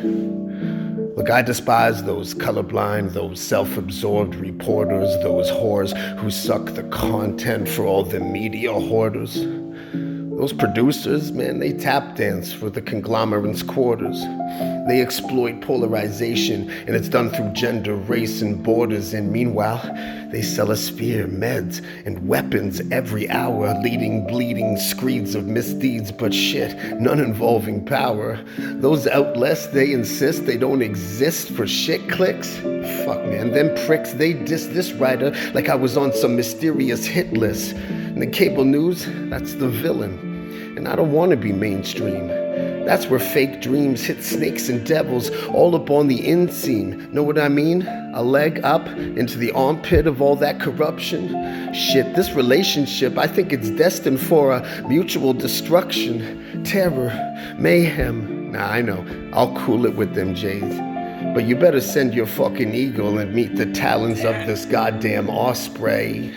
Look, 1.17 1.31
I 1.31 1.41
despise 1.41 2.03
those 2.03 2.35
colorblind, 2.35 3.15
those 3.15 3.41
self 3.41 3.79
absorbed 3.79 4.35
reporters, 4.35 5.09
those 5.23 5.51
whores 5.51 5.97
who 6.19 6.31
suck 6.31 6.67
the 6.75 6.83
content 6.83 7.71
for 7.71 7.87
all 7.87 8.03
the 8.03 8.21
media 8.21 8.71
hoarders. 8.71 9.39
Those 10.37 10.53
producers, 10.53 11.33
man, 11.33 11.61
they 11.61 11.73
tap 11.73 12.15
dance 12.15 12.53
for 12.53 12.69
the 12.69 12.83
conglomerate's 12.83 13.63
quarters. 13.63 14.21
They 14.87 15.01
exploit 15.01 15.63
polarization, 15.63 16.69
and 16.71 16.95
it's 16.95 17.09
done 17.09 17.31
through 17.31 17.55
gender, 17.55 17.95
race, 17.95 18.43
and 18.43 18.63
borders. 18.63 19.15
And 19.15 19.33
meanwhile, 19.33 19.81
they 20.31 20.43
sell 20.43 20.71
us 20.71 20.91
fear, 20.91 21.27
meds, 21.27 21.83
and 22.05 22.29
weapons 22.29 22.83
every 22.93 23.31
hour, 23.31 23.81
leading 23.83 24.27
bleeding 24.27 24.77
screeds 24.77 25.35
of 25.35 25.47
misdeeds, 25.47 26.13
but 26.13 26.35
shit, 26.35 26.77
none 27.01 27.19
involving 27.19 27.87
power. 27.87 28.39
Those 28.59 29.07
outlets, 29.07 29.69
they 29.69 29.93
insist 29.93 30.45
they 30.45 30.59
don't 30.59 30.83
exist 30.83 31.49
for 31.53 31.67
shit 31.67 32.11
clicks. 32.11 32.55
Fuck, 33.07 33.25
man, 33.25 33.53
them 33.53 33.75
pricks, 33.87 34.13
they 34.13 34.35
diss 34.35 34.67
this 34.67 34.93
writer 34.93 35.35
like 35.55 35.71
I 35.71 35.75
was 35.77 35.97
on 35.97 36.13
some 36.13 36.37
mysterious 36.37 37.07
hit 37.07 37.33
list. 37.33 37.75
And 38.17 38.23
the 38.23 38.29
cable 38.29 38.65
news, 38.65 39.07
that's 39.29 39.53
the 39.53 39.69
villain. 39.69 40.75
And 40.79 40.89
I 40.89 40.97
don't 40.97 41.13
want 41.13 41.33
to 41.33 41.37
be 41.37 41.53
mainstream. 41.53 42.29
That's 42.87 43.09
where 43.09 43.21
fake 43.21 43.61
dreams 43.61 44.05
hit 44.05 44.25
snakes 44.25 44.71
and 44.71 44.87
devils 44.87 45.29
all 45.49 45.77
up 45.77 45.91
on 45.91 46.09
the 46.09 46.21
inseam. 46.21 47.13
Know 47.13 47.23
what 47.23 47.39
I 47.39 47.49
mean? 47.49 47.87
A 48.15 48.23
leg 48.23 48.65
up 48.65 48.89
into 48.89 49.37
the 49.37 49.53
armpit 49.53 50.07
of 50.07 50.23
all 50.23 50.35
that 50.37 50.61
corruption. 50.61 51.75
Shit, 51.75 52.17
this 52.17 52.31
relationship, 52.33 53.19
I 53.19 53.27
think 53.27 53.53
it's 53.53 53.69
destined 53.69 54.19
for 54.19 54.53
a 54.53 54.89
mutual 54.89 55.35
destruction, 55.35 56.65
terror, 56.65 57.13
mayhem. 57.59 58.51
Nah, 58.53 58.67
I 58.67 58.81
know. 58.81 59.05
I'll 59.35 59.55
cool 59.59 59.85
it 59.85 59.95
with 59.95 60.15
them 60.15 60.35
Jays. 60.35 60.81
But 61.35 61.45
you 61.45 61.55
better 61.55 61.83
send 61.83 62.15
your 62.15 62.25
fucking 62.25 62.75
eagle 62.75 63.19
and 63.19 63.35
meet 63.35 63.57
the 63.57 63.71
talons 63.73 64.21
of 64.21 64.47
this 64.47 64.65
goddamn 64.65 65.29
osprey. 65.29 66.33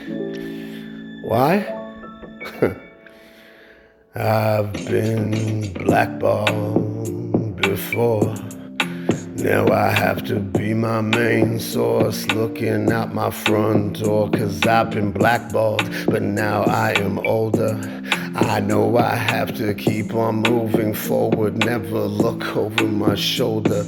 Why? 1.29 1.61
I've 4.15 4.73
been 4.73 5.71
blackballed 5.73 7.61
before. 7.61 8.33
Now 9.35 9.67
I 9.71 9.91
have 9.91 10.25
to 10.25 10.39
be 10.39 10.73
my 10.73 11.01
main 11.01 11.59
source, 11.59 12.25
looking 12.31 12.91
out 12.91 13.13
my 13.13 13.29
front 13.29 13.99
door, 13.99 14.31
cause 14.31 14.65
I've 14.65 14.89
been 14.89 15.11
blackballed, 15.11 15.87
but 16.07 16.23
now 16.23 16.63
I 16.63 16.93
am 16.93 17.19
older. 17.19 17.79
I 18.35 18.59
know 18.59 18.97
I 18.97 19.15
have 19.15 19.55
to 19.57 19.73
keep 19.73 20.13
on 20.13 20.43
moving 20.43 20.93
forward, 20.93 21.57
never 21.65 22.01
look 22.01 22.55
over 22.55 22.83
my 22.85 23.15
shoulder. 23.15 23.85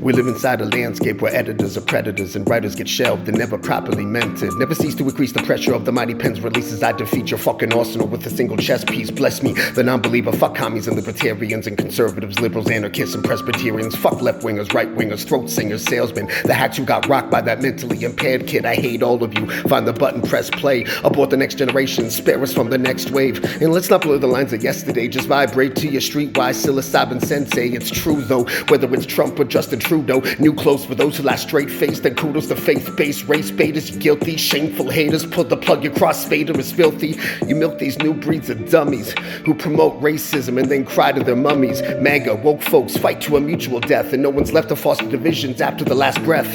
We 0.00 0.12
live 0.12 0.28
inside 0.28 0.60
a 0.60 0.64
landscape 0.64 1.20
where 1.20 1.34
editors 1.34 1.76
are 1.76 1.82
predators 1.82 2.34
and 2.34 2.48
writers 2.48 2.74
get 2.74 2.88
shelved 2.88 3.28
and 3.28 3.36
never 3.36 3.58
properly 3.58 4.04
mentored. 4.04 4.58
Never 4.58 4.74
cease 4.74 4.94
to 4.94 5.04
increase 5.04 5.32
the 5.32 5.42
pressure 5.42 5.74
of 5.74 5.84
the 5.84 5.92
mighty 5.92 6.14
pen's 6.14 6.40
releases. 6.40 6.82
I 6.82 6.92
defeat 6.92 7.30
your 7.30 7.38
fucking 7.38 7.72
arsenal 7.74 8.06
with 8.06 8.24
a 8.24 8.30
single 8.30 8.56
chess 8.56 8.84
piece. 8.84 9.10
Bless 9.10 9.42
me, 9.42 9.52
the 9.74 9.82
non 9.82 10.00
believer. 10.00 10.32
Fuck 10.32 10.54
commies 10.54 10.86
and 10.86 10.96
libertarians 10.96 11.66
and 11.66 11.76
conservatives, 11.76 12.40
liberals, 12.40 12.70
anarchists, 12.70 13.14
and 13.14 13.24
Presbyterians. 13.24 13.94
Fuck 13.96 14.22
left 14.22 14.42
wingers, 14.42 14.72
right 14.72 14.88
wingers, 14.96 15.26
throat 15.26 15.50
singers, 15.50 15.84
salesmen. 15.84 16.28
The 16.44 16.54
hacks 16.54 16.76
who 16.78 16.84
got 16.84 17.06
rocked 17.08 17.30
by 17.30 17.42
that 17.42 17.60
mentally 17.60 18.02
impaired 18.02 18.46
kid. 18.46 18.64
I 18.64 18.76
hate 18.76 19.02
all 19.02 19.22
of 19.22 19.36
you. 19.36 19.46
Find 19.62 19.86
the 19.86 19.92
button, 19.92 20.22
press 20.22 20.48
play. 20.48 20.86
Abort 21.04 21.30
the 21.30 21.36
next 21.36 21.56
generation, 21.56 22.10
spare 22.10 22.42
us 22.42 22.54
from 22.54 22.70
the 22.70 22.78
next 22.78 23.10
wave. 23.10 23.44
And 23.60 23.70
let's 23.80 23.88
not 23.88 24.02
blur 24.02 24.18
the 24.18 24.26
lines 24.26 24.52
of 24.52 24.62
yesterday. 24.62 25.08
Just 25.08 25.26
vibrate 25.26 25.74
to 25.76 25.88
your 25.88 26.02
streetwise 26.02 26.62
psilocybin 26.62 27.24
sensei. 27.24 27.70
It's 27.70 27.90
true 27.90 28.20
though, 28.20 28.44
whether 28.68 28.92
it's 28.92 29.06
Trump 29.06 29.40
or 29.40 29.44
Justin 29.44 29.78
Trudeau. 29.78 30.20
New 30.38 30.52
clothes 30.52 30.84
for 30.84 30.94
those 30.94 31.16
who 31.16 31.22
lie 31.22 31.36
straight 31.36 31.70
faced. 31.70 32.04
And 32.04 32.14
kudos 32.14 32.48
to 32.48 32.56
faith 32.56 32.94
based 32.94 33.26
race 33.26 33.50
baiters. 33.50 33.90
Guilty, 33.96 34.36
shameful 34.36 34.90
haters. 34.90 35.24
Pull 35.24 35.44
the 35.44 35.56
plug, 35.56 35.82
your 35.82 35.94
crossfader 35.94 36.58
is 36.58 36.70
filthy. 36.70 37.18
You 37.46 37.56
milk 37.56 37.78
these 37.78 37.96
new 38.00 38.12
breeds 38.12 38.50
of 38.50 38.68
dummies 38.68 39.12
who 39.46 39.54
promote 39.54 39.98
racism 40.02 40.60
and 40.60 40.70
then 40.70 40.84
cry 40.84 41.12
to 41.12 41.24
their 41.24 41.34
mummies. 41.34 41.80
MAGA, 41.80 42.34
woke 42.34 42.60
folks 42.60 42.98
fight 42.98 43.22
to 43.22 43.38
a 43.38 43.40
mutual 43.40 43.80
death, 43.80 44.12
and 44.12 44.22
no 44.22 44.28
one's 44.28 44.52
left 44.52 44.68
to 44.68 44.76
foster 44.76 45.08
divisions 45.08 45.62
after 45.62 45.86
the 45.86 45.94
last 45.94 46.22
breath. 46.22 46.54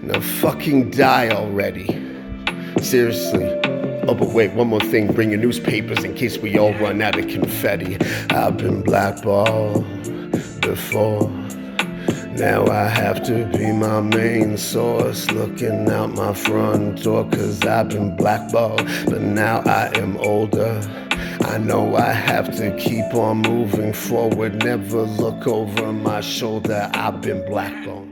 Now 0.00 0.20
fucking 0.20 0.92
die 0.92 1.30
already. 1.30 1.88
Seriously. 2.80 3.71
Oh, 4.08 4.14
but 4.14 4.30
wait, 4.30 4.52
one 4.52 4.66
more 4.66 4.80
thing. 4.80 5.12
Bring 5.12 5.30
your 5.30 5.38
newspapers 5.38 6.02
in 6.02 6.14
case 6.14 6.36
we 6.36 6.58
all 6.58 6.74
run 6.74 7.00
out 7.00 7.16
of 7.16 7.28
confetti. 7.28 7.96
I've 8.30 8.56
been 8.56 8.82
blackballed 8.82 9.84
before. 10.60 11.30
Now 12.32 12.66
I 12.66 12.88
have 12.88 13.22
to 13.24 13.44
be 13.56 13.70
my 13.70 14.00
main 14.00 14.56
source, 14.56 15.30
looking 15.30 15.88
out 15.88 16.14
my 16.14 16.34
front 16.34 17.04
door, 17.04 17.28
cause 17.30 17.62
I've 17.62 17.90
been 17.90 18.16
blackballed, 18.16 18.84
but 19.06 19.20
now 19.20 19.60
I 19.66 19.92
am 19.96 20.16
older. 20.16 20.80
I 21.42 21.58
know 21.58 21.94
I 21.94 22.10
have 22.12 22.56
to 22.56 22.76
keep 22.76 23.14
on 23.14 23.42
moving 23.42 23.92
forward, 23.92 24.64
never 24.64 25.02
look 25.02 25.46
over 25.46 25.92
my 25.92 26.20
shoulder. 26.22 26.90
I've 26.94 27.20
been 27.20 27.44
blackballed. 27.46 28.11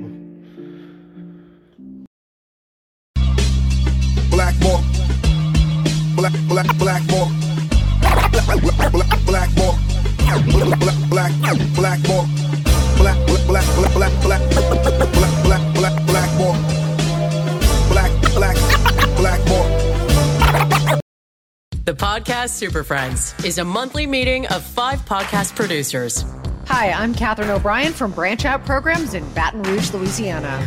Black, 6.51 6.67
black, 6.79 7.07
Blackmore. 7.07 7.29
Black, 8.01 8.61
black, 8.61 8.91
black, 8.91 9.25
Blackmore. 9.25 9.75
Black, 11.09 11.31
black, 11.39 11.71
Blackmore. 11.77 12.27
Black, 12.97 13.25
black, 13.25 13.47
black, 13.47 13.67
black, 13.95 14.21
black, 14.21 14.51
black, 14.51 14.51
black, 14.83 15.45
black, 15.45 15.75
black, 15.75 16.07
Blackmore. 16.07 16.57
Black, 17.89 18.11
black, 18.35 18.57
Blackmore. 19.17 19.69
The 21.85 21.95
podcast 21.95 22.49
Super 22.51 22.83
Friends 22.83 23.33
is 23.45 23.59
a 23.59 23.65
monthly 23.65 24.09
meeting 24.09 24.49
of 24.49 24.65
five 24.65 24.99
podcast 25.03 25.55
producers. 25.55 26.25
Hi, 26.67 26.91
I'm 26.91 27.15
Katherine 27.15 27.51
O'Brien 27.51 27.93
from 27.93 28.11
Branch 28.11 28.45
Out 28.45 28.67
Programs 28.67 29.15
in 29.15 29.25
Baton 29.35 29.63
Rouge, 29.63 29.93
Louisiana. 29.93 30.67